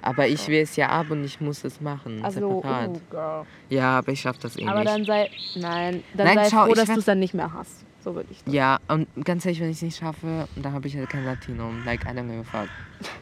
Aber 0.00 0.26
ich 0.26 0.48
will 0.48 0.62
es 0.62 0.76
ja 0.76 0.88
ab 0.88 1.10
und 1.10 1.24
ich 1.24 1.40
muss 1.40 1.64
es 1.64 1.80
machen. 1.80 2.24
Also, 2.24 2.62
separat. 2.62 2.88
uh, 2.88 3.00
girl. 3.10 3.46
Ja, 3.68 3.98
aber 3.98 4.12
ich 4.12 4.20
schaffe 4.20 4.38
das 4.40 4.56
eh 4.56 4.66
Aber 4.66 4.78
nicht. 4.78 4.88
dann 4.88 5.04
sei, 5.04 5.30
nein, 5.56 6.02
dann 6.14 6.26
Nein, 6.26 6.38
sei 6.38 6.50
schau, 6.50 6.66
froh, 6.66 6.74
dass 6.74 6.86
du 6.86 6.98
es 6.98 7.04
dann 7.04 7.18
nicht 7.18 7.34
mehr 7.34 7.52
hast. 7.52 7.84
So 8.02 8.14
würde 8.14 8.28
ich. 8.30 8.40
Ja, 8.50 8.78
und 8.88 9.08
ganz 9.24 9.44
ehrlich, 9.44 9.60
wenn 9.60 9.70
ich 9.70 9.76
es 9.76 9.82
nicht 9.82 9.98
schaffe, 9.98 10.48
dann 10.56 10.72
habe 10.72 10.86
ich 10.86 10.96
halt 10.96 11.10
kein 11.10 11.24
Latinum. 11.24 11.84
Like, 11.84 12.04
I 12.04 12.08
don't 12.08 12.28
give 12.28 12.40
a 12.40 12.44
fuck. 12.44 12.68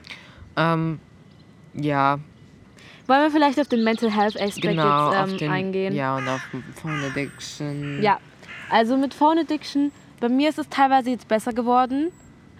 ähm, 0.57 1.01
ja, 1.75 2.21
Wollen 3.07 3.23
wir 3.23 3.31
vielleicht 3.31 3.61
auf 3.61 3.69
den 3.69 3.85
Mental 3.85 4.11
Health 4.11 4.41
Aspekt 4.41 4.63
genau. 4.63 5.11
jetzt 5.11 5.19
auf 5.21 5.31
ähm, 5.31 5.39
den, 5.39 5.51
eingehen? 5.51 5.95
Ja, 5.95 6.17
und 6.17 6.29
auf 6.29 6.41
Phone 6.75 7.05
Addiction. 7.05 8.03
Ja, 8.03 8.19
also 8.71 8.97
mit 8.97 9.15
Phone 9.15 9.39
Addiction, 9.39 9.93
bei 10.21 10.29
mir 10.29 10.49
ist 10.49 10.59
es 10.59 10.69
teilweise 10.69 11.11
jetzt 11.11 11.29
besser 11.29 11.53
geworden. 11.53 12.11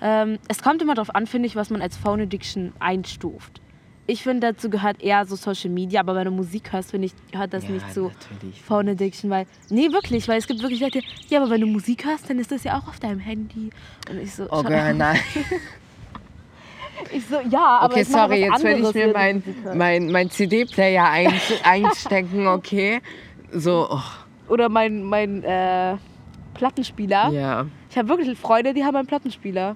Ähm, 0.03 0.39
es 0.49 0.63
kommt 0.63 0.83
immer 0.83 0.95
darauf 0.95 1.15
an, 1.15 1.27
finde 1.27 1.47
ich, 1.47 1.57
was 1.57 1.71
man 1.71 1.81
als 1.81 1.97
Phone 1.97 2.21
Addiction 2.21 2.73
einstuft. 2.79 3.61
Ich 4.09 4.23
finde, 4.23 4.53
dazu 4.53 4.71
gehört 4.71 5.03
eher 5.03 5.25
so 5.27 5.35
Social 5.35 5.71
Media, 5.71 5.99
aber 6.01 6.15
wenn 6.15 6.27
du 6.27 6.31
Musik 6.31 6.73
hörst, 6.73 6.93
finde 6.93 7.07
ich, 7.07 7.15
gehört 7.33 7.53
das 7.53 7.65
Ja, 7.65 7.71
nicht 7.73 7.93
zu 7.93 8.13
natürlich. 8.31 8.63
Phone 8.63 8.91
Addiction, 8.91 9.31
weil, 9.31 9.47
nee, 9.69 9.91
wirklich, 9.91 10.29
weil 10.29 10.39
es 10.39 10.47
gibt 10.47 10.63
wirklich 10.63 10.81
Leute, 10.81 11.01
ja, 11.29 11.41
aber 11.41 11.51
wenn 11.51 11.61
du 11.61 11.67
Musik 11.67 12.05
hörst, 12.05 12.31
dann 12.31 12.39
ist 12.39 12.53
das 12.53 12.63
ja 12.63 12.79
auch 12.79 12.87
auf 12.87 13.01
deinem 13.01 13.19
Handy. 13.19 13.71
Und 14.09 14.19
ich 14.19 14.33
so, 14.33 14.47
Oh, 14.51 14.63
girl, 14.63 14.95
nein. 14.95 15.19
ich 17.13 17.27
so 17.27 17.41
ja, 17.51 17.79
aber 17.81 17.95
Okay, 17.95 18.05
sorry, 18.05 18.41
jetzt 18.45 18.63
will 18.63 18.77
ich 18.77 18.95
mir 18.95 18.95
während 18.95 19.65
mein, 19.65 19.77
mein, 19.77 20.13
mein 20.13 20.31
CD-Player 20.31 21.05
ein, 21.11 21.33
einstecken, 21.65 22.47
okay? 22.47 23.01
So, 23.53 23.89
oh, 23.91 24.03
Oder 24.49 24.69
mein, 24.69 25.03
mein 25.03 25.43
äh, 25.45 25.97
Plattenspieler. 26.55 27.31
ja. 27.31 27.67
Ich 27.91 27.97
habe 27.99 28.09
wirklich 28.09 28.39
Freunde, 28.39 28.75
die 28.75 28.85
haben 28.85 28.95
einen 28.97 29.07
Plattenspieler. 29.07 29.75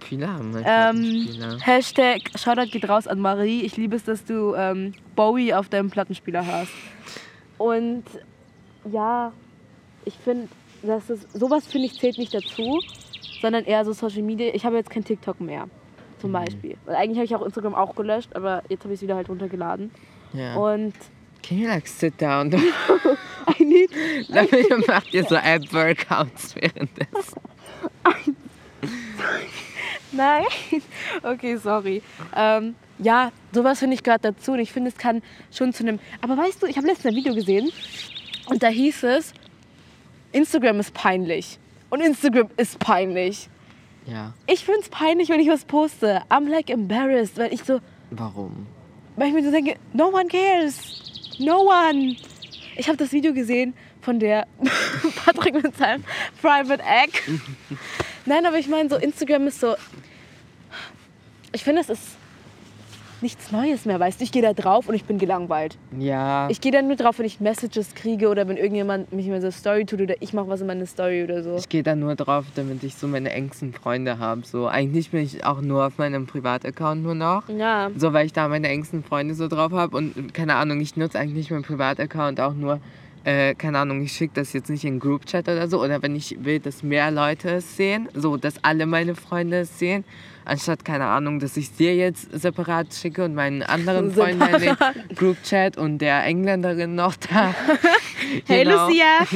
Viele 0.00 0.28
haben 0.28 0.54
einen 0.54 0.56
Ähm, 0.56 0.64
Plattenspieler. 0.64 1.58
Hashtag 1.60 2.20
Shoutout 2.38 2.70
geht 2.70 2.86
raus 2.88 3.06
an 3.06 3.20
Marie. 3.20 3.62
Ich 3.62 3.76
liebe 3.78 3.96
es, 3.96 4.04
dass 4.04 4.24
du 4.24 4.54
ähm, 4.54 4.92
Bowie 5.16 5.54
auf 5.54 5.68
deinem 5.70 5.88
Plattenspieler 5.90 6.44
hörst. 6.44 6.72
Und 7.56 8.04
ja, 8.92 9.32
ich 10.04 10.14
finde, 10.14 10.48
dass 10.82 11.08
es 11.08 11.26
sowas 11.32 11.66
finde 11.66 11.86
ich 11.86 11.98
zählt 11.98 12.18
nicht 12.18 12.34
dazu, 12.34 12.80
sondern 13.40 13.64
eher 13.64 13.84
so 13.84 13.92
Social 13.94 14.22
Media. 14.22 14.50
Ich 14.52 14.66
habe 14.66 14.76
jetzt 14.76 14.90
kein 14.90 15.04
TikTok 15.04 15.40
mehr, 15.40 15.66
zum 16.18 16.30
Mhm. 16.30 16.34
Beispiel. 16.34 16.76
Weil 16.84 16.96
eigentlich 16.96 17.16
habe 17.16 17.24
ich 17.24 17.34
auch 17.34 17.42
Instagram 17.42 17.74
auch 17.74 17.94
gelöscht, 17.94 18.34
aber 18.36 18.62
jetzt 18.68 18.84
habe 18.84 18.92
ich 18.92 18.98
es 18.98 19.02
wieder 19.02 19.14
halt 19.16 19.30
runtergeladen. 19.30 19.90
Ja. 20.34 20.56
Und 20.56 20.92
Can 21.46 21.58
you 21.58 21.68
like 21.68 21.86
sit 21.86 22.18
down? 22.20 22.50
I 23.46 23.62
need 23.62 23.90
Damit 24.30 24.86
macht 24.88 25.12
ihr 25.12 25.24
so 25.24 25.34
App-Workouts 25.34 26.54
währenddessen. 26.56 27.40
Nein. 30.12 30.44
Okay, 31.22 31.56
sorry. 31.56 32.02
Ähm, 32.34 32.74
ja, 32.98 33.30
sowas 33.52 33.80
finde 33.80 33.94
ich 33.94 34.02
gehört 34.02 34.24
dazu. 34.24 34.52
Und 34.52 34.60
ich 34.60 34.72
finde, 34.72 34.88
es 34.88 34.96
kann 34.96 35.22
schon 35.52 35.72
zu 35.72 35.82
einem. 35.82 35.98
Aber 36.22 36.36
weißt 36.36 36.62
du, 36.62 36.66
ich 36.66 36.76
habe 36.76 36.86
letztens 36.86 37.12
ein 37.12 37.16
Video 37.16 37.34
gesehen 37.34 37.70
und 38.46 38.62
da 38.62 38.68
hieß 38.68 39.02
es, 39.02 39.34
Instagram 40.32 40.80
ist 40.80 40.94
peinlich. 40.94 41.58
Und 41.90 42.00
Instagram 42.00 42.48
ist 42.56 42.78
peinlich. 42.78 43.48
Ja, 44.06 44.32
Ich 44.46 44.64
finde 44.64 44.80
es 44.80 44.88
peinlich, 44.88 45.28
wenn 45.28 45.40
ich 45.40 45.48
was 45.48 45.64
poste. 45.64 46.22
I'm 46.30 46.48
like 46.48 46.70
embarrassed, 46.70 47.36
weil 47.38 47.52
ich 47.52 47.64
so, 47.64 47.80
warum? 48.10 48.66
weil 49.16 49.28
ich 49.28 49.34
mir 49.34 49.44
so 49.44 49.50
denke, 49.50 49.76
no 49.92 50.08
one 50.08 50.26
cares. 50.26 51.13
No 51.38 51.66
one. 51.66 52.16
Ich 52.76 52.88
habe 52.88 52.96
das 52.96 53.12
Video 53.12 53.32
gesehen 53.32 53.74
von 54.00 54.18
der 54.18 54.46
Patrick 55.24 55.54
mit 55.54 55.76
seinem 55.76 56.04
Private 56.40 56.82
Egg. 56.82 57.20
Nein, 58.26 58.46
aber 58.46 58.58
ich 58.58 58.68
meine, 58.68 58.88
so 58.88 58.96
Instagram 58.96 59.46
ist 59.46 59.60
so. 59.60 59.76
Ich 61.52 61.62
finde, 61.62 61.82
es 61.82 61.88
ist 61.88 62.16
nichts 63.24 63.50
Neues 63.50 63.86
mehr, 63.86 63.98
weißt 63.98 64.20
du? 64.20 64.24
Ich 64.24 64.32
gehe 64.32 64.42
da 64.42 64.52
drauf 64.52 64.86
und 64.86 64.94
ich 64.94 65.04
bin 65.04 65.18
gelangweilt. 65.18 65.78
Ja. 65.98 66.46
Ich 66.50 66.60
gehe 66.60 66.70
da 66.70 66.82
nur 66.82 66.94
drauf, 66.94 67.18
wenn 67.18 67.24
ich 67.24 67.40
Messages 67.40 67.94
kriege 67.94 68.28
oder 68.28 68.46
wenn 68.46 68.58
irgendjemand 68.58 69.12
mich 69.12 69.26
mal 69.28 69.40
so 69.40 69.50
Story 69.50 69.86
tut 69.86 70.02
oder 70.02 70.14
ich 70.20 70.34
mache 70.34 70.46
was 70.48 70.60
in 70.60 70.66
meine 70.66 70.86
Story 70.86 71.24
oder 71.24 71.42
so. 71.42 71.56
Ich 71.56 71.68
gehe 71.68 71.82
da 71.82 71.96
nur 71.96 72.14
drauf, 72.14 72.44
damit 72.54 72.84
ich 72.84 72.94
so 72.94 73.08
meine 73.08 73.32
engsten 73.32 73.72
Freunde 73.72 74.18
habe. 74.18 74.42
So, 74.44 74.68
eigentlich 74.68 75.10
bin 75.10 75.22
ich 75.22 75.44
auch 75.44 75.62
nur 75.62 75.86
auf 75.86 75.96
meinem 75.96 76.26
Privataccount 76.26 77.02
nur 77.02 77.14
noch. 77.14 77.48
Ja. 77.48 77.90
So, 77.96 78.12
weil 78.12 78.26
ich 78.26 78.34
da 78.34 78.46
meine 78.48 78.68
engsten 78.68 79.02
Freunde 79.02 79.34
so 79.34 79.48
drauf 79.48 79.72
habe. 79.72 79.96
Und 79.96 80.34
keine 80.34 80.56
Ahnung, 80.56 80.80
ich 80.80 80.96
nutze 80.96 81.18
eigentlich 81.18 81.50
meinen 81.50 81.62
Privataccount 81.62 82.40
auch 82.40 82.52
nur, 82.52 82.78
äh, 83.24 83.54
keine 83.54 83.78
Ahnung, 83.78 84.02
ich 84.02 84.12
schicke 84.12 84.34
das 84.34 84.52
jetzt 84.52 84.68
nicht 84.68 84.84
in 84.84 85.00
Groupchat 85.00 85.48
oder 85.48 85.66
so. 85.68 85.82
Oder 85.82 86.02
wenn 86.02 86.14
ich 86.14 86.36
will, 86.44 86.60
dass 86.60 86.82
mehr 86.82 87.10
Leute 87.10 87.50
es 87.50 87.76
sehen, 87.76 88.08
so, 88.14 88.36
dass 88.36 88.62
alle 88.62 88.86
meine 88.86 89.14
Freunde 89.14 89.60
es 89.60 89.78
sehen. 89.78 90.04
Anstatt, 90.44 90.84
keine 90.84 91.06
Ahnung, 91.06 91.38
dass 91.40 91.56
ich 91.56 91.74
dir 91.74 91.96
jetzt 91.96 92.28
separat 92.38 92.92
schicke 92.92 93.24
und 93.24 93.34
meinen 93.34 93.62
anderen 93.62 94.12
Freunden 94.14 94.42
eine 94.42 94.76
Groupchat 95.14 95.78
und 95.78 95.98
der 95.98 96.22
Engländerin 96.24 96.94
noch 96.94 97.16
da. 97.16 97.54
Hey 98.46 98.64
Genau. 98.64 98.86
Lucia! 98.86 99.26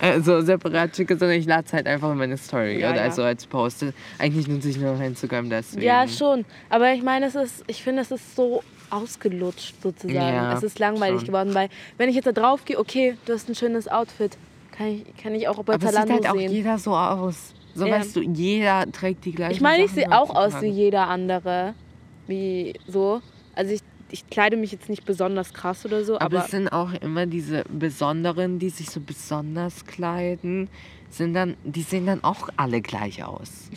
äh, 0.00 0.20
so 0.20 0.40
separat 0.40 0.96
schicke, 0.96 1.16
sondern 1.18 1.38
ich 1.38 1.46
lade 1.46 1.64
es 1.66 1.72
halt 1.72 1.86
einfach 1.86 2.10
in 2.12 2.18
meine 2.18 2.36
Story 2.38 2.80
Ja, 2.80 2.90
oder 2.90 3.00
ja. 3.00 3.04
also 3.04 3.22
als 3.22 3.46
Post. 3.46 3.84
Eigentlich 4.18 4.48
nutze 4.48 4.70
ich 4.70 4.78
nur 4.78 4.94
noch 4.94 5.00
Instagram 5.00 5.50
deswegen. 5.50 5.82
Ja, 5.82 6.08
schon. 6.08 6.44
Aber 6.70 6.92
ich 6.92 7.02
meine, 7.02 7.26
es 7.26 7.34
ist, 7.34 7.64
ich 7.66 7.82
finde, 7.82 8.02
es 8.02 8.10
ist 8.10 8.34
so 8.36 8.62
ausgelutscht 8.90 9.74
sozusagen. 9.82 10.16
Ja, 10.16 10.52
es 10.52 10.62
ist 10.62 10.78
langweilig 10.78 11.20
schon. 11.20 11.28
geworden, 11.28 11.54
weil 11.54 11.68
wenn 11.96 12.08
ich 12.08 12.16
jetzt 12.16 12.26
da 12.26 12.32
drauf 12.32 12.64
gehe, 12.64 12.78
okay, 12.78 13.16
du 13.26 13.32
hast 13.32 13.48
ein 13.48 13.54
schönes 13.54 13.88
Outfit, 13.88 14.36
kann 14.72 14.88
ich, 14.88 15.16
kann 15.22 15.34
ich 15.34 15.48
auch 15.48 15.62
bei 15.62 15.74
Aber 15.74 15.84
es 15.84 15.90
sieht 15.90 15.92
Zalando 15.92 16.14
halt 16.14 16.28
auch 16.28 16.34
sehen. 16.34 16.50
jeder 16.52 16.78
so 16.78 16.94
aus. 16.96 17.54
So 17.74 17.86
Ja. 17.86 17.92
weißt 17.96 18.16
du, 18.16 18.20
jeder 18.22 18.90
trägt 18.90 19.24
die 19.24 19.32
gleichen 19.32 19.52
Ich 19.52 19.60
meine, 19.60 19.84
ich 19.84 19.90
sehe 19.92 20.10
auch 20.10 20.34
aus 20.34 20.60
wie 20.60 20.68
jeder 20.70 21.08
andere. 21.08 21.74
Wie 22.26 22.74
so. 22.86 23.20
Also 23.54 23.72
ich, 23.72 23.80
ich 24.10 24.26
kleide 24.28 24.56
mich 24.56 24.72
jetzt 24.72 24.88
nicht 24.88 25.04
besonders 25.04 25.52
krass 25.52 25.84
oder 25.84 26.04
so, 26.04 26.14
Aber, 26.16 26.24
aber, 26.26 26.44
es 26.44 26.50
sind 26.50 26.68
auch 26.68 26.92
immer 26.94 27.26
diese 27.26 27.64
Besonderen, 27.68 28.58
die 28.58 28.70
sich 28.70 28.90
so 28.90 29.00
besonders 29.00 29.84
kleiden, 29.86 30.68
sind 31.10 31.34
dann, 31.34 31.56
die 31.64 31.82
sehen 31.82 32.06
dann 32.06 32.22
auch 32.24 32.48
alle 32.56 32.80
gleich 32.80 33.24
aus. 33.24 33.70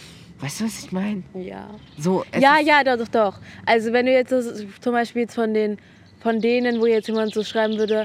Weißt 0.44 0.60
du, 0.60 0.66
was 0.66 0.84
ich 0.84 0.92
meine? 0.92 1.24
ja. 1.34 1.70
So, 1.98 2.26
Ja, 2.38 2.60
ja, 2.60 2.84
doch, 2.84 2.98
doch, 2.98 3.08
doch. 3.08 3.40
Also 3.66 3.94
wenn 3.94 4.06
du 4.06 4.12
jetzt 4.12 4.30
so, 4.30 4.42
zum 4.82 4.92
Beispiel 4.92 5.22
jetzt 5.22 5.36
von 5.36 5.54
den 5.54 5.78
von 6.20 6.42
denen, 6.42 6.82
wo 6.82 6.86
jetzt 6.86 7.08
jemand 7.08 7.34
so 7.34 7.44
schreiben 7.44 7.78
würde, 7.78 8.04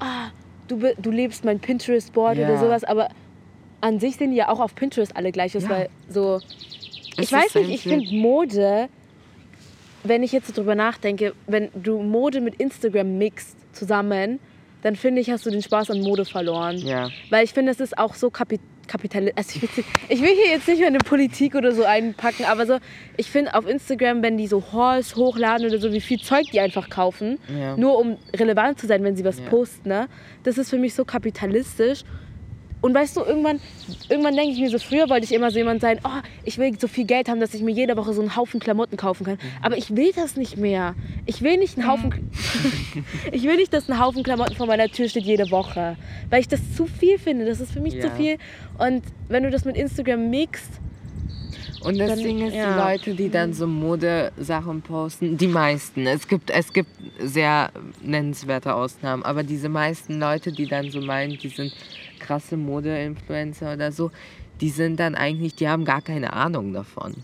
ah, 0.00 0.28
du, 0.68 0.78
du 0.98 1.10
lebst 1.10 1.44
mein 1.44 1.58
Pinterest-Board 1.60 2.36
Ja. 2.38 2.46
oder 2.48 2.58
sowas, 2.58 2.84
aber 2.84 3.08
an 3.80 3.98
sich 3.98 4.18
die 4.18 4.34
ja 4.34 4.48
auch 4.48 4.60
auf 4.60 4.74
Pinterest 4.76 5.16
alle 5.16 5.32
gleich 5.32 5.56
aus, 5.56 5.64
Ja. 5.64 5.70
weil 5.70 5.88
so. 6.08 6.40
Es 7.16 7.24
Ich 7.26 7.32
weiß 7.32 7.54
nicht, 7.56 7.70
ich 7.70 7.82
finde 7.82 8.12
Mode, 8.14 8.88
wenn 10.04 10.22
ich 10.22 10.30
jetzt 10.32 10.46
so 10.48 10.52
drüber 10.52 10.74
nachdenke, 10.76 11.34
wenn 11.48 11.70
du 11.74 12.02
Mode 12.02 12.40
mit 12.40 12.54
Instagram 12.60 13.18
mixt 13.18 13.56
zusammen, 13.72 14.38
dann 14.82 14.96
finde 14.96 15.20
ich, 15.20 15.30
hast 15.30 15.44
du 15.46 15.50
den 15.50 15.62
Spaß 15.62 15.90
an 15.90 16.00
Mode 16.00 16.24
verloren. 16.24 16.78
Ja. 16.78 17.08
Weil 17.30 17.44
ich 17.44 17.52
finde, 17.52 17.72
es 17.72 17.80
ist 17.80 17.96
auch 17.98 18.14
so 18.14 18.30
kapi 18.30 18.58
kapitalistisch. 18.86 19.34
Also 19.38 19.60
ich, 19.62 19.76
will, 19.76 19.84
ich 20.08 20.20
will 20.20 20.34
hier 20.34 20.50
jetzt 20.52 20.66
nicht 20.66 20.80
meine 20.82 20.98
Politik 20.98 21.54
oder 21.54 21.70
so 21.70 21.84
einpacken, 21.84 22.44
aber 22.44 22.66
so, 22.66 22.78
ich 23.16 23.30
finde 23.30 23.54
auf 23.54 23.64
Instagram, 23.68 24.20
wenn 24.22 24.36
die 24.36 24.48
so 24.48 24.64
Hauls 24.72 25.14
hochladen 25.14 25.64
oder 25.66 25.78
so, 25.78 25.92
wie 25.92 26.00
viel 26.00 26.18
Zeug 26.18 26.46
die 26.52 26.58
einfach 26.58 26.88
kaufen, 26.90 27.38
Ja. 27.56 27.76
nur 27.76 27.96
um 27.98 28.16
relevant 28.36 28.80
zu 28.80 28.88
sein, 28.88 29.04
wenn 29.04 29.14
sie 29.14 29.24
was 29.24 29.38
Ja. 29.38 29.44
posten, 29.48 29.88
ne? 29.88 30.08
das 30.42 30.58
ist 30.58 30.70
für 30.70 30.78
mich 30.78 30.94
so 30.94 31.04
kapitalistisch. 31.04 32.02
Und 32.80 32.94
weißt 32.94 33.16
du, 33.16 33.20
irgendwann, 33.22 33.60
irgendwann 34.08 34.34
denke 34.34 34.52
ich 34.52 34.58
mir 34.60 34.70
so, 34.70 34.78
früher 34.78 35.08
wollte 35.10 35.24
ich 35.24 35.32
immer 35.34 35.50
so 35.50 35.58
jemand 35.58 35.80
sein, 35.82 35.98
oh, 36.04 36.08
ich 36.44 36.56
will 36.58 36.78
so 36.80 36.88
viel 36.88 37.04
Geld 37.04 37.28
haben, 37.28 37.38
dass 37.40 37.52
ich 37.52 37.62
mir 37.62 37.72
jede 37.72 37.96
Woche 37.96 38.12
so 38.14 38.20
einen 38.22 38.36
Haufen 38.36 38.58
Klamotten 38.58 38.96
kaufen 38.96 39.24
kann. 39.26 39.34
Mhm. 39.34 39.62
Aber 39.62 39.76
ich 39.76 39.94
will 39.94 40.12
das 40.14 40.36
nicht 40.36 40.56
mehr. 40.56 40.94
Ich 41.26 41.42
will 41.42 41.58
nicht 41.58 41.76
einen 41.78 41.86
Haufen, 41.88 42.30
ich 43.32 43.42
will 43.44 43.56
nicht, 43.56 43.72
dass 43.72 43.88
ein 43.90 43.98
Haufen 44.00 44.22
Klamotten 44.22 44.54
vor 44.56 44.66
meiner 44.66 44.88
Tür 44.88 45.08
steht 45.08 45.24
jede 45.24 45.50
Woche. 45.50 45.96
Weil 46.30 46.40
ich 46.40 46.48
das 46.48 46.60
zu 46.74 46.86
viel 46.86 47.18
finde. 47.18 47.44
Das 47.44 47.60
ist 47.60 47.72
für 47.72 47.80
mich 47.80 48.00
zu 48.00 48.06
Ja. 48.08 48.14
viel. 48.14 48.38
Und 48.78 49.02
wenn 49.28 49.42
du 49.42 49.50
das 49.50 49.64
mit 49.64 49.76
Instagram 49.76 50.30
mixt, 50.30 50.70
Und 51.82 51.98
das 51.98 52.10
Dann- 52.10 52.18
Ding 52.18 52.46
ist, 52.46 52.54
ja. 52.54 52.72
die 52.74 52.78
Leute, 52.78 53.14
die 53.14 53.30
dann 53.30 53.54
so 53.54 53.66
Modesachen 53.66 54.82
posten, 54.82 55.38
die 55.38 55.46
meisten, 55.46 56.06
es 56.06 56.28
gibt, 56.28 56.50
es 56.50 56.74
gibt 56.74 56.90
sehr 57.18 57.70
nennenswerte 58.02 58.74
Ausnahmen, 58.74 59.22
aber 59.22 59.42
diese 59.44 59.70
meisten 59.70 60.20
Leute, 60.20 60.52
die 60.52 60.66
dann 60.66 60.90
so 60.90 61.00
meinen, 61.00 61.38
die 61.38 61.48
sind 61.48 61.72
krasse 62.20 62.56
Mode-Influencer 62.56 63.72
oder 63.74 63.90
so, 63.90 64.10
die 64.60 64.70
sind 64.70 65.00
dann 65.00 65.14
eigentlich, 65.14 65.54
die 65.54 65.68
haben 65.68 65.84
gar 65.84 66.02
keine 66.02 66.32
Ahnung 66.32 66.72
davon. 66.72 67.14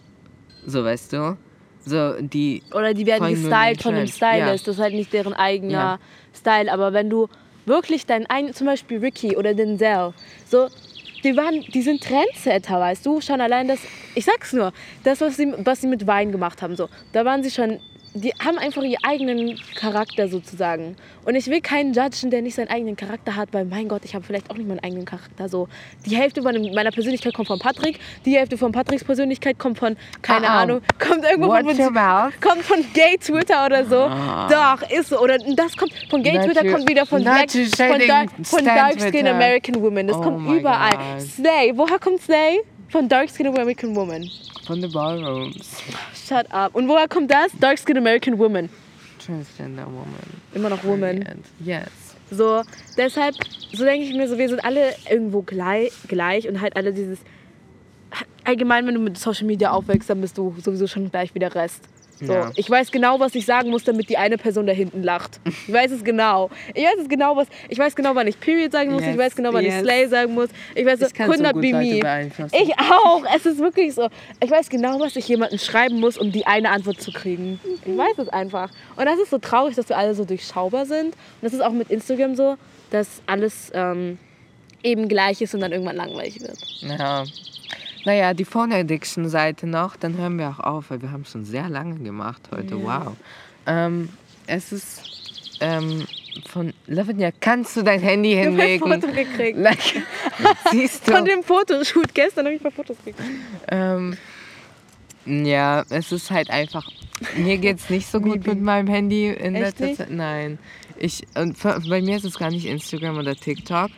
So, 0.67 0.85
weißt 0.85 1.13
du? 1.13 1.37
So, 1.85 2.15
die, 2.21 2.63
oder 2.75 2.95
die 2.95 3.07
werden 3.07 3.29
gestylt 3.29 3.83
von 3.83 3.95
einem. 3.95 4.09
Stylist. 4.09 4.67
Das 4.67 4.75
ist 4.77 4.83
halt 4.83 4.95
nicht 4.95 5.13
deren 5.13 5.35
eigener 5.35 5.73
Ja. 5.73 5.99
Style. 6.35 6.73
Aber 6.73 6.93
wenn 6.93 7.09
du 7.09 7.29
wirklich 7.65 8.07
deinen 8.07 8.27
einen, 8.27 8.53
zum 8.55 8.67
Beispiel 8.67 8.99
Ricky 8.99 9.37
oder 9.37 9.55
Denzel, 9.55 10.13
so, 10.47 10.69
die, 11.23 11.37
waren, 11.37 11.61
die 11.73 11.83
sind 11.83 12.03
Trendsetter, 12.03 12.81
weißt 12.81 13.07
du? 13.07 13.21
Schon 13.21 13.41
allein 13.41 13.69
das, 13.69 13.81
ich 14.15 14.25
sag's 14.25 14.53
nur, 14.53 14.73
das, 15.05 15.21
was 15.21 15.37
sie, 15.37 15.53
was 15.59 15.81
sie 15.81 15.87
mit 15.87 16.07
Wein 16.07 16.33
gemacht 16.33 16.61
haben, 16.63 16.75
so, 16.75 16.89
da 17.13 17.25
waren 17.25 17.43
sie 17.45 17.51
schon, 17.51 17.79
die 18.21 18.33
haben 18.45 18.59
einfach 18.59 18.83
ihren 18.83 19.03
eigenen 19.05 19.59
Charakter 19.75 20.29
sozusagen. 20.29 20.97
Und 21.25 21.35
ich 21.35 21.47
will 21.49 21.61
keinen 21.61 21.93
judgen, 21.93 22.31
der 22.31 22.43
nicht 22.43 22.55
seinen 22.55 22.69
eigenen 22.69 22.97
Charakter 22.97 23.37
hat, 23.37 23.49
weil 23.53 23.65
mein 23.65 23.89
Gott, 23.89 24.03
ich 24.05 24.15
habe 24.15 24.25
vielleicht 24.25 24.51
auch 24.51 24.57
nicht 24.57 24.69
meinen 24.69 24.81
eigenen 24.81 25.05
Charakter. 25.05 25.49
So, 25.49 25.69
die 26.07 26.17
Hälfte 26.17 26.41
meiner 26.43 26.91
Persönlichkeit 26.91 27.35
kommt 27.35 27.49
von 27.49 27.59
Patrick, 27.59 27.99
die 28.25 28.37
Hälfte 28.37 28.57
von 28.57 28.73
Patricks 28.73 29.05
Persönlichkeit 29.05 29.59
kommt 29.59 29.79
von, 29.79 29.97
keine 30.23 30.49
ah. 30.49 30.63
Ahnung, 30.63 30.81
kommt 30.99 31.25
irgendwo 31.25 31.51
von, 31.51 31.93
mouth. 31.95 32.33
kommt 32.41 32.63
von 32.63 32.85
Gay 32.95 33.17
Twitter 33.19 33.67
oder 33.67 33.85
so. 33.85 33.97
Ah. 33.97 34.49
Doch, 34.49 34.91
ist 34.91 35.09
so. 35.11 35.21
Oder 35.21 35.39
das 35.39 35.77
kommt 35.77 35.93
von 36.09 36.23
Gay 36.23 36.35
Not 36.35 36.45
Twitter 36.47 36.65
you- 36.65 36.73
kommt 36.73 36.89
wieder 36.89 37.07
von 37.07 37.23
Black, 37.23 37.51
von, 37.51 38.07
dark, 38.07 38.31
von 38.43 38.65
Dark 38.65 39.01
Skin. 39.01 39.27
American 39.27 39.83
Woman. 39.83 40.07
Das 40.07 40.17
Oh 40.17 40.23
kommt 40.23 40.51
überall. 40.51 40.93
God. 40.93 41.23
Slay, 41.23 41.73
woher 41.75 41.99
kommt 41.99 42.23
Slay? 42.23 42.61
Von 42.89 43.09
Dark 43.09 43.29
Skin 43.31 43.49
American 43.49 43.95
Woman. 43.95 44.31
Von 44.67 44.81
den 44.81 44.93
Ballrooms. 44.93 45.83
Shut 46.29 46.51
up. 46.53 46.75
Und 46.75 46.89
woher 46.89 47.09
kommt 47.09 47.31
das? 47.31 47.53
Dark 47.61 47.79
Skin 47.79 47.97
American 47.97 48.39
Woman. 48.39 48.69
Transgender 49.25 49.87
Woman. 49.87 50.07
Immer 50.55 50.71
noch 50.71 50.85
Woman. 50.85 51.25
Yes. 51.65 51.89
So, 52.31 52.63
deshalb, 52.97 53.37
so 53.73 53.85
denke 53.85 54.07
ich 54.07 54.15
mir 54.15 54.29
so, 54.29 54.37
wir 54.37 54.49
sind 54.49 54.65
alle 54.65 54.95
irgendwo 55.09 55.43
gleich, 55.43 55.93
gleich 56.09 56.49
und 56.49 56.61
halt 56.61 56.77
alle 56.77 56.93
dieses. 56.93 57.21
Allgemein, 58.45 58.87
wenn 58.87 58.95
du 58.95 59.01
mit 59.01 59.19
Social 59.19 59.47
Media 59.47 59.71
aufwächst, 59.71 60.09
dann 60.09 60.21
bist 60.21 60.39
du 60.39 60.55
sowieso 60.63 60.87
schon 60.87 61.11
gleich 61.11 61.35
wie 61.35 61.39
der 61.39 61.55
Rest. 61.55 61.83
So, 62.21 62.33
Ja. 62.33 62.51
Ich 62.57 62.69
weiß 62.71 62.91
genau, 62.91 63.21
was 63.21 63.35
ich 63.35 63.45
sagen 63.45 63.71
muss, 63.71 63.85
damit 63.85 64.09
die 64.09 64.17
eine 64.17 64.39
Person 64.39 64.67
da 64.67 64.73
hinten 64.73 65.03
lacht. 65.03 65.39
Ich 65.67 65.73
weiß 65.73 65.91
es 65.91 66.03
genau. 66.03 66.51
Ich 66.75 66.85
weiß 66.85 66.99
es 67.03 67.09
genau, 67.09 67.37
was. 67.37 67.47
Ich 67.69 67.79
weiß 67.79 67.95
genau, 67.95 68.15
wann 68.15 68.27
ich 68.27 68.41
Period 68.41 68.73
sagen 68.73 68.93
muss. 68.93 69.03
ich 69.03 69.09
Yes, 69.09 69.19
weiß 69.19 69.37
genau, 69.37 69.53
wann 69.53 69.65
yes. 69.65 69.75
ich 69.75 69.81
Slay 69.81 70.07
sagen 70.09 70.35
muss. 70.35 70.49
Ich 70.75 70.87
weiß, 70.87 71.01
Ich 71.03 71.15
kann 71.15 71.27
so 71.27 71.33
100 71.33 71.53
gut 71.53 71.63
be 71.63 71.73
me. 71.73 72.29
Ich 72.53 72.73
auch. 72.79 73.23
Es 73.35 73.45
ist 73.47 73.59
wirklich 73.59 73.95
so. 73.95 74.09
Ich 74.43 74.51
weiß 74.51 74.69
genau, 74.71 74.99
was 75.01 75.15
ich 75.17 75.29
jemandem 75.29 75.59
schreiben 75.59 76.01
muss, 76.01 76.17
um 76.17 76.33
die 76.33 76.47
eine 76.47 76.71
Antwort 76.71 77.01
zu 77.01 77.13
kriegen. 77.13 77.61
Ich 77.85 77.97
weiß 77.97 78.19
es 78.19 78.29
einfach. 78.29 78.71
Und 78.97 79.05
das 79.07 79.19
ist 79.19 79.31
so 79.31 79.39
traurig, 79.39 79.77
dass 79.77 79.89
wir 79.89 79.99
alle 79.99 80.15
so 80.15 80.25
durchschaubar 80.25 80.87
sind. 80.87 81.09
Und 81.09 81.15
das 81.43 81.53
ist 81.53 81.61
auch 81.61 81.73
mit 81.73 81.91
Instagram 81.91 82.35
so, 82.35 82.57
dass 82.91 83.21
alles 83.27 83.71
ähm, 83.75 84.19
eben 84.83 85.09
gleich 85.09 85.41
ist 85.43 85.55
und 85.55 85.61
dann 85.61 85.73
irgendwann 85.73 85.97
langweilig 85.97 86.41
wird. 86.41 86.59
Ja. 86.81 87.25
Naja, 88.07 88.35
die 88.35 88.45
Phone 88.45 88.73
Addiction 88.73 89.29
Seite 89.29 89.67
noch, 89.67 89.97
dann 89.97 90.17
hören 90.17 90.39
wir 90.39 90.49
auch 90.49 90.61
auf, 90.61 90.91
weil 90.91 91.03
wir 91.03 91.11
haben 91.11 91.25
schon 91.25 91.45
sehr 91.45 91.69
lange 91.69 91.97
gemacht 91.99 92.41
heute. 92.55 92.81
Wow. 92.81 93.17
Ähm, 93.67 94.11
es 94.47 94.71
ist 94.71 95.59
ähm, 95.61 96.07
von 96.49 96.73
Lavinia, 96.87 97.33
kannst 97.41 97.77
du 97.77 97.83
dein 97.83 97.99
Handy 98.01 98.35
Ich 98.35 98.39
habe 98.39 98.51
ein 98.51 98.59
hinlegen? 98.59 98.93
Foto 99.03 99.13
gekriegt. 99.13 99.59
Like, 99.59 100.05
siehst 100.71 101.09
du? 101.09 101.13
Von 101.15 101.25
dem 101.25 101.43
Fotoshoot 101.43 102.15
gestern 102.15 102.47
habe 102.47 102.55
ich 102.55 102.61
ein 102.61 102.63
paar 102.63 102.71
Fotos 102.71 102.97
gekriegt. 103.05 103.29
Ähm, 103.67 104.17
ja, 105.25 105.85
es 105.91 106.13
ist 106.13 106.31
halt 106.31 106.49
einfach. 106.49 106.89
Mir 107.37 107.59
geht's 107.59 107.91
nicht 107.91 108.07
so 108.07 108.21
gut 108.21 108.47
mit 108.47 108.63
meinem 108.63 108.87
Handy 108.87 109.31
in 109.31 109.57
Echt 109.57 109.81
letzter? 109.81 110.05
Zeit. 110.05 110.11
Nein. 110.13 110.61
Ich, 110.97 111.25
und 111.35 111.61
bei 111.61 112.01
mir 112.01 112.19
ist 112.19 112.25
es 112.25 112.39
gar 112.39 112.51
nicht 112.51 112.67
Instagram 112.67 113.19
oder 113.19 113.35
TikTok. 113.35 113.91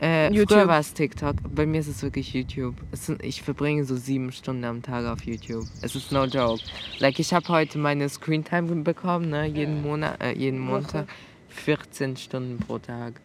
Äh, 0.00 0.32
YouTube. 0.32 0.58
Früher 0.58 0.68
war 0.68 0.78
es 0.78 0.94
TikTok. 0.94 1.36
Bei 1.54 1.66
mir 1.66 1.80
ist 1.80 1.88
es 1.88 2.02
wirklich 2.02 2.32
YouTube. 2.32 2.76
Es 2.92 3.06
sind, 3.06 3.22
ich 3.24 3.42
verbringe 3.42 3.84
so 3.84 3.96
sieben 3.96 4.30
Stunden 4.30 4.64
am 4.64 4.80
Tag 4.82 5.06
auf 5.06 5.24
YouTube. 5.24 5.64
Es 5.82 5.96
ist 5.96 6.12
no 6.12 6.24
joke. 6.24 6.62
Like 7.00 7.18
ich 7.18 7.32
habe 7.34 7.48
heute 7.48 7.78
meine 7.78 8.08
Screentime 8.08 8.82
bekommen, 8.84 9.30
ne? 9.30 9.46
Jeden 9.46 9.82
Monat, 9.82 10.22
äh, 10.22 10.32
jeden 10.32 10.60
Montag. 10.60 11.06
14 11.48 12.16
Stunden 12.16 12.58
pro 12.58 12.78
Tag. 12.78 13.20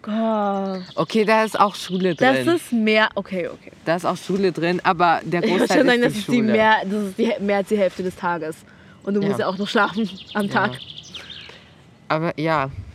Gott. 0.00 0.80
Okay, 0.96 1.24
da 1.24 1.44
ist 1.44 1.60
auch 1.60 1.74
Schule 1.74 2.14
drin. 2.14 2.46
Das 2.46 2.56
ist 2.56 2.72
mehr. 2.72 3.10
Okay, 3.14 3.48
okay. 3.48 3.70
da 3.84 3.96
ist 3.96 4.06
auch 4.06 4.16
Schule 4.16 4.50
drin, 4.50 4.80
aber 4.82 5.20
der 5.24 5.44
Ich 5.44 5.50
Großteil 5.50 5.78
schon 5.78 5.86
sagen, 5.86 6.02
ist 6.02 6.04
das 6.04 6.12
die 6.14 6.18
ist, 6.20 6.28
die 6.28 6.36
Schule. 6.38 6.52
mehr, 6.52 6.76
das 6.84 7.02
ist 7.04 7.18
die, 7.18 7.32
mehr 7.40 7.56
als 7.58 7.68
die 7.68 7.78
Hälfte 7.78 8.02
des 8.02 8.16
Tages. 8.16 8.56
Und 9.04 9.14
du 9.14 9.20
Ja. 9.20 9.28
musst 9.28 9.40
ja 9.40 9.46
auch 9.46 9.58
noch 9.58 9.68
schlafen 9.68 10.08
am 10.34 10.46
Ja. 10.46 10.52
Tag. 10.52 10.78
Aber 12.08 12.38
ja, 12.40 12.70
ich, 12.70 12.91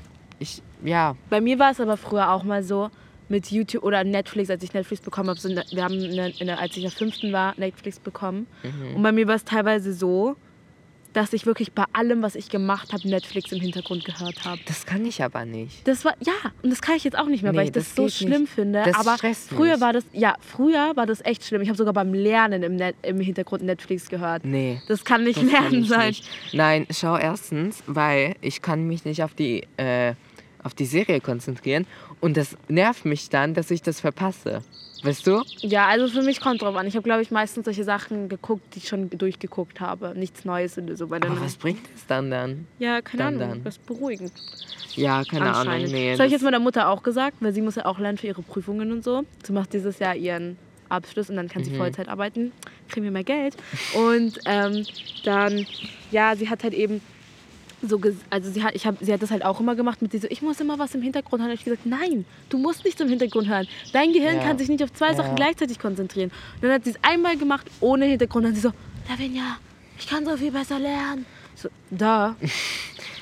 ja, 0.84 1.16
Bei 1.30 1.42
mir 1.42 1.58
war 1.60 1.72
es 1.72 1.80
aber 1.80 1.98
früher 1.98 2.32
auch 2.32 2.44
mal 2.44 2.64
so, 2.64 2.90
mit 3.30 3.52
YouTube 3.52 3.84
oder 3.84 4.04
Netflix, 4.06 4.50
als 4.50 4.64
ich 4.64 4.74
Netflix 4.74 5.02
bekommen 5.02 5.30
habe. 5.30 5.40
So, 5.40 5.50
ne- 5.50 5.66
wir 5.72 5.84
haben, 5.84 5.96
eine, 6.02 6.58
als 6.60 6.72
ich 6.72 6.78
in 6.78 6.84
der 6.84 6.92
fünften 6.92 7.34
war, 7.34 7.54
Netflix 7.58 8.00
bekommen. 8.00 8.48
Und 8.96 9.04
bei 9.04 9.12
mir 9.12 9.28
war 9.28 9.36
es 9.36 9.44
teilweise 9.44 9.92
so, 9.94 10.38
dass 11.12 11.34
ich 11.34 11.46
wirklich 11.46 11.74
bei 11.74 11.84
allem, 11.94 12.22
was 12.22 12.36
ich 12.36 12.48
gemacht 12.48 12.94
habe, 12.94 13.06
Netflix 13.10 13.52
im 13.52 13.60
Hintergrund 13.60 14.06
gehört 14.06 14.46
habe. 14.46 14.60
Das 14.68 14.86
kann 14.86 15.04
ich 15.06 15.22
aber 15.24 15.44
nicht. 15.46 15.86
Das 15.88 16.06
war, 16.06 16.14
ja, 16.24 16.32
und 16.62 16.70
das 16.70 16.82
kann 16.82 16.96
ich 16.96 17.04
jetzt 17.04 17.18
auch 17.18 17.26
nicht 17.26 17.42
mehr, 17.44 17.52
Nee, 17.54 17.58
weil 17.58 17.66
ich 17.66 17.72
das, 17.72 17.94
das 17.94 17.96
so 17.96 18.08
schlimm 18.08 18.42
nicht. 18.44 18.54
finde. 18.54 18.84
Das 18.86 18.96
Aber 18.96 19.18
früher 19.18 19.74
mich. 19.74 19.82
war 19.82 19.92
das, 19.94 20.06
ja, 20.14 20.36
früher 20.40 20.96
war 20.96 21.06
das 21.06 21.20
echt 21.26 21.44
schlimm. 21.44 21.62
Ich 21.62 21.68
habe 21.70 21.78
sogar 21.78 21.94
beim 21.94 22.14
Lernen 22.14 22.62
im, 22.64 22.76
Net, 22.76 22.96
im 23.02 23.20
Hintergrund 23.20 23.64
Netflix 23.64 24.08
gehört. 24.10 24.46
Nee. 24.46 24.82
Das 24.88 25.04
kann 25.04 25.24
nicht 25.24 25.42
Das 25.42 25.50
kann 25.52 25.64
Lernen 25.72 25.82
ich 25.84 25.90
sein. 25.90 26.08
Nicht. 26.10 26.30
Nein, 26.54 26.88
schau 26.92 27.18
erstens, 27.18 27.84
weil 27.88 28.36
ich 28.42 28.62
kann 28.62 28.86
mich 28.88 29.04
nicht 29.04 29.24
auf 29.24 29.34
die, 29.34 29.66
äh, 29.78 30.14
auf 30.68 30.76
die 30.76 30.86
Serie 30.86 31.20
konzentrieren 31.22 31.88
und 32.22 32.38
das 32.38 32.56
nervt 32.68 33.06
mich 33.06 33.30
dann, 33.30 33.56
dass 33.56 33.72
ich 33.72 33.82
das 33.82 34.00
verpasse. 34.02 34.62
Weißt 35.04 35.28
du? 35.28 35.44
Ja, 35.62 35.86
also 35.88 36.08
für 36.08 36.24
mich 36.24 36.42
kommt 36.42 36.64
drauf 36.64 36.76
an. 36.76 36.88
Ich 36.88 36.96
habe, 36.96 37.04
glaube 37.04 37.22
ich, 37.22 37.30
meistens 37.30 37.66
solche 37.66 37.84
Sachen 37.84 38.30
geguckt, 38.30 38.64
die 38.74 38.80
ich 38.80 38.88
schon 38.88 39.10
durchgeguckt 39.12 39.80
habe. 39.80 40.14
Nichts 40.16 40.44
Neues 40.44 40.76
oder 40.78 40.96
so. 40.98 41.06
Bei 41.08 41.18
Aber 41.18 41.40
was 41.40 41.56
bringt 41.56 41.86
es 41.96 42.06
dann 42.08 42.32
dann? 42.32 42.66
ja, 42.80 43.02
keine 43.02 43.24
dann, 43.24 43.36
Ahnung. 43.36 43.50
dann? 43.50 43.64
Das 43.64 43.76
ist 43.78 43.86
beruhigend. 43.86 44.32
Ja, 44.96 45.24
keine 45.24 45.54
Ahnung. 45.54 45.84
Nee, 45.86 46.10
das 46.12 46.20
habe 46.20 46.26
ich 46.28 46.34
jetzt 46.34 46.42
meiner 46.42 46.60
Mutter 46.60 46.90
auch 46.90 47.04
gesagt, 47.04 47.38
weil 47.42 47.54
sie 47.54 47.62
muss 47.62 47.76
ja 47.76 47.86
auch 47.86 48.00
lernen 48.00 48.18
für 48.18 48.26
ihre 48.26 48.42
Prüfungen 48.42 48.92
und 48.92 49.04
so. 49.04 49.24
Sie 49.44 49.54
macht 49.54 49.72
dieses 49.74 50.00
Jahr 50.00 50.16
ihren 50.16 50.58
Abschluss 50.90 51.30
und 51.30 51.36
dann 51.36 51.48
kann 51.48 51.64
sie 51.64 51.70
Mhm. 51.72 51.76
Vollzeit 51.78 52.10
arbeiten, 52.10 52.52
kriegen 52.90 53.04
wir 53.04 53.12
mehr 53.12 53.24
Geld. 53.24 53.56
Und 53.94 54.40
ähm, 54.46 54.84
dann, 55.24 55.68
ja, 56.10 56.36
sie 56.36 56.50
hat 56.50 56.64
halt 56.64 56.74
eben 56.74 57.02
so, 57.82 58.00
also 58.30 58.52
sie 58.52 58.64
hat, 58.64 58.76
ich 58.76 58.86
hab, 58.88 58.98
sie 59.00 59.14
hat 59.14 59.22
das 59.22 59.30
halt 59.32 59.46
auch 59.46 59.60
immer 59.60 59.76
gemacht 59.76 60.02
mit 60.02 60.12
dieser, 60.14 60.32
ich 60.32 60.42
muss 60.42 60.60
immer 60.60 60.80
was 60.80 60.96
im 60.96 61.02
Hintergrund 61.02 61.42
hören. 61.42 61.52
Und 61.52 61.58
ich 61.60 61.64
gesagt, 61.66 61.86
nein, 61.86 62.26
du 62.50 62.58
musst 62.58 62.84
nichts 62.86 63.00
im 63.02 63.10
Hintergrund 63.10 63.48
hören. 63.48 63.68
Dein 63.94 64.14
Gehirn 64.14 64.38
Ja. 64.38 64.44
kann 64.44 64.58
sich 64.58 64.68
nicht 64.70 64.84
auf 64.84 64.92
zwei 64.94 65.10
Ja. 65.10 65.16
Sachen 65.16 65.36
gleichzeitig 65.36 65.78
konzentrieren. 65.80 66.32
Und 66.56 66.64
dann 66.64 66.72
hat 66.72 66.84
sie 66.86 66.92
es 66.92 66.98
einmal 67.04 67.38
gemacht, 67.38 67.68
ohne 67.80 68.06
Hintergrund. 68.06 68.46
Und 68.46 68.52
dann 68.52 68.56
sie 68.56 68.62
so, 68.62 68.72
Lavinia, 69.10 69.58
ich 70.00 70.08
kann 70.08 70.26
so 70.26 70.36
viel 70.38 70.52
besser 70.52 70.80
lernen. 70.80 71.26
So, 71.56 71.70
da. 71.92 72.36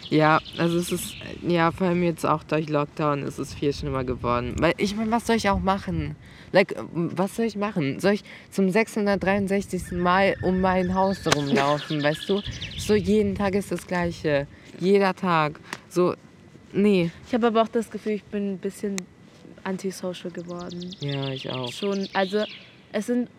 Ja, 0.09 0.39
also 0.57 0.77
es 0.77 0.91
ist, 0.91 1.15
ja, 1.47 1.71
vor 1.71 1.87
allem 1.87 2.03
jetzt 2.03 2.25
auch 2.25 2.43
durch 2.43 2.69
Lockdown 2.69 3.23
ist 3.23 3.39
es 3.39 3.53
viel 3.53 3.73
schlimmer 3.73 4.03
geworden. 4.03 4.55
Weil 4.59 4.73
ich 4.77 4.95
meine, 4.95 5.11
was 5.11 5.27
soll 5.27 5.35
ich 5.35 5.49
auch 5.49 5.59
machen? 5.59 6.15
Like, 6.51 6.75
was 6.93 7.35
soll 7.35 7.45
ich 7.45 7.55
machen? 7.55 7.99
Soll 7.99 8.13
ich 8.13 8.23
zum 8.49 8.69
663. 8.69 9.91
Mal 9.91 10.35
um 10.41 10.61
mein 10.61 10.93
Haus 10.93 11.25
rumlaufen, 11.35 12.01
weißt 12.03 12.29
du? 12.29 12.41
So 12.77 12.95
jeden 12.95 13.35
Tag 13.35 13.55
ist 13.55 13.71
das 13.71 13.85
Gleiche. 13.85 14.47
Jeder 14.79 15.13
Tag. 15.13 15.59
So, 15.89 16.13
nee. 16.71 17.11
Ich 17.27 17.33
habe 17.33 17.47
aber 17.47 17.63
auch 17.63 17.67
das 17.67 17.89
Gefühl, 17.89 18.13
ich 18.13 18.23
bin 18.23 18.53
ein 18.53 18.57
bisschen 18.57 18.95
antisocial 19.63 20.31
geworden. 20.31 20.95
Ja, 20.99 21.29
ich 21.29 21.49
auch. 21.49 21.71
Schon, 21.71 22.07
also 22.13 22.43
es 22.91 23.07
sind, 23.07 23.29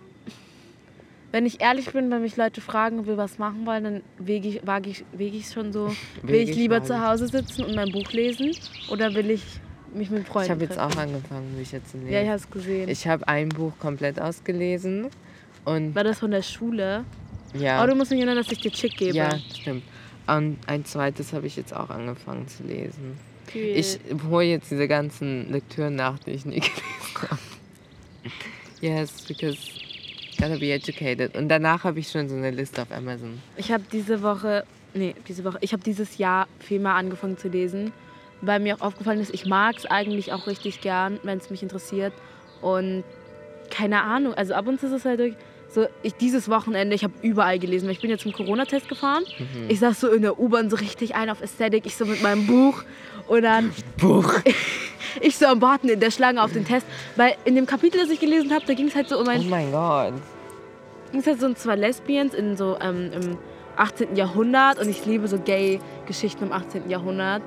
wenn 1.36 1.44
ich 1.44 1.60
ehrlich 1.60 1.92
bin, 1.92 2.10
wenn 2.10 2.22
mich 2.22 2.38
Leute 2.38 2.62
fragen, 2.62 3.06
wir 3.06 3.18
was 3.18 3.38
machen 3.38 3.66
wollen, 3.66 3.84
dann 3.84 4.02
wege 4.16 4.48
ich, 4.48 4.66
wage 4.66 4.88
ich, 4.88 5.04
wege 5.12 5.36
ich 5.36 5.50
schon 5.50 5.70
so, 5.70 5.94
will 6.22 6.36
ich 6.36 6.48
ich 6.50 6.56
lieber 6.56 6.82
zu 6.82 7.06
Hause 7.06 7.28
sitzen 7.28 7.62
und 7.62 7.74
mein 7.74 7.92
Buch 7.92 8.10
lesen 8.12 8.56
oder 8.88 9.12
will 9.14 9.30
ich 9.30 9.42
mich 9.92 10.08
mit 10.08 10.26
Freunden 10.26 10.46
Ich 10.46 10.50
habe 10.50 10.64
jetzt 10.64 10.78
auch 10.78 10.96
angefangen, 10.96 11.54
Bücher 11.54 11.84
zu 11.84 11.98
lesen. 11.98 12.10
Ja, 12.10 12.22
ich 12.22 12.28
habe 12.28 12.38
es 12.38 12.50
gesehen. 12.50 12.88
Ich 12.88 13.06
habe 13.06 13.28
ein 13.28 13.50
Buch 13.50 13.72
komplett 13.78 14.18
ausgelesen 14.18 15.08
und 15.66 15.94
War 15.94 16.04
das 16.04 16.20
von 16.20 16.30
der 16.30 16.40
Schule? 16.40 17.04
ja, 17.52 17.84
Oh, 17.84 17.86
du 17.86 17.94
musst 17.94 18.10
mich 18.12 18.20
erinnern, 18.20 18.38
dass 18.38 18.50
ich 18.50 18.60
dir 18.62 18.70
Chick 18.72 18.96
gebe. 18.96 19.14
ja, 19.14 19.28
stimmt. 19.54 19.82
Und 20.26 20.56
ein 20.66 20.86
zweites 20.86 21.34
habe 21.34 21.46
ich 21.46 21.56
jetzt 21.56 21.76
auch 21.76 21.90
angefangen 21.90 22.48
zu 22.48 22.62
lesen. 22.62 23.18
Period. 23.46 23.76
Ich 23.76 23.98
hole 24.30 24.46
jetzt 24.46 24.70
diese 24.70 24.88
ganzen 24.88 25.52
Lektüren 25.52 25.96
nach, 25.96 26.18
die 26.18 26.30
ich 26.30 26.46
nie 26.46 26.60
gelesen 26.60 27.30
habe. 27.30 27.38
Yes, 28.80 29.22
because 29.28 29.58
gotta 30.36 30.56
be 30.56 30.72
educated. 30.72 31.36
Und 31.36 31.48
danach 31.48 31.84
habe 31.84 31.98
ich 31.98 32.08
schon 32.08 32.28
so 32.28 32.36
eine 32.36 32.50
Liste 32.50 32.82
auf 32.82 32.92
Amazon. 32.92 33.40
Ich 33.56 33.72
habe 33.72 33.84
diese 33.92 34.22
Woche, 34.22 34.64
nee, 34.94 35.14
diese 35.28 35.44
Woche, 35.44 35.58
ich 35.60 35.72
habe 35.72 35.82
dieses 35.82 36.18
Jahr 36.18 36.48
viel 36.60 36.80
mehr 36.80 36.94
angefangen 36.94 37.38
zu 37.38 37.48
lesen, 37.48 37.92
weil 38.40 38.60
mir 38.60 38.76
auch 38.76 38.80
aufgefallen 38.80 39.20
ist, 39.20 39.32
ich 39.32 39.46
mag 39.46 39.76
es 39.76 39.86
eigentlich 39.86 40.32
auch 40.32 40.46
richtig 40.46 40.80
gern, 40.80 41.18
wenn 41.22 41.38
es 41.38 41.50
mich 41.50 41.62
interessiert. 41.62 42.12
Und 42.60 43.04
keine 43.70 44.02
Ahnung, 44.02 44.34
also 44.34 44.54
ab 44.54 44.66
und 44.66 44.80
zu 44.80 44.86
ist 44.86 44.92
es 44.92 45.04
halt 45.04 45.20
durch, 45.20 45.34
so, 45.68 45.86
ich 46.02 46.14
dieses 46.14 46.48
Wochenende, 46.48 46.94
ich 46.94 47.02
habe 47.02 47.14
überall 47.22 47.58
gelesen, 47.58 47.86
weil 47.86 47.92
ich 47.92 48.00
bin 48.00 48.10
jetzt 48.10 48.22
zum 48.22 48.32
Corona-Test 48.32 48.88
gefahren. 48.88 49.24
Mhm. 49.38 49.68
Ich 49.68 49.80
saß 49.80 50.00
so 50.00 50.08
in 50.12 50.22
der 50.22 50.38
U-Bahn 50.38 50.70
so 50.70 50.76
richtig 50.76 51.14
ein 51.14 51.28
auf 51.28 51.42
Ästhetik, 51.42 51.86
ich 51.86 51.96
so 51.96 52.06
mit 52.06 52.22
meinem 52.22 52.46
Buch 52.46 52.84
und 53.26 53.42
dann 53.42 53.72
Buch. 53.96 54.34
ich 55.20 55.36
so 55.36 55.46
am 55.46 55.60
Warten 55.62 55.88
in 55.88 56.00
der 56.00 56.10
Schlange 56.10 56.42
auf 56.42 56.52
den 56.52 56.64
Test, 56.64 56.86
weil 57.16 57.34
in 57.44 57.54
dem 57.54 57.66
Kapitel, 57.66 58.00
das 58.00 58.10
ich 58.10 58.20
gelesen 58.20 58.52
habe, 58.52 58.64
da 58.66 58.74
ging 58.74 58.88
es 58.88 58.94
halt 58.94 59.08
so 59.08 59.18
um 59.18 59.26
Oh 59.26 59.30
ein 59.30 59.48
mein 59.48 59.70
Gott. 59.72 60.14
ging 61.12 61.20
es 61.20 61.26
halt 61.26 61.40
so 61.40 61.46
um 61.46 61.56
zwei 61.56 61.76
Lesbians 61.76 62.34
in 62.34 62.56
so 62.56 62.76
ähm, 62.80 63.10
im 63.14 63.38
18. 63.76 64.16
Jahrhundert 64.16 64.78
und 64.78 64.88
ich 64.88 65.04
liebe 65.04 65.28
so 65.28 65.38
Gay-Geschichten 65.38 66.44
im 66.44 66.52
18. 66.52 66.88
Jahrhundert. 66.88 67.42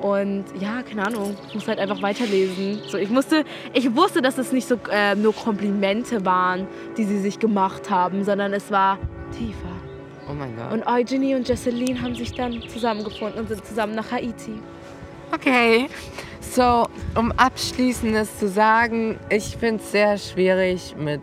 Und 0.00 0.44
ja, 0.60 0.82
keine 0.82 1.06
Ahnung, 1.06 1.36
ich 1.48 1.54
musste 1.54 1.70
halt 1.70 1.78
einfach 1.80 2.02
weiterlesen. 2.02 2.80
So, 2.88 2.98
ich, 2.98 3.10
musste, 3.10 3.44
ich 3.72 3.94
wusste, 3.96 4.20
dass 4.20 4.38
es 4.38 4.52
nicht 4.52 4.68
so 4.68 4.76
äh, 4.92 5.14
nur 5.14 5.34
Komplimente 5.34 6.24
waren, 6.26 6.66
die 6.96 7.04
sie 7.04 7.18
sich 7.20 7.38
gemacht 7.38 7.88
haben, 7.90 8.22
sondern 8.24 8.52
es 8.52 8.70
war 8.70 8.98
tiefer. 9.36 9.70
Oh 10.28 10.32
mein 10.34 10.56
Gott. 10.56 10.72
Und 10.72 10.86
Eugenie 10.86 11.34
und 11.34 11.48
Jesseline 11.48 12.00
haben 12.02 12.14
sich 12.14 12.32
dann 12.34 12.62
zusammengefunden 12.68 13.40
und 13.40 13.48
sind 13.48 13.64
zusammen 13.64 13.94
nach 13.94 14.10
Haiti. 14.10 14.52
Okay. 15.32 15.88
So, 16.54 16.86
um 17.16 17.32
abschließendes 17.32 18.38
zu 18.38 18.46
sagen, 18.48 19.18
ich 19.28 19.56
finde 19.56 19.82
es 19.82 19.90
sehr 19.90 20.16
schwierig 20.18 20.94
mit 20.96 21.20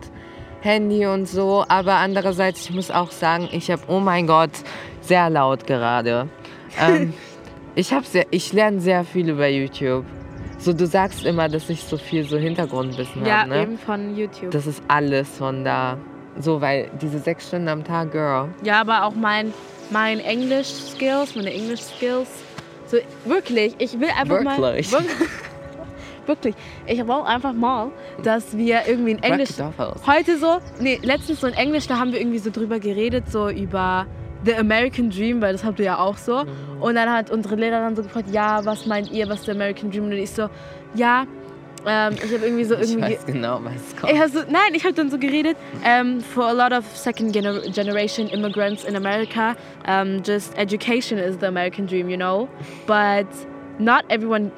Handy 0.60 1.06
und 1.06 1.24
so, 1.24 1.64
aber 1.68 1.94
andererseits, 1.94 2.68
ich 2.68 2.74
muss 2.74 2.90
auch 2.90 3.10
sagen, 3.10 3.48
ich 3.50 3.70
habe, 3.70 3.80
oh 3.88 3.98
mein 3.98 4.26
Gott, 4.26 4.50
sehr 5.00 5.30
laut 5.30 5.66
gerade. 5.66 6.28
Ähm, 6.80 7.12
ich, 7.74 7.94
sehr, 8.04 8.24
ich 8.30 8.52
lerne 8.54 8.80
sehr 8.80 9.04
viel 9.04 9.28
über 9.28 9.46
YouTube. 9.46 10.06
So, 10.56 10.72
du 10.72 10.86
sagst 10.86 11.26
immer, 11.26 11.48
dass 11.50 11.68
ich 11.68 11.82
so 11.84 11.98
viel 11.98 12.24
so 12.24 12.38
Hintergrundwissen 12.38 13.26
Ja, 13.26 13.40
habe, 13.40 13.50
ne? 13.50 13.62
eben 13.62 13.78
von 13.78 14.16
YouTube. 14.16 14.50
Das 14.52 14.66
ist 14.66 14.82
alles 14.88 15.28
von 15.28 15.64
da. 15.64 15.98
So, 16.38 16.62
weil 16.62 16.90
diese 17.00 17.18
sechs 17.18 17.48
Stunden 17.48 17.68
am 17.68 17.84
Tag, 17.84 18.12
Girl. 18.12 18.48
Ja, 18.62 18.80
aber 18.80 19.04
auch 19.04 19.14
mein, 19.14 19.52
mein 19.90 20.18
Englisch-Skills, 20.20 21.36
meine 21.36 21.52
Englisch-Skills. 21.52 22.28
So, 22.92 22.98
wirklich, 23.24 23.74
ich 23.78 23.98
will 23.98 24.10
einfach 24.10 24.44
Wirklich? 24.44 24.92
mal. 24.92 25.00
Wirklich. 25.00 25.28
wirklich. 26.26 26.54
Ich 26.86 26.98
will 26.98 27.10
einfach 27.10 27.54
mal, 27.54 27.90
dass 28.22 28.54
wir 28.54 28.82
irgendwie 28.86 29.12
in 29.12 29.22
Englisch. 29.22 29.48
Heute 30.06 30.36
so, 30.36 30.58
nee, 30.78 31.00
letztens 31.02 31.40
so 31.40 31.46
in 31.46 31.54
Englisch, 31.54 31.86
da 31.86 31.98
haben 31.98 32.12
wir 32.12 32.20
irgendwie 32.20 32.38
so 32.38 32.50
drüber 32.50 32.78
geredet, 32.78 33.30
so 33.30 33.48
über 33.48 34.06
The 34.44 34.56
American 34.56 35.08
Dream, 35.08 35.40
weil 35.40 35.52
das 35.52 35.64
habt 35.64 35.78
ihr 35.78 35.86
ja 35.86 35.98
auch 35.98 36.18
so. 36.18 36.44
Mhm. 36.44 36.82
Und 36.82 36.96
dann 36.96 37.10
hat 37.10 37.30
unsere 37.30 37.54
Lehrerin 37.54 37.82
dann 37.82 37.96
so 37.96 38.02
gefragt, 38.02 38.28
ja, 38.30 38.62
was 38.64 38.84
meint 38.84 39.10
ihr, 39.10 39.26
was 39.28 39.40
ist 39.40 39.48
der 39.48 39.54
American 39.54 39.90
Dream? 39.90 40.04
Und 40.04 40.12
ich 40.12 40.30
so, 40.30 40.50
ja, 40.94 41.24
ähm, 41.86 42.14
ich 42.14 42.32
habe 42.32 42.44
irgendwie 42.44 42.64
so 42.64 42.74
Ich 42.76 42.90
irgendwie. 42.90 43.12
weiß 43.14 43.26
genau, 43.26 43.60
was 43.62 43.96
kommt. 43.96 44.12
Ich 44.12 44.32
so, 44.32 44.40
nein, 44.48 44.74
ich 44.74 44.84
habe 44.84 44.94
dann 44.94 45.10
so 45.10 45.18
geredet. 45.18 45.56
Um, 45.84 46.20
for 46.20 46.44
a 46.44 46.52
lot 46.52 46.72
of 46.72 46.84
second 46.96 47.32
gener 47.34 47.60
generation 47.72 48.28
immigrants 48.28 48.84
in 48.84 48.96
America, 48.96 49.54
um, 49.88 50.22
just 50.22 50.56
education 50.58 51.18
is 51.18 51.36
the 51.38 51.46
American 51.46 51.86
dream, 51.86 52.08
you 52.08 52.16
know. 52.16 52.48
But 52.86 53.26
not 53.78 54.04
everyone, 54.08 54.50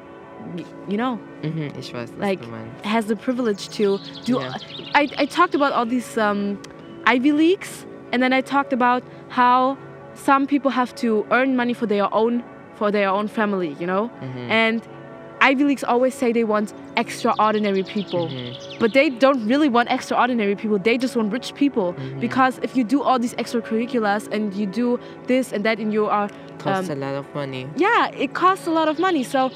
you 0.87 0.97
know, 0.97 1.17
Mhm, 1.43 1.71
ich 1.79 1.93
weiß, 1.93 2.11
like 2.19 2.39
has 2.83 3.05
the 3.07 3.15
privilege 3.15 3.69
to 3.77 3.99
do. 4.25 4.39
Yeah. 4.39 4.55
I, 4.95 5.07
I 5.17 5.25
talked 5.27 5.55
about 5.55 5.73
all 5.73 5.85
these 5.85 6.17
um, 6.17 6.57
Ivy 7.05 7.31
Leagues, 7.31 7.85
and 8.11 8.21
then 8.21 8.33
I 8.33 8.41
talked 8.41 8.73
about 8.73 9.03
how 9.29 9.77
some 10.15 10.47
people 10.47 10.71
have 10.71 10.93
to 10.95 11.25
earn 11.31 11.55
money 11.55 11.73
for 11.73 11.85
their 11.87 12.11
own 12.13 12.43
for 12.75 12.91
their 12.91 13.09
own 13.09 13.27
family, 13.27 13.75
you 13.79 13.87
know, 13.87 14.09
Mhm. 14.21 14.49
and. 14.49 14.81
Ivy 15.49 15.63
Leagues 15.69 15.83
always 15.83 16.15
say 16.15 16.31
they 16.39 16.43
want 16.43 16.73
extraordinary 16.97 17.83
people. 17.83 18.23
Mhm. 18.29 18.79
But 18.79 18.93
they 18.97 19.07
don't 19.23 19.41
really 19.51 19.69
want 19.69 19.87
extraordinary 19.97 20.55
people. 20.61 20.77
They 20.79 20.97
just 20.97 21.15
want 21.15 21.31
rich 21.37 21.49
people. 21.61 21.87
Mm-hmm. 21.93 22.19
Because 22.25 22.53
if 22.67 22.71
you 22.77 22.83
do 22.95 22.99
all 23.07 23.19
these 23.25 23.35
extracurriculars 23.43 24.23
and 24.33 24.53
you 24.59 24.65
do 24.65 24.87
this 25.27 25.53
and 25.53 25.63
that 25.65 25.77
and 25.79 25.93
you 25.93 26.05
are 26.07 26.27
Costs 26.57 26.89
um, 26.89 26.97
a 26.97 26.99
lot 27.05 27.15
of 27.21 27.25
money. 27.35 27.63
yeah, 27.85 28.23
it 28.23 28.33
costs 28.33 28.65
a 28.67 28.71
lot 28.79 28.87
of 28.93 28.97
money. 29.07 29.23
So 29.23 29.51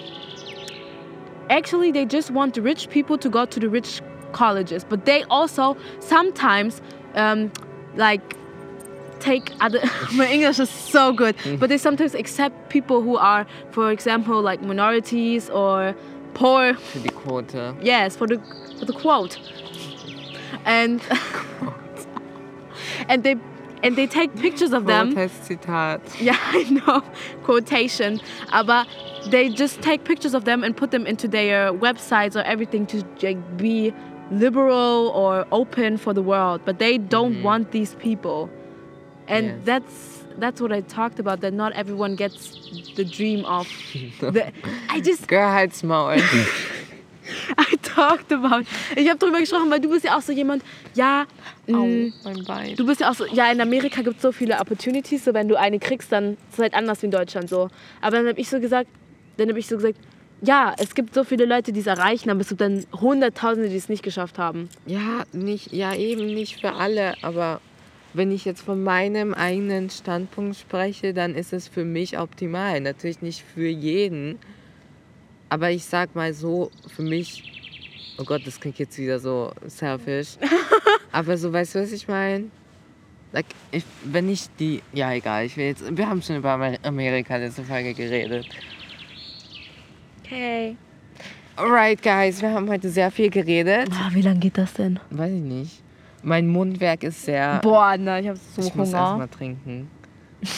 actually 1.49 1.91
they 1.91 2.05
just 2.05 2.29
want 2.31 2.53
the 2.53 2.61
rich 2.61 2.89
people 2.89 3.17
to 3.17 3.29
go 3.29 3.45
to 3.45 3.59
the 3.59 3.69
rich 3.69 4.01
colleges. 4.31 4.83
But 4.83 5.05
they 5.05 5.23
also 5.23 5.75
sometimes 5.99 6.81
um, 7.15 7.51
like 7.95 8.35
take 9.19 9.51
other 9.59 9.81
my 10.13 10.27
English 10.31 10.59
is 10.59 10.69
so 10.69 11.13
good. 11.13 11.37
Mm. 11.37 11.59
But 11.59 11.69
they 11.69 11.77
sometimes 11.77 12.15
accept 12.15 12.69
people 12.69 13.01
who 13.01 13.17
are, 13.17 13.45
for 13.71 13.91
example, 13.91 14.41
like 14.41 14.61
minorities 14.61 15.49
or 15.49 15.95
poor 16.33 16.73
Für 16.73 16.99
die 17.03 17.09
Quote. 17.09 17.75
Yes, 17.81 18.15
for 18.15 18.27
the 18.27 18.39
for 18.79 18.85
the 18.85 18.93
quote. 18.93 19.39
And 20.65 21.01
and 23.09 23.23
they 23.23 23.35
and 23.83 23.95
they 23.95 24.07
take 24.07 24.35
pictures 24.35 24.73
of 24.73 24.85
them. 24.85 25.13
Protestzitat. 25.13 26.01
Ja, 26.21 26.35
I 26.37 26.63
know. 26.69 27.01
Quotation. 27.43 28.19
Uh, 28.51 28.59
Aber 28.59 28.85
they 29.29 29.49
just 29.49 29.81
take 29.81 30.03
pictures 30.03 30.33
of 30.33 30.45
them 30.45 30.63
and 30.63 30.75
put 30.75 30.91
them 30.91 31.05
into 31.05 31.27
their 31.27 31.73
websites 31.73 32.35
or 32.35 32.43
everything 32.43 32.85
to 32.87 33.03
like, 33.21 33.57
be 33.57 33.93
liberal 34.31 35.09
or 35.15 35.45
open 35.51 35.97
for 35.97 36.13
the 36.13 36.21
world 36.21 36.61
but 36.63 36.77
they 36.77 36.97
don't 36.97 37.33
mm-hmm. 37.33 37.43
want 37.43 37.71
these 37.71 37.95
people 37.95 38.49
and 39.29 39.45
Yes. 39.47 39.55
that's 39.65 39.93
that's 40.39 40.61
what 40.61 40.71
i 40.71 40.81
talked 40.81 41.19
about 41.19 41.41
that 41.41 41.53
not 41.53 41.71
everyone 41.75 42.15
gets 42.15 42.51
the 42.95 43.03
dream 43.05 43.45
of 43.45 43.67
the, 44.21 44.51
i 44.89 44.99
just 45.01 45.27
Girl, 45.27 45.49
halt's 45.51 45.83
Maul. 45.83 46.17
i 47.57 47.75
talked 47.83 48.31
about 48.31 48.65
ich 48.95 49.07
habe 49.09 49.19
drüber 49.19 49.39
gesprochen 49.39 49.69
weil 49.69 49.79
du 49.79 49.89
bist 49.89 50.03
ja 50.05 50.17
auch 50.17 50.21
so 50.21 50.31
jemand 50.31 50.63
ja 50.95 51.25
Au, 51.71 51.85
mm, 51.85 52.13
Bein. 52.47 52.75
Du 52.75 52.85
bist 52.87 53.01
ja 53.01 53.11
auch 53.11 53.13
so, 53.13 53.25
ja, 53.27 53.51
in 53.51 53.61
Amerika 53.61 54.01
gibt 54.01 54.15
es 54.15 54.21
so 54.23 54.31
viele 54.31 54.59
Opportunities, 54.59 55.23
so 55.25 55.35
wenn 55.35 55.47
du 55.47 55.55
eine 55.55 55.77
kriegst, 55.77 56.11
dann 56.11 56.33
ist 56.33 56.53
es 56.53 56.59
halt 56.59 56.73
anders 56.73 57.03
wie 57.03 57.05
in 57.05 57.11
Deutschland 57.11 57.47
so. 57.47 57.69
Aber 58.01 58.17
dann 58.17 58.27
habe 58.27 58.39
ich 58.41 58.49
so 58.49 58.59
gesagt, 58.59 58.89
dann 59.37 59.49
habe 59.49 59.59
ich 59.59 59.67
so 59.67 59.75
gesagt, 59.75 59.99
ja, 60.41 60.73
es 60.79 60.95
gibt 60.95 61.13
so 61.13 61.23
viele 61.23 61.45
Leute, 61.45 61.71
die 61.71 61.81
es 61.81 61.85
erreichen, 61.85 62.31
aber 62.31 62.41
es 62.41 62.47
gibt 62.49 62.61
dann 62.61 62.83
Hunderttausende, 62.91 63.69
die 63.69 63.75
es 63.75 63.87
nicht 63.87 64.01
geschafft 64.01 64.39
haben. 64.39 64.67
Ja, 64.87 65.25
nicht, 65.31 65.71
ja, 65.71 65.93
eben 65.93 66.25
nicht 66.33 66.59
für 66.59 66.73
alle, 66.73 67.13
aber 67.21 67.61
wenn 68.13 68.31
ich 68.31 68.45
jetzt 68.45 68.61
von 68.61 68.83
meinem 68.83 69.33
eigenen 69.33 69.89
Standpunkt 69.89 70.55
spreche, 70.57 71.13
dann 71.13 71.35
ist 71.35 71.53
es 71.53 71.67
für 71.67 71.85
mich 71.85 72.17
optimal. 72.17 72.81
Natürlich 72.81 73.21
nicht 73.21 73.43
für 73.53 73.67
jeden, 73.67 74.39
aber 75.49 75.71
ich 75.71 75.85
sag 75.85 76.15
mal 76.15 76.33
so, 76.33 76.71
für 76.87 77.03
mich, 77.03 77.43
oh 78.17 78.23
Gott, 78.23 78.41
das 78.45 78.59
klingt 78.59 78.79
jetzt 78.79 78.97
wieder 78.97 79.19
so 79.19 79.51
selfish, 79.67 80.37
aber 81.11 81.37
so, 81.37 81.51
weißt 81.53 81.75
du, 81.75 81.81
was 81.81 81.91
ich 81.91 82.07
meine? 82.07 82.45
Like, 83.31 83.45
ich, 83.71 83.83
wenn 84.05 84.27
ich 84.27 84.47
die, 84.59 84.81
ja 84.91 85.13
egal, 85.13 85.45
ich 85.45 85.55
will 85.55 85.65
jetzt, 85.65 85.95
wir 85.95 86.09
haben 86.09 86.21
schon 86.21 86.37
über 86.37 86.51
Amer- 86.53 86.79
Amerika 86.83 87.35
letzte 87.37 87.63
Folge 87.63 87.93
geredet. 87.93 88.47
Okay. 90.25 90.75
Alright, 91.55 92.01
guys, 92.01 92.41
wir 92.41 92.51
haben 92.51 92.69
heute 92.69 92.89
sehr 92.89 93.11
viel 93.11 93.29
geredet. 93.29 93.89
Ah, 93.91 94.09
wie 94.13 94.21
lange 94.21 94.39
geht 94.39 94.57
das 94.57 94.73
denn? 94.73 94.99
Weiß 95.09 95.31
ich 95.31 95.41
nicht. 95.41 95.83
Mein 96.23 96.47
Mundwerk 96.47 97.03
ist 97.03 97.23
sehr. 97.23 97.59
Boah, 97.61 97.95
na, 97.97 98.19
ich 98.19 98.27
habe 98.27 98.37
so 98.55 98.61
ich 98.61 98.73
muss 98.75 98.89
Hunger. 98.89 98.99
erstmal 98.99 99.27
trinken. 99.27 99.89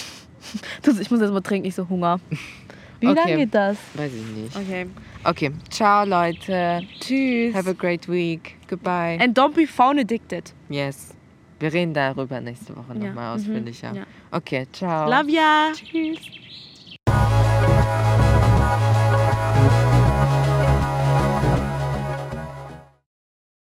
Ich 1.00 1.10
muss 1.10 1.22
erst 1.22 1.32
mal 1.32 1.40
trinken, 1.42 1.68
ich 1.68 1.76
so 1.76 1.88
Hunger. 1.88 2.20
Wie 3.00 3.08
Okay. 3.08 3.16
lange 3.20 3.38
geht 3.38 3.56
das? 3.56 3.78
Weiß 3.94 4.12
ich 4.14 4.36
nicht. 4.36 4.56
Okay. 4.56 4.88
Okay, 5.24 5.52
ciao 5.70 6.04
Leute. 6.04 6.82
Tschüss. 7.00 7.56
Have 7.56 7.70
a 7.70 7.74
great 7.74 8.10
week. 8.10 8.58
Goodbye. 8.68 9.18
And 9.22 9.38
don't 9.38 9.54
be 9.56 9.66
phone 9.66 10.00
addicted. 10.00 10.52
yes. 10.70 11.14
Wir 11.60 11.72
reden 11.72 11.94
darüber 11.94 12.42
nächste 12.42 12.76
Woche 12.76 12.96
Ja, 13.00 13.08
nochmal 13.10 13.38
mhm, 13.38 13.42
ausführlicher. 13.42 13.94
ja. 13.94 14.04
Okay, 14.32 14.66
ciao. 14.74 15.08
Love 15.10 15.32
ya. 15.32 15.72
Tschüss. 15.74 16.20